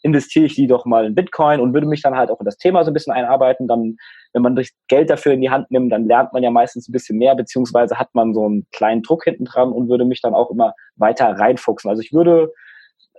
investiere 0.03 0.45
ich 0.45 0.55
die 0.55 0.67
doch 0.67 0.85
mal 0.85 1.05
in 1.05 1.15
Bitcoin 1.15 1.59
und 1.59 1.73
würde 1.73 1.87
mich 1.87 2.01
dann 2.01 2.15
halt 2.15 2.31
auch 2.31 2.39
in 2.39 2.45
das 2.45 2.57
Thema 2.57 2.83
so 2.83 2.91
ein 2.91 2.93
bisschen 2.93 3.13
einarbeiten. 3.13 3.67
Dann, 3.67 3.97
wenn 4.33 4.41
man 4.41 4.55
das 4.55 4.69
Geld 4.87 5.09
dafür 5.09 5.33
in 5.33 5.41
die 5.41 5.49
Hand 5.49 5.69
nimmt, 5.71 5.91
dann 5.91 6.05
lernt 6.05 6.33
man 6.33 6.43
ja 6.43 6.51
meistens 6.51 6.87
ein 6.87 6.91
bisschen 6.91 7.17
mehr, 7.17 7.35
beziehungsweise 7.35 7.99
hat 7.99 8.09
man 8.13 8.33
so 8.33 8.45
einen 8.45 8.65
kleinen 8.71 9.03
Druck 9.03 9.23
hinten 9.23 9.45
dran 9.45 9.71
und 9.71 9.89
würde 9.89 10.05
mich 10.05 10.21
dann 10.21 10.33
auch 10.33 10.49
immer 10.49 10.73
weiter 10.95 11.27
reinfuchsen. 11.37 11.89
Also 11.89 12.01
ich 12.01 12.13
würde 12.13 12.51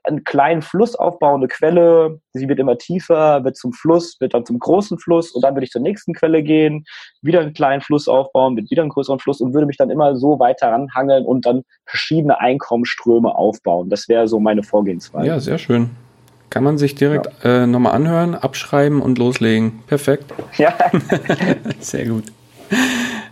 einen 0.04 0.24
kleinen 0.24 0.62
Fluss 0.62 0.94
aufbauen, 0.94 1.40
eine 1.40 1.48
Quelle, 1.48 2.20
sie 2.32 2.48
wird 2.48 2.58
immer 2.58 2.76
tiefer, 2.76 3.44
wird 3.44 3.56
zum 3.56 3.72
Fluss, 3.72 4.16
wird 4.20 4.34
dann 4.34 4.44
zum 4.44 4.58
großen 4.58 4.98
Fluss 4.98 5.30
und 5.30 5.42
dann 5.42 5.54
würde 5.54 5.64
ich 5.64 5.70
zur 5.70 5.80
nächsten 5.80 6.12
Quelle 6.12 6.42
gehen, 6.42 6.84
wieder 7.20 7.40
einen 7.40 7.52
kleinen 7.52 7.82
Fluss 7.82 8.08
aufbauen, 8.08 8.56
wird 8.56 8.70
wieder 8.70 8.82
einen 8.82 8.90
größeren 8.90 9.20
Fluss 9.20 9.40
und 9.40 9.54
würde 9.54 9.66
mich 9.66 9.76
dann 9.76 9.90
immer 9.90 10.16
so 10.16 10.38
weiter 10.38 10.72
ranhangeln 10.72 11.24
und 11.24 11.46
dann 11.46 11.62
verschiedene 11.86 12.40
Einkommensströme 12.40 13.34
aufbauen. 13.34 13.90
Das 13.90 14.08
wäre 14.08 14.26
so 14.26 14.40
meine 14.40 14.62
Vorgehensweise. 14.62 15.26
Ja, 15.26 15.40
sehr 15.40 15.58
schön. 15.58 15.90
Kann 16.50 16.64
man 16.64 16.76
sich 16.76 16.94
direkt 16.94 17.30
ja. 17.44 17.62
äh, 17.62 17.66
nochmal 17.66 17.94
anhören, 17.94 18.34
abschreiben 18.34 19.00
und 19.00 19.18
loslegen. 19.18 19.84
Perfekt. 19.86 20.34
Ja. 20.58 20.74
Sehr 21.80 22.04
gut. 22.04 22.24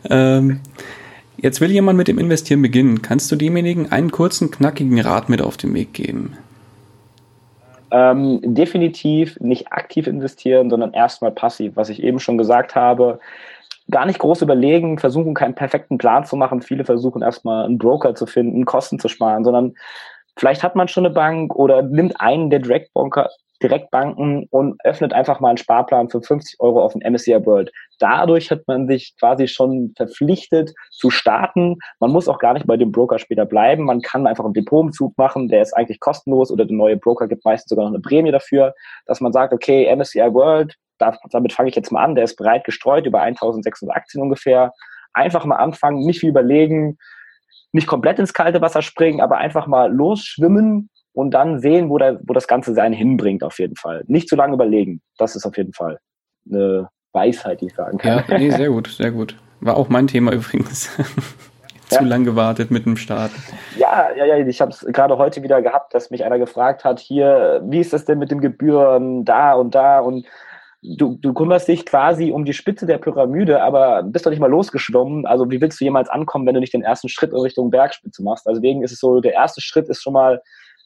Ähm, 0.09 0.61
jetzt 1.37 1.61
will 1.61 1.71
jemand 1.71 1.99
mit 1.99 2.09
dem 2.09 2.19
Investieren 2.19 2.63
beginnen. 2.63 3.03
Kannst 3.03 3.31
du 3.31 3.37
demjenigen 3.37 3.93
einen 3.93 4.11
kurzen, 4.11 4.51
knackigen 4.51 4.99
Rat 5.01 5.29
mit 5.29 5.43
auf 5.43 5.59
den 5.59 5.75
Weg 5.75 5.93
geben? 5.93 6.39
Ähm, 7.93 8.41
definitiv 8.43 9.39
nicht 9.41 9.73
aktiv 9.73 10.07
investieren, 10.07 10.71
sondern 10.71 10.93
erstmal 10.93 11.33
passiv. 11.33 11.77
Was 11.77 11.89
ich 11.89 12.03
eben 12.03 12.21
schon 12.21 12.39
gesagt 12.39 12.75
habe, 12.75 13.19
gar 13.91 14.07
nicht 14.07 14.19
groß 14.21 14.43
überlegen, 14.43 14.99
versuchen 14.99 15.35
keinen 15.35 15.55
perfekten 15.55 15.99
Plan 15.99 16.25
zu 16.25 16.37
machen. 16.37 16.63
Viele 16.63 16.85
versuchen 16.85 17.23
erstmal 17.23 17.65
einen 17.65 17.79
Broker 17.79 18.15
zu 18.15 18.27
finden, 18.27 18.65
Kosten 18.65 18.99
zu 18.99 19.09
sparen, 19.09 19.45
sondern 19.45 19.75
Vielleicht 20.41 20.63
hat 20.63 20.75
man 20.75 20.89
schon 20.89 21.05
eine 21.05 21.15
Bank 21.15 21.55
oder 21.55 21.83
nimmt 21.83 22.19
einen 22.19 22.49
der 22.49 22.61
Direktbanker, 22.61 23.29
Direktbanken 23.63 24.47
und 24.51 24.79
öffnet 24.85 25.13
einfach 25.13 25.41
mal 25.41 25.51
einen 25.51 25.59
Sparplan 25.59 26.09
für 26.09 26.23
50 26.23 26.61
Euro 26.61 26.83
auf 26.83 26.93
dem 26.93 27.03
MSCI 27.03 27.45
World. 27.45 27.71
Dadurch 27.99 28.51
hat 28.51 28.63
man 28.67 28.89
sich 28.89 29.15
quasi 29.19 29.49
schon 29.49 29.93
verpflichtet 29.97 30.73
zu 30.91 31.11
starten. 31.11 31.77
Man 31.99 32.11
muss 32.11 32.29
auch 32.29 32.39
gar 32.39 32.55
nicht 32.55 32.67
bei 32.67 32.77
dem 32.77 32.91
Broker 32.91 33.19
später 33.19 33.45
bleiben. 33.45 33.85
Man 33.85 34.01
kann 34.01 34.27
einfach 34.27 34.45
einen 34.45 34.55
Depotumzug 34.55 35.17
machen, 35.19 35.49
der 35.49 35.63
ist 35.63 35.75
eigentlich 35.75 36.01
kostenlos 36.01 36.51
oder 36.51 36.65
der 36.65 36.77
neue 36.77 36.97
Broker 36.97 37.29
gibt 37.29 37.45
meistens 37.45 37.69
sogar 37.69 37.85
noch 37.85 37.93
eine 37.93 38.03
Prämie 38.03 38.33
dafür, 38.33 38.75
dass 39.07 39.21
man 39.21 39.33
sagt, 39.33 39.53
okay, 39.53 39.95
MSCI 39.95 40.33
World, 40.33 40.77
damit 40.99 41.53
fange 41.53 41.69
ich 41.69 41.77
jetzt 41.77 41.93
mal 41.93 42.05
an, 42.05 42.15
der 42.15 42.25
ist 42.25 42.37
breit 42.37 42.65
gestreut 42.65 43.07
über 43.07 43.21
1600 43.21 43.97
Aktien 43.97 44.23
ungefähr. 44.23 44.73
Einfach 45.13 45.45
mal 45.45 45.57
anfangen, 45.57 46.01
nicht 46.07 46.21
viel 46.21 46.31
überlegen, 46.31 46.99
nicht 47.73 47.87
komplett 47.87 48.19
ins 48.19 48.33
kalte 48.33 48.61
Wasser 48.61 48.83
springen, 48.83 49.21
aber 49.21 49.39
einfach 49.39 49.67
mal 49.67 49.93
losschwimmen 49.93 50.91
und 51.13 51.33
dann 51.33 51.61
sehen, 51.61 51.91
wo, 51.91 51.99
der, 51.99 52.21
wo 52.25 52.33
das 52.33 52.47
Ganze 52.47 52.75
sein 52.75 52.93
hinbringt, 52.93 53.43
auf 53.43 53.59
jeden 53.59 53.77
Fall. 53.77 54.05
Nicht 54.07 54.29
zu 54.29 54.37
lange 54.37 54.55
überlegen. 54.55 55.01
Das 55.19 55.37
ist 55.37 55.45
auf 55.45 55.57
jeden 55.57 55.73
Fall 55.73 55.99
eine 56.49 56.89
Weisheit, 57.13 57.61
die 57.61 57.67
ich 57.67 57.75
sagen 57.75 57.99
kann. 57.99 58.25
Ja, 58.29 58.39
nee, 58.39 58.51
sehr 58.51 58.69
gut, 58.69 58.89
sehr 58.89 59.11
gut. 59.11 59.37
War 59.61 59.77
auch 59.77 59.89
mein 59.89 60.07
Thema 60.07 60.33
übrigens. 60.35 60.91
zu 61.89 61.97
ja. 61.97 62.03
lang 62.03 62.25
gewartet 62.25 62.71
mit 62.71 62.87
dem 62.87 62.97
Start. 62.97 63.33
Ja, 63.77 64.09
ja, 64.17 64.25
ja, 64.25 64.47
ich 64.47 64.61
habe 64.61 64.71
es 64.71 64.81
gerade 64.81 65.19
heute 65.19 65.43
wieder 65.43 65.61
gehabt, 65.61 65.93
dass 65.93 66.11
mich 66.11 66.25
einer 66.25 66.39
gefragt 66.39 66.85
hat, 66.85 67.01
hier, 67.01 67.63
wie 67.67 67.81
ist 67.81 67.93
das 67.93 68.05
denn 68.05 68.19
mit 68.19 68.31
den 68.31 68.41
Gebühren 68.41 69.25
da 69.25 69.55
und 69.55 69.75
da 69.75 69.99
und 69.99 70.27
du, 70.83 71.17
du 71.21 71.33
kümmerst 71.35 71.69
dich 71.69 71.85
quasi 71.85 72.31
um 72.31 72.45
die 72.45 72.53
Spitze 72.53 72.87
der 72.87 72.99
Pyramide, 72.99 73.63
aber 73.63 74.03
bist 74.03 74.25
doch 74.25 74.31
nicht 74.31 74.41
mal 74.41 74.51
losgeschwommen. 74.51 75.27
Also 75.27 75.51
wie 75.51 75.61
willst 75.61 75.81
du 75.81 75.85
jemals 75.85 76.09
ankommen, 76.09 76.47
wenn 76.47 76.55
du 76.55 76.61
nicht 76.61 76.73
den 76.73 76.83
ersten 76.83 77.09
Schritt 77.09 77.33
in 77.33 77.41
Richtung 77.41 77.71
Bergspitze 77.71 78.23
machst? 78.23 78.47
Also 78.47 78.61
deswegen 78.61 78.83
ist 78.83 78.93
es 78.93 79.01
so, 79.01 79.21
der 79.21 79.35
erste 79.35 79.61
Schritt 79.61 79.89
ist 79.89 80.03
schon 80.03 80.13
mal 80.13 80.41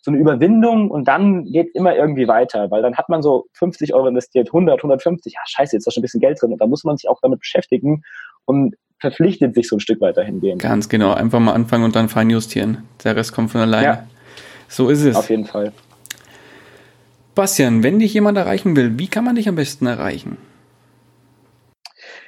so 0.04 0.10
eine 0.10 0.20
Überwindung 0.20 0.90
und 0.90 1.08
dann 1.08 1.46
geht 1.46 1.74
immer 1.74 1.96
irgendwie 1.96 2.28
weiter, 2.28 2.70
weil 2.70 2.82
dann 2.82 2.94
hat 2.94 3.08
man 3.08 3.22
so 3.22 3.46
50 3.54 3.94
Euro 3.94 4.06
investiert, 4.06 4.48
100, 4.48 4.78
150, 4.78 5.32
ja 5.32 5.40
scheiße, 5.46 5.74
jetzt 5.74 5.80
ist 5.80 5.86
da 5.86 5.90
schon 5.92 6.02
ein 6.02 6.02
bisschen 6.02 6.20
Geld 6.20 6.42
drin 6.42 6.52
und 6.52 6.60
da 6.60 6.66
muss 6.66 6.84
man 6.84 6.98
sich 6.98 7.08
auch 7.08 7.20
damit 7.22 7.40
beschäftigen 7.40 8.02
und 8.44 8.76
verpflichtet 8.98 9.54
sich 9.54 9.66
so 9.66 9.76
ein 9.76 9.80
Stück 9.80 10.02
weiter 10.02 10.22
hingehen. 10.22 10.58
Ganz 10.58 10.90
genau, 10.90 11.14
einfach 11.14 11.40
mal 11.40 11.54
anfangen 11.54 11.84
und 11.84 11.96
dann 11.96 12.10
fein 12.10 12.28
justieren. 12.28 12.82
Der 13.02 13.16
Rest 13.16 13.32
kommt 13.32 13.50
von 13.50 13.62
alleine. 13.62 13.86
Ja. 13.86 14.06
So 14.68 14.90
ist 14.90 15.04
es. 15.04 15.16
Auf 15.16 15.30
jeden 15.30 15.46
Fall. 15.46 15.72
Bastian, 17.34 17.82
wenn 17.82 17.98
dich 17.98 18.12
jemand 18.12 18.36
erreichen 18.36 18.76
will, 18.76 18.98
wie 18.98 19.08
kann 19.08 19.24
man 19.24 19.36
dich 19.36 19.48
am 19.48 19.56
besten 19.56 19.86
erreichen? 19.86 20.36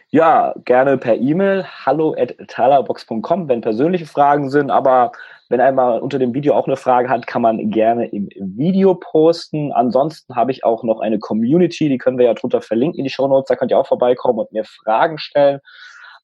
Ja, 0.08 0.54
gerne 0.64 0.96
per 0.96 1.16
E-Mail, 1.16 1.66
hallo 1.84 2.14
at 2.18 2.36
talerbox.com, 2.48 3.48
wenn 3.48 3.60
persönliche 3.60 4.06
Fragen 4.06 4.48
sind, 4.48 4.70
aber 4.70 5.12
wenn 5.48 5.60
einmal 5.60 6.00
unter 6.00 6.18
dem 6.18 6.34
Video 6.34 6.54
auch 6.54 6.66
eine 6.66 6.76
Frage 6.76 7.08
hat, 7.08 7.26
kann 7.26 7.42
man 7.42 7.70
gerne 7.70 8.06
im 8.08 8.28
Video 8.36 8.94
posten. 8.94 9.72
Ansonsten 9.72 10.34
habe 10.34 10.50
ich 10.50 10.64
auch 10.64 10.82
noch 10.82 11.00
eine 11.00 11.18
Community, 11.18 11.88
die 11.88 11.98
können 11.98 12.18
wir 12.18 12.26
ja 12.26 12.34
drunter 12.34 12.60
verlinken 12.60 12.98
in 12.98 13.04
die 13.04 13.10
Show 13.10 13.28
Notes. 13.28 13.48
Da 13.48 13.56
könnt 13.56 13.70
ihr 13.70 13.78
auch 13.78 13.86
vorbeikommen 13.86 14.40
und 14.40 14.52
mir 14.52 14.64
Fragen 14.64 15.18
stellen. 15.18 15.60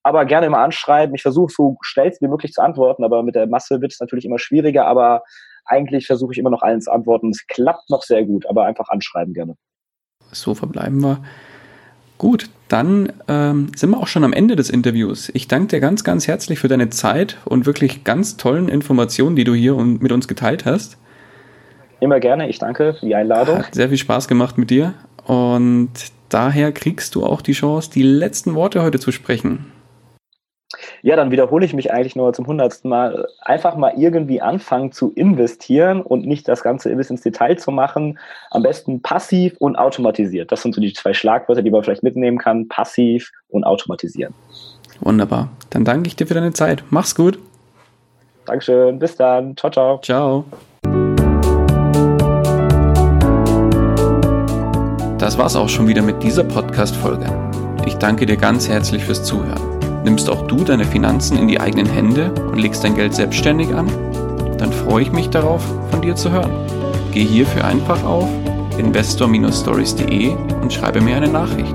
Aber 0.02 0.24
gerne 0.24 0.46
immer 0.46 0.58
anschreiben. 0.58 1.14
Ich 1.14 1.22
versuche 1.22 1.52
so 1.52 1.76
schnell 1.82 2.12
wie 2.20 2.26
möglich 2.26 2.52
zu 2.52 2.60
antworten, 2.60 3.04
aber 3.04 3.22
mit 3.22 3.36
der 3.36 3.46
Masse 3.46 3.80
wird 3.80 3.92
es 3.92 4.00
natürlich 4.00 4.24
immer 4.24 4.40
schwieriger. 4.40 4.86
Aber 4.86 5.22
eigentlich 5.64 6.06
versuche 6.06 6.32
ich 6.32 6.38
immer 6.38 6.50
noch 6.50 6.62
allen 6.62 6.80
zu 6.80 6.90
antworten. 6.90 7.30
Es 7.30 7.46
klappt 7.46 7.88
noch 7.90 8.02
sehr 8.02 8.24
gut, 8.24 8.46
aber 8.46 8.64
einfach 8.64 8.88
anschreiben 8.88 9.34
gerne. 9.34 9.54
So 10.32 10.54
verbleiben 10.54 11.00
wir. 11.00 11.22
Gut, 12.22 12.50
dann 12.68 13.12
ähm, 13.26 13.72
sind 13.74 13.90
wir 13.90 13.98
auch 13.98 14.06
schon 14.06 14.22
am 14.22 14.32
Ende 14.32 14.54
des 14.54 14.70
Interviews. 14.70 15.28
Ich 15.34 15.48
danke 15.48 15.66
dir 15.66 15.80
ganz, 15.80 16.04
ganz 16.04 16.28
herzlich 16.28 16.60
für 16.60 16.68
deine 16.68 16.88
Zeit 16.88 17.36
und 17.44 17.66
wirklich 17.66 18.04
ganz 18.04 18.36
tollen 18.36 18.68
Informationen, 18.68 19.34
die 19.34 19.42
du 19.42 19.54
hier 19.54 19.74
mit 19.74 20.12
uns 20.12 20.28
geteilt 20.28 20.64
hast. 20.64 20.98
Immer 21.98 22.20
gerne, 22.20 22.48
ich 22.48 22.60
danke 22.60 22.94
für 22.94 23.06
die 23.06 23.16
Einladung. 23.16 23.58
Hat 23.58 23.74
sehr 23.74 23.88
viel 23.88 23.98
Spaß 23.98 24.28
gemacht 24.28 24.56
mit 24.56 24.70
dir 24.70 24.94
und 25.24 25.90
daher 26.28 26.70
kriegst 26.70 27.16
du 27.16 27.26
auch 27.26 27.42
die 27.42 27.54
Chance, 27.54 27.90
die 27.92 28.04
letzten 28.04 28.54
Worte 28.54 28.84
heute 28.84 29.00
zu 29.00 29.10
sprechen. 29.10 29.71
Ja, 31.04 31.16
dann 31.16 31.32
wiederhole 31.32 31.66
ich 31.66 31.74
mich 31.74 31.92
eigentlich 31.92 32.14
nur 32.14 32.32
zum 32.32 32.46
hundertsten 32.46 32.88
Mal. 32.88 33.26
Einfach 33.40 33.76
mal 33.76 33.94
irgendwie 33.96 34.40
anfangen 34.40 34.92
zu 34.92 35.12
investieren 35.12 36.00
und 36.00 36.26
nicht 36.26 36.46
das 36.46 36.62
Ganze 36.62 36.94
bis 36.94 37.10
ins 37.10 37.22
Detail 37.22 37.56
zu 37.56 37.72
machen. 37.72 38.20
Am 38.52 38.62
besten 38.62 39.02
passiv 39.02 39.56
und 39.58 39.74
automatisiert. 39.76 40.52
Das 40.52 40.62
sind 40.62 40.74
so 40.76 40.80
die 40.80 40.92
zwei 40.92 41.12
Schlagwörter, 41.12 41.62
die 41.62 41.70
man 41.70 41.82
vielleicht 41.82 42.04
mitnehmen 42.04 42.38
kann. 42.38 42.68
Passiv 42.68 43.32
und 43.48 43.64
automatisieren. 43.64 44.32
Wunderbar. 45.00 45.48
Dann 45.70 45.84
danke 45.84 46.06
ich 46.06 46.14
dir 46.14 46.28
für 46.28 46.34
deine 46.34 46.52
Zeit. 46.52 46.84
Mach's 46.90 47.16
gut. 47.16 47.38
Dankeschön. 48.46 49.00
Bis 49.00 49.16
dann. 49.16 49.56
Ciao, 49.56 49.72
ciao. 49.72 50.00
Ciao. 50.02 50.44
Das 55.18 55.36
war's 55.36 55.56
auch 55.56 55.68
schon 55.68 55.88
wieder 55.88 56.02
mit 56.02 56.22
dieser 56.22 56.44
Podcast-Folge. 56.44 57.26
Ich 57.86 57.94
danke 57.96 58.26
dir 58.26 58.36
ganz 58.36 58.68
herzlich 58.68 59.04
fürs 59.04 59.24
Zuhören. 59.24 59.71
Nimmst 60.04 60.28
auch 60.28 60.46
du 60.46 60.64
deine 60.64 60.84
Finanzen 60.84 61.38
in 61.38 61.48
die 61.48 61.60
eigenen 61.60 61.86
Hände 61.86 62.32
und 62.32 62.58
legst 62.58 62.82
dein 62.82 62.96
Geld 62.96 63.14
selbstständig 63.14 63.74
an? 63.74 63.86
Dann 64.58 64.72
freue 64.72 65.02
ich 65.02 65.12
mich 65.12 65.30
darauf, 65.30 65.62
von 65.90 66.02
dir 66.02 66.16
zu 66.16 66.30
hören. 66.30 66.52
Geh 67.12 67.24
hierfür 67.24 67.64
einfach 67.64 68.02
auf 68.04 68.28
investor-stories.de 68.78 70.34
und 70.60 70.72
schreibe 70.72 71.00
mir 71.00 71.16
eine 71.16 71.28
Nachricht. 71.28 71.74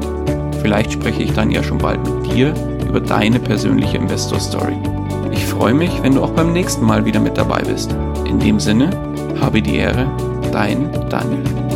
Vielleicht 0.61 0.91
spreche 0.91 1.23
ich 1.23 1.33
dann 1.33 1.51
ja 1.51 1.63
schon 1.63 1.77
bald 1.77 1.99
mit 2.03 2.33
dir 2.33 2.53
über 2.87 2.99
deine 2.99 3.39
persönliche 3.39 3.97
Investor 3.97 4.39
Story. 4.39 4.77
Ich 5.31 5.45
freue 5.45 5.73
mich, 5.73 6.03
wenn 6.03 6.15
du 6.15 6.23
auch 6.23 6.31
beim 6.31 6.53
nächsten 6.53 6.85
Mal 6.85 7.05
wieder 7.05 7.19
mit 7.19 7.37
dabei 7.37 7.61
bist. 7.61 7.95
In 8.25 8.39
dem 8.39 8.59
Sinne, 8.59 8.89
habe 9.39 9.61
die 9.61 9.75
Ehre, 9.75 10.07
dein 10.51 10.91
Daniel. 11.09 11.66